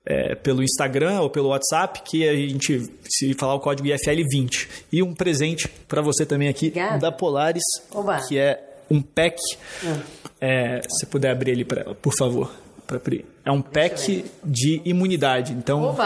é, 0.06 0.36
pelo 0.36 0.62
Instagram 0.62 1.20
ou 1.20 1.28
pelo 1.28 1.48
WhatsApp, 1.48 2.02
que 2.04 2.26
a 2.28 2.34
gente, 2.34 2.88
se 3.08 3.34
falar 3.34 3.54
o 3.54 3.60
código 3.60 3.88
IFL20. 3.88 4.68
E 4.92 5.02
um 5.02 5.12
presente 5.12 5.68
para 5.88 6.00
você 6.00 6.24
também 6.24 6.48
aqui 6.48 6.68
Obrigada. 6.68 6.98
da 6.98 7.12
Polaris, 7.12 7.64
Oba. 7.90 8.20
que 8.26 8.38
é 8.38 8.62
um 8.88 9.02
pack. 9.02 9.36
Hum. 9.84 10.00
É, 10.40 10.80
se 10.88 11.06
puder 11.06 11.32
abrir 11.32 11.50
ele, 11.50 11.64
pra, 11.64 11.94
por 11.96 12.14
favor. 12.16 12.52
Pra 12.86 12.98
abrir. 12.98 13.24
É 13.44 13.50
um 13.50 13.60
pack 13.60 14.24
de 14.44 14.80
imunidade. 14.84 15.52
Então, 15.52 15.96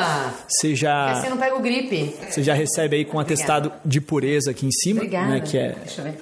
você 0.49 0.75
já. 0.75 1.15
Você 1.21 1.29
não 1.29 1.37
pega 1.37 1.55
o 1.55 1.61
gripe. 1.61 2.17
Você 2.27 2.43
já 2.43 2.55
recebe 2.55 2.97
aí 2.97 3.05
com 3.05 3.19
um 3.19 3.21
atestado 3.21 3.71
de 3.85 4.01
pureza 4.01 4.51
aqui 4.51 4.65
em 4.65 4.71
cima, 4.71 5.01
Obrigada. 5.01 5.29
né? 5.29 5.41
Que 5.41 5.59
é, 5.59 5.77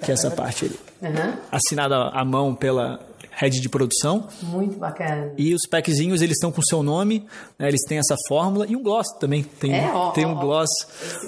que 0.04 0.10
é 0.10 0.14
essa 0.14 0.32
parte 0.32 0.64
ali. 0.64 0.76
Uhum. 1.00 1.32
Assinada 1.52 2.08
à 2.08 2.24
mão 2.24 2.56
pela 2.56 2.98
head 3.38 3.60
de 3.60 3.68
produção. 3.68 4.26
Muito 4.42 4.76
bacana. 4.76 5.32
E 5.38 5.54
os 5.54 5.62
packzinhos, 5.68 6.20
eles 6.20 6.36
estão 6.36 6.50
com 6.50 6.60
seu 6.60 6.82
nome, 6.82 7.24
né, 7.58 7.68
eles 7.68 7.82
têm 7.86 7.98
essa 7.98 8.16
fórmula 8.26 8.66
e 8.68 8.74
um 8.74 8.82
gloss 8.82 9.06
também. 9.20 9.42
Tem, 9.42 9.74
é, 9.74 9.90
ó, 9.92 10.10
tem 10.10 10.26
um 10.26 10.36
ó, 10.36 10.40
gloss, 10.40 10.68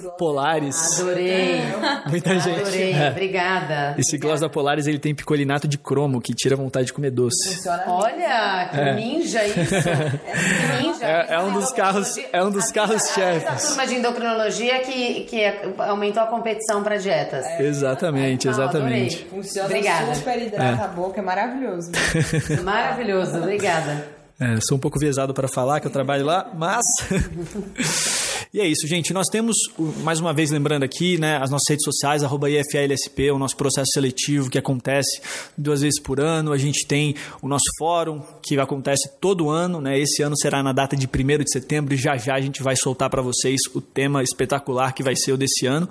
gloss 0.01 0.15
Polaris. 0.19 1.01
Adorei. 1.01 1.61
Muita 2.09 2.39
gente. 2.41 2.61
Adorei, 2.61 2.93
é. 2.93 3.11
obrigada. 3.11 3.95
Esse 3.97 4.17
obrigada. 4.17 4.29
gloss 4.29 4.41
da 4.41 4.49
Polaris, 4.49 4.87
ele 4.87 4.99
tem 4.99 5.15
picolinato 5.15 5.69
de 5.69 5.79
cromo, 5.79 6.21
que 6.21 6.35
tira 6.35 6.57
vontade 6.57 6.87
de 6.87 6.93
comer 6.93 7.11
doce. 7.11 7.55
Funciona 7.55 7.85
Olha, 7.87 8.69
que 8.71 8.81
é. 8.81 8.95
ninja 8.97 9.47
isso. 9.47 9.55
que 9.55 10.83
ninja. 10.83 11.05
É, 11.05 11.35
é 11.35 11.41
um 11.41 11.53
dos 11.53 11.71
carros, 11.71 12.17
é 12.33 12.43
um 12.43 12.51
dos 12.51 12.73
carros 12.73 13.03
chefes. 13.15 13.67
A 13.67 13.69
turma 13.69 13.87
de 13.87 13.95
endocrinologia 13.95 14.81
que, 14.81 15.21
que 15.25 15.45
aumentou 15.79 16.23
a 16.23 16.27
competição 16.27 16.83
para 16.83 16.97
dietas. 16.97 17.47
exatamente, 17.61 18.49
exatamente. 18.49 19.27
Não, 19.31 19.43
Funciona 19.43 19.69
Obrigada. 19.69 20.15
super 20.15 20.43
hidrata 20.43 20.85
a 20.85 20.89
boca, 20.89 21.21
é 21.21 21.23
maravilhoso. 21.23 21.93
Maravilhoso, 22.65 23.39
obrigada. 23.39 24.21
É, 24.41 24.59
sou 24.63 24.79
um 24.79 24.81
pouco 24.81 24.99
viesado 24.99 25.35
para 25.35 25.47
falar 25.47 25.81
que 25.81 25.87
eu 25.87 25.91
trabalho 25.91 26.25
lá, 26.25 26.51
mas. 26.57 26.87
e 28.55 28.59
é 28.59 28.67
isso, 28.67 28.87
gente. 28.87 29.13
Nós 29.13 29.29
temos, 29.29 29.57
mais 30.03 30.19
uma 30.19 30.33
vez 30.33 30.51
lembrando 30.51 30.83
aqui, 30.83 31.19
né, 31.19 31.37
as 31.37 31.51
nossas 31.51 31.69
redes 31.69 31.85
sociais, 31.85 32.25
arroba 32.25 32.49
IFLSP, 32.49 33.31
o 33.31 33.39
nosso 33.39 33.55
processo 33.55 33.93
seletivo 33.93 34.49
que 34.49 34.59
acontece 34.59 35.21
duas 35.59 35.83
vezes 35.83 36.01
por 36.01 36.19
ano. 36.19 36.53
A 36.53 36.59
gente 36.59 36.87
tem 36.87 37.15
o 37.43 37.49
nosso 37.49 37.67
fórum, 37.79 38.23
que 38.43 38.59
acontece 38.59 39.11
todo 39.21 39.51
ano, 39.51 39.79
né? 39.79 39.99
Esse 39.99 40.23
ano 40.23 40.35
será 40.39 40.63
na 40.63 40.73
data 40.73 40.97
de 40.97 41.07
1 41.07 41.45
de 41.45 41.53
setembro 41.53 41.93
e 41.93 41.99
já 41.99 42.17
já 42.17 42.35
a 42.35 42.41
gente 42.41 42.63
vai 42.63 42.77
soltar 42.77 43.11
para 43.11 43.21
vocês 43.21 43.61
o 43.75 43.81
tema 43.83 44.23
espetacular 44.23 44.95
que 44.95 45.03
vai 45.03 45.15
ser 45.17 45.33
o 45.33 45.37
desse 45.37 45.67
ano. 45.67 45.87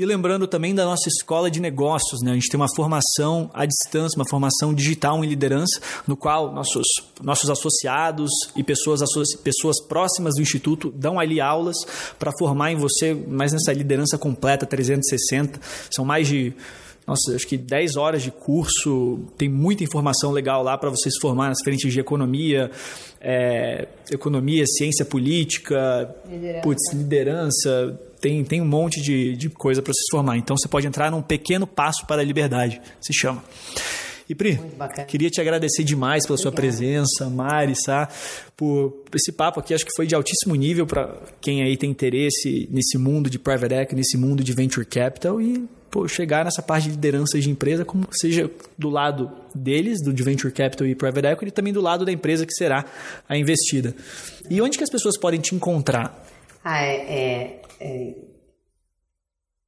E 0.00 0.04
lembrando 0.06 0.46
também 0.46 0.74
da 0.74 0.86
nossa 0.86 1.10
escola 1.10 1.50
de 1.50 1.60
negócios, 1.60 2.22
né? 2.22 2.30
A 2.30 2.34
gente 2.34 2.48
tem 2.48 2.58
uma 2.58 2.74
formação 2.74 3.50
à 3.52 3.66
distância, 3.66 4.16
uma 4.16 4.26
formação 4.26 4.72
digital 4.72 5.22
em 5.22 5.28
liderança, 5.28 5.78
no 6.06 6.16
qual 6.16 6.50
nossos, 6.54 6.86
nossos 7.22 7.50
associados 7.50 8.30
e 8.56 8.64
pessoas, 8.64 9.02
pessoas 9.44 9.78
próximas 9.78 10.36
do 10.36 10.40
Instituto 10.40 10.90
dão 10.90 11.20
ali 11.20 11.38
aulas 11.38 11.76
para 12.18 12.32
formar 12.38 12.72
em 12.72 12.76
você 12.76 13.12
mais 13.12 13.52
nessa 13.52 13.74
liderança 13.74 14.16
completa 14.16 14.64
360. 14.64 15.60
São 15.90 16.02
mais 16.02 16.26
de 16.26 16.54
nossa, 17.10 17.34
acho 17.34 17.44
que 17.44 17.56
10 17.56 17.96
horas 17.96 18.22
de 18.22 18.30
curso, 18.30 19.18
tem 19.36 19.48
muita 19.48 19.82
informação 19.82 20.30
legal 20.30 20.62
lá 20.62 20.78
para 20.78 20.90
vocês 20.90 21.16
formar 21.20 21.48
nas 21.48 21.58
frentes 21.60 21.92
de 21.92 21.98
economia, 21.98 22.70
é, 23.20 23.88
economia, 24.12 24.64
ciência 24.64 25.04
política, 25.04 26.14
liderança, 26.30 26.62
putz, 26.62 26.92
liderança 26.92 28.00
tem, 28.20 28.44
tem 28.44 28.60
um 28.60 28.66
monte 28.66 29.00
de, 29.02 29.34
de 29.34 29.48
coisa 29.48 29.82
para 29.82 29.92
vocês 29.92 30.06
formar. 30.08 30.36
Então 30.36 30.56
você 30.56 30.68
pode 30.68 30.86
entrar 30.86 31.10
num 31.10 31.20
pequeno 31.20 31.66
passo 31.66 32.06
para 32.06 32.22
a 32.22 32.24
liberdade, 32.24 32.80
se 33.00 33.12
chama. 33.12 33.42
E 34.30 34.34
Pri, 34.34 34.60
queria 35.08 35.28
te 35.28 35.40
agradecer 35.40 35.82
demais 35.82 36.24
pela 36.24 36.38
Obrigada. 36.38 36.42
sua 36.42 36.52
presença, 36.52 37.28
Mari, 37.28 37.74
Sá, 37.74 38.08
por 38.56 39.02
esse 39.12 39.32
papo 39.32 39.58
aqui, 39.58 39.74
acho 39.74 39.84
que 39.84 39.90
foi 39.96 40.06
de 40.06 40.14
altíssimo 40.14 40.54
nível 40.54 40.86
para 40.86 41.16
quem 41.40 41.64
aí 41.64 41.76
tem 41.76 41.90
interesse 41.90 42.68
nesse 42.70 42.96
mundo 42.96 43.28
de 43.28 43.40
private 43.40 43.74
equity, 43.74 43.96
nesse 43.96 44.16
mundo 44.16 44.44
de 44.44 44.52
venture 44.52 44.86
capital 44.86 45.40
e 45.40 45.68
pô, 45.90 46.06
chegar 46.06 46.44
nessa 46.44 46.62
parte 46.62 46.84
de 46.84 46.90
liderança 46.90 47.40
de 47.40 47.50
empresa, 47.50 47.84
como 47.84 48.06
seja 48.12 48.48
do 48.78 48.88
lado 48.88 49.32
deles, 49.52 50.00
do 50.00 50.12
de 50.12 50.22
venture 50.22 50.52
capital 50.52 50.86
e 50.86 50.94
private 50.94 51.26
equity, 51.26 51.48
e 51.48 51.50
também 51.50 51.72
do 51.72 51.80
lado 51.80 52.04
da 52.04 52.12
empresa 52.12 52.46
que 52.46 52.54
será 52.54 52.84
a 53.28 53.36
investida. 53.36 53.96
E 54.48 54.62
onde 54.62 54.78
que 54.78 54.84
as 54.84 54.90
pessoas 54.90 55.18
podem 55.18 55.40
te 55.40 55.56
encontrar? 55.56 56.24
Ah, 56.62 56.80
é, 56.80 56.94
é, 56.94 57.62
é 57.80 58.14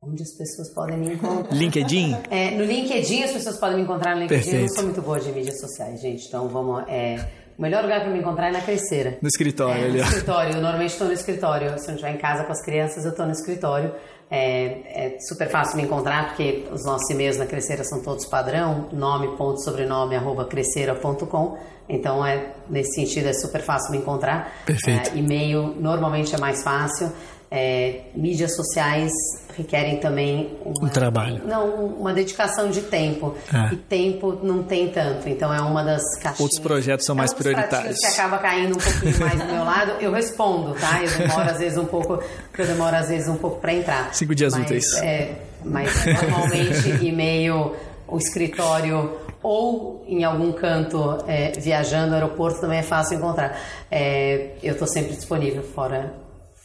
Onde 0.05 0.21
as 0.21 0.37
pessoas 0.37 0.69
podem 0.75 0.97
me 0.99 1.15
encontrar. 1.15 1.55
LinkedIn? 1.55 2.17
É, 2.29 2.51
no 2.57 2.65
LinkedIn 2.65 3.23
as 3.23 3.31
pessoas 3.31 3.57
podem 3.57 3.77
me 3.77 3.83
encontrar 3.85 4.17
no 4.17 4.23
LinkedIn. 4.23 4.43
Perfeito. 4.43 4.57
Eu 4.57 4.69
não 4.69 4.75
sou 4.75 4.85
muito 4.85 5.01
boa 5.01 5.21
de 5.21 5.31
mídias 5.31 5.61
sociais, 5.61 6.01
gente. 6.01 6.27
Então 6.27 6.49
vamos. 6.49 6.83
É, 6.89 7.25
o 7.57 7.63
melhor 7.63 7.85
lugar 7.85 8.01
para 8.01 8.11
me 8.11 8.19
encontrar 8.19 8.49
é 8.49 8.51
na 8.51 8.61
Cresceira. 8.61 9.19
No 9.23 9.29
escritório, 9.29 9.85
é, 9.85 9.89
No 9.91 9.99
escritório. 9.99 10.57
Eu 10.57 10.61
normalmente 10.61 10.91
estou 10.91 11.07
no 11.07 11.13
escritório. 11.13 11.79
Se 11.79 11.85
eu 11.85 11.89
não 11.89 11.95
estiver 11.95 12.15
em 12.17 12.19
casa 12.19 12.43
com 12.43 12.51
as 12.51 12.65
crianças, 12.65 13.05
eu 13.05 13.13
estou 13.13 13.27
no 13.27 13.31
escritório. 13.31 13.95
É, 14.29 15.15
é, 15.15 15.17
super 15.21 15.49
fácil 15.49 15.77
me 15.77 15.85
encontrar, 15.85 16.29
porque 16.29 16.65
os 16.73 16.85
nossos 16.85 17.09
e-mails 17.09 17.37
na 17.37 17.47
Cresceira 17.47 17.85
são 17.85 18.03
todos 18.03 18.27
padrão, 18.27 18.89
nome, 18.93 19.37
ponto, 19.37 19.63
sobrenome, 19.63 20.17
arroba 20.17 20.47
cresceira.com. 20.47 21.59
Então, 21.89 22.27
é, 22.27 22.55
nesse 22.69 22.95
sentido, 22.95 23.29
é 23.29 23.33
super 23.35 23.61
fácil 23.61 23.93
me 23.93 23.99
encontrar. 23.99 24.53
Perfeito. 24.67 25.11
É, 25.15 25.19
e-mail 25.19 25.77
normalmente 25.79 26.35
é 26.35 26.39
mais 26.39 26.61
fácil. 26.65 27.13
É, 27.55 28.01
mídias 28.15 28.57
sociais 28.57 29.13
requerem 29.57 29.99
também 29.99 30.57
uma, 30.65 30.87
um 30.87 30.89
trabalho. 30.89 31.43
Não, 31.47 31.87
uma 31.87 32.13
dedicação 32.13 32.71
de 32.71 32.81
tempo. 32.81 33.37
É. 33.53 33.75
E 33.75 33.77
tempo 33.77 34.39
não 34.43 34.63
tem 34.63 34.89
tanto. 34.89 35.29
Então 35.29 35.53
é 35.53 35.61
uma 35.61 35.85
das 35.85 36.03
caixinhas. 36.15 36.41
Outros 36.41 36.61
projetos 36.61 37.05
são 37.05 37.15
é 37.15 37.19
mais 37.19 37.35
prioritários. 37.35 37.99
que 37.99 38.07
acaba 38.07 38.39
caindo 38.39 38.77
um 38.77 38.81
pouquinho 38.81 39.21
mais 39.21 39.39
do 39.39 39.47
meu 39.47 39.65
lado, 39.65 39.93
eu 40.01 40.13
respondo, 40.13 40.75
tá? 40.75 41.03
Eu 41.03 41.11
demoro 41.19 41.51
às 41.51 41.59
vezes 41.59 41.79
um 41.79 41.85
pouco, 41.85 42.23
eu 42.59 42.67
demoro 42.67 42.97
às 42.97 43.09
vezes 43.09 43.29
um 43.29 43.37
pouco 43.37 43.61
para 43.61 43.75
entrar. 43.75 44.15
Cinco 44.15 44.35
dias 44.35 44.55
mas, 44.55 44.63
úteis. 44.63 44.95
É, 45.03 45.35
mas 45.63 46.07
normalmente 46.07 46.89
e-mail, 47.05 47.75
o 48.09 48.17
escritório 48.17 49.19
ou 49.43 50.05
em 50.07 50.23
algum 50.25 50.53
canto 50.53 51.19
é, 51.27 51.53
viajando, 51.59 52.15
aeroporto 52.15 52.61
também 52.61 52.79
é 52.79 52.83
fácil 52.83 53.19
encontrar. 53.19 53.59
É, 53.91 54.53
eu 54.63 54.73
estou 54.73 54.87
sempre 54.87 55.15
disponível 55.15 55.63
fora 55.63 56.22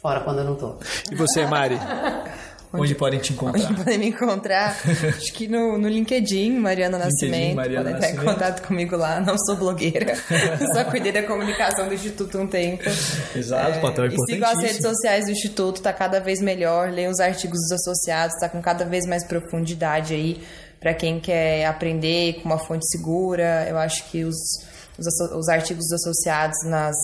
Fora 0.08 0.22
quando 0.22 0.40
eu 0.40 0.46
não 0.46 0.56
tô. 0.56 0.78
E 1.12 1.16
você, 1.16 1.46
Mari? 1.46 1.76
Onde, 1.76 1.84
onde, 2.80 2.96
podem 2.96 3.20
te 3.20 3.34
encontrar? 3.34 3.62
Onde 3.62 3.74
podem 3.76 3.98
me 3.98 4.08
encontrar? 4.08 4.78
Acho 5.18 5.34
que 5.34 5.50
no, 5.50 5.78
no 5.78 5.90
LinkedIn, 5.90 6.58
Mariana 6.58 6.98
Nascimento. 6.98 7.34
LinkedIn, 7.34 7.56
Mariana 7.56 7.84
podem 7.84 8.00
Nascimento. 8.00 8.22
entrar 8.22 8.32
em 8.32 8.34
contato 8.34 8.66
comigo 8.66 8.96
lá. 8.96 9.20
Não 9.20 9.38
sou 9.38 9.58
blogueira. 9.58 10.16
Só 10.74 10.86
cuidei 10.86 11.12
da 11.12 11.24
comunicação 11.24 11.90
do 11.90 11.94
Instituto 11.94 12.38
um 12.38 12.48
tempo. 12.48 12.86
Exato, 13.36 13.80
é, 13.80 13.82
papel 13.82 14.06
é 14.06 14.08
importantíssimo. 14.08 14.24
E 14.30 14.32
sigo 14.32 14.46
as 14.46 14.58
redes 14.62 14.82
sociais 14.82 15.26
do 15.26 15.32
Instituto, 15.32 15.82
tá 15.82 15.92
cada 15.92 16.22
vez 16.22 16.40
melhor. 16.40 16.90
Leio 16.90 17.10
os 17.10 17.20
artigos 17.20 17.60
dos 17.64 17.74
associados, 17.74 18.40
tá 18.40 18.48
com 18.48 18.62
cada 18.62 18.86
vez 18.86 19.06
mais 19.06 19.26
profundidade 19.26 20.14
aí. 20.14 20.42
para 20.80 20.94
quem 20.94 21.20
quer 21.20 21.66
aprender 21.66 22.36
com 22.36 22.46
uma 22.46 22.60
fonte 22.60 22.88
segura. 22.90 23.66
Eu 23.68 23.78
acho 23.78 24.10
que 24.10 24.24
os, 24.24 24.38
os, 24.98 25.32
os 25.36 25.50
artigos 25.50 25.84
dos 25.90 26.02
associados 26.02 26.64
nas 26.64 26.96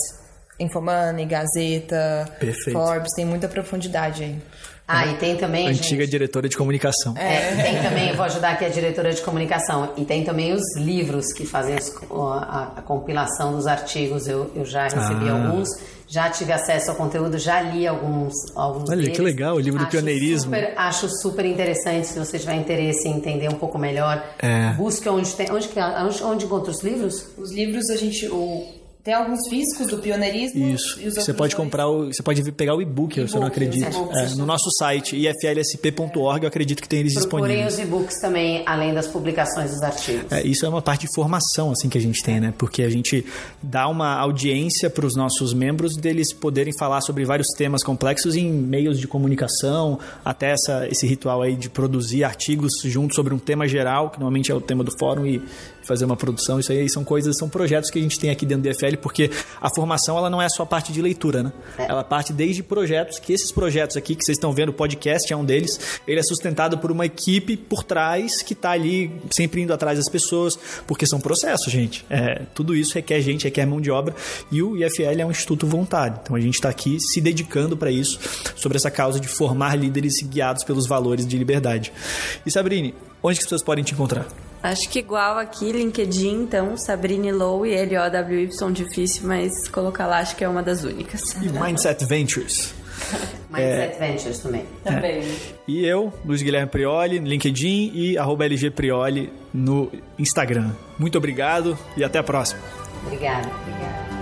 Infomoney, 0.58 1.26
Gazeta, 1.26 2.30
Perfeito. 2.38 2.78
Forbes, 2.78 3.12
tem 3.14 3.24
muita 3.24 3.48
profundidade 3.48 4.24
aí. 4.24 4.38
Ah, 4.86 5.06
e 5.06 5.16
tem 5.16 5.34
também. 5.36 5.66
Antiga 5.66 6.02
gente, 6.02 6.10
diretora 6.10 6.46
de 6.46 6.56
comunicação. 6.58 7.14
É, 7.16 7.56
tem 7.56 7.82
também, 7.82 8.10
eu 8.10 8.16
vou 8.16 8.24
ajudar 8.26 8.50
aqui 8.50 8.66
a 8.66 8.68
diretora 8.68 9.14
de 9.14 9.22
comunicação. 9.22 9.94
E 9.96 10.04
tem 10.04 10.24
também 10.24 10.52
os 10.52 10.62
livros 10.76 11.32
que 11.32 11.46
fazem 11.46 11.74
a, 11.74 12.72
a, 12.76 12.82
compilação 12.82 13.56
dos 13.56 13.66
artigos. 13.66 14.26
Eu, 14.26 14.50
eu 14.54 14.66
já 14.66 14.84
recebi 14.84 15.26
ah. 15.30 15.32
alguns, 15.32 15.70
já 16.06 16.28
tive 16.28 16.52
acesso 16.52 16.90
ao 16.90 16.96
conteúdo, 16.96 17.38
já 17.38 17.62
li 17.62 17.86
alguns, 17.86 18.34
alguns 18.54 18.90
Olha, 18.90 19.00
deles. 19.00 19.16
que 19.16 19.22
legal, 19.22 19.56
o 19.56 19.60
livro 19.60 19.80
acho 19.80 19.88
do 19.88 19.90
pioneirismo. 19.90 20.54
Super, 20.54 20.74
acho 20.76 21.08
super 21.22 21.46
interessante, 21.46 22.06
se 22.06 22.18
você 22.18 22.38
tiver 22.38 22.56
interesse 22.56 23.08
em 23.08 23.16
entender 23.16 23.48
um 23.48 23.56
pouco 23.56 23.78
melhor. 23.78 24.22
É. 24.38 24.74
Busque 24.74 25.08
onde 25.08 25.32
tem. 25.34 25.50
Onde, 25.50 25.70
onde, 26.04 26.22
onde 26.22 26.44
encontra 26.44 26.70
os 26.70 26.82
livros? 26.84 27.28
Os 27.38 27.50
livros 27.50 27.88
a 27.88 27.96
gente. 27.96 28.26
O 28.26 28.83
tem 29.04 29.12
alguns 29.12 29.46
físicos 29.50 29.88
do 29.88 29.98
pioneirismo. 29.98 30.66
Isso. 30.66 30.98
você 31.10 31.34
pode 31.34 31.54
comprar 31.54 31.86
o, 31.86 32.06
você 32.06 32.22
pode 32.22 32.50
pegar 32.52 32.74
o 32.74 32.80
e-book, 32.80 33.18
e 33.18 33.20
eu 33.20 33.28
não 33.38 33.46
acredito. 33.46 33.84
É, 34.12 34.30
no 34.30 34.46
nosso 34.46 34.70
site 34.78 35.14
iflsp.org, 35.14 36.44
eu 36.44 36.48
acredito 36.48 36.80
que 36.80 36.88
tem 36.88 37.00
eles 37.00 37.12
Procurem 37.12 37.56
disponíveis. 37.58 37.74
os 37.74 37.78
e-books 37.80 38.18
também, 38.18 38.62
além 38.64 38.94
das 38.94 39.06
publicações 39.06 39.72
dos 39.72 39.82
artigos. 39.82 40.32
É, 40.32 40.42
isso 40.46 40.64
é 40.64 40.68
uma 40.70 40.80
parte 40.80 41.02
de 41.02 41.14
formação 41.14 41.70
assim 41.70 41.90
que 41.90 41.98
a 41.98 42.00
gente 42.00 42.22
tem, 42.24 42.40
né? 42.40 42.54
Porque 42.56 42.82
a 42.82 42.88
gente 42.88 43.26
dá 43.62 43.86
uma 43.88 44.14
audiência 44.14 44.88
para 44.88 45.04
os 45.04 45.14
nossos 45.14 45.52
membros 45.52 45.98
deles 45.98 46.32
poderem 46.32 46.72
falar 46.72 47.02
sobre 47.02 47.26
vários 47.26 47.48
temas 47.48 47.84
complexos 47.84 48.34
em 48.34 48.50
meios 48.50 48.98
de 48.98 49.06
comunicação, 49.06 49.98
até 50.24 50.52
essa, 50.52 50.88
esse 50.88 51.06
ritual 51.06 51.42
aí 51.42 51.56
de 51.56 51.68
produzir 51.68 52.24
artigos 52.24 52.72
juntos 52.84 53.16
sobre 53.16 53.34
um 53.34 53.38
tema 53.38 53.68
geral, 53.68 54.08
que 54.08 54.16
normalmente 54.18 54.50
é 54.50 54.54
o 54.54 54.62
tema 54.62 54.82
do 54.82 54.96
fórum 54.98 55.26
e 55.26 55.42
fazer 55.84 56.04
uma 56.04 56.16
produção. 56.16 56.58
Isso 56.58 56.72
aí 56.72 56.88
são 56.90 57.04
coisas, 57.04 57.36
são 57.36 57.48
projetos 57.48 57.90
que 57.90 57.98
a 57.98 58.02
gente 58.02 58.18
tem 58.18 58.30
aqui 58.30 58.44
dentro 58.44 58.62
do 58.64 58.70
IFL, 58.70 58.96
porque 59.00 59.30
a 59.60 59.68
formação 59.74 60.16
ela 60.16 60.30
não 60.30 60.40
é 60.40 60.48
só 60.48 60.62
a 60.62 60.66
parte 60.66 60.92
de 60.92 61.00
leitura, 61.00 61.42
né? 61.42 61.52
É. 61.78 61.86
Ela 61.88 62.02
parte 62.02 62.32
desde 62.32 62.62
projetos, 62.62 63.18
que 63.18 63.32
esses 63.32 63.52
projetos 63.52 63.96
aqui 63.96 64.14
que 64.14 64.24
vocês 64.24 64.36
estão 64.36 64.52
vendo, 64.52 64.70
o 64.70 64.72
podcast 64.72 65.32
é 65.32 65.36
um 65.36 65.44
deles, 65.44 66.00
ele 66.06 66.20
é 66.20 66.22
sustentado 66.22 66.78
por 66.78 66.90
uma 66.90 67.06
equipe 67.06 67.56
por 67.56 67.84
trás 67.84 68.42
que 68.42 68.52
está 68.52 68.70
ali 68.70 69.10
sempre 69.30 69.60
indo 69.60 69.72
atrás 69.72 69.98
das 69.98 70.08
pessoas, 70.08 70.58
porque 70.86 71.06
são 71.06 71.20
processos, 71.20 71.72
gente. 71.72 72.04
É, 72.08 72.42
tudo 72.54 72.74
isso 72.74 72.94
requer 72.94 73.20
gente, 73.20 73.44
requer 73.44 73.66
mão 73.66 73.80
de 73.80 73.90
obra, 73.90 74.14
e 74.50 74.62
o 74.62 74.76
IFL 74.76 75.20
é 75.20 75.26
um 75.26 75.30
instituto 75.30 75.66
voluntário. 75.66 76.18
Então 76.22 76.36
a 76.36 76.40
gente 76.40 76.54
está 76.54 76.68
aqui 76.68 76.98
se 77.00 77.20
dedicando 77.20 77.76
para 77.76 77.90
isso, 77.90 78.18
sobre 78.56 78.76
essa 78.76 78.90
causa 78.90 79.20
de 79.20 79.28
formar 79.28 79.76
líderes 79.76 80.22
guiados 80.22 80.64
pelos 80.64 80.86
valores 80.86 81.26
de 81.26 81.36
liberdade. 81.36 81.92
E 82.44 82.50
Sabrine, 82.50 82.94
onde 83.22 83.38
que 83.38 83.42
as 83.42 83.46
pessoas 83.46 83.62
podem 83.62 83.84
te 83.84 83.92
encontrar? 83.92 84.26
Acho 84.64 84.88
que 84.88 85.00
igual 85.00 85.36
aqui, 85.36 85.72
LinkedIn, 85.72 86.44
então, 86.44 86.74
Sabrine 86.74 87.30
Low 87.30 87.66
e 87.66 87.74
L-O-W-Y, 87.74 88.72
difícil, 88.72 89.28
mas 89.28 89.68
colocar 89.68 90.06
lá 90.06 90.20
acho 90.20 90.34
que 90.34 90.42
é 90.42 90.48
uma 90.48 90.62
das 90.62 90.84
únicas. 90.84 91.20
E 91.34 91.50
Mindset 91.50 92.06
Ventures. 92.06 92.72
Mindset 93.52 93.60
é, 93.60 93.96
Ventures 93.98 94.38
também. 94.38 94.64
Também. 94.82 95.20
É. 95.20 95.36
E 95.68 95.84
eu, 95.84 96.10
Luiz 96.24 96.40
Guilherme 96.40 96.70
Prioli, 96.70 97.20
no 97.20 97.28
LinkedIn 97.28 97.92
e 97.94 98.16
arroba 98.16 98.46
LG 98.46 98.70
Prioli 98.70 99.30
no 99.52 99.92
Instagram. 100.18 100.70
Muito 100.98 101.18
obrigado 101.18 101.76
e 101.94 102.02
até 102.02 102.18
a 102.18 102.22
próxima. 102.22 102.62
Obrigada. 103.04 103.46
Obrigada. 103.60 104.13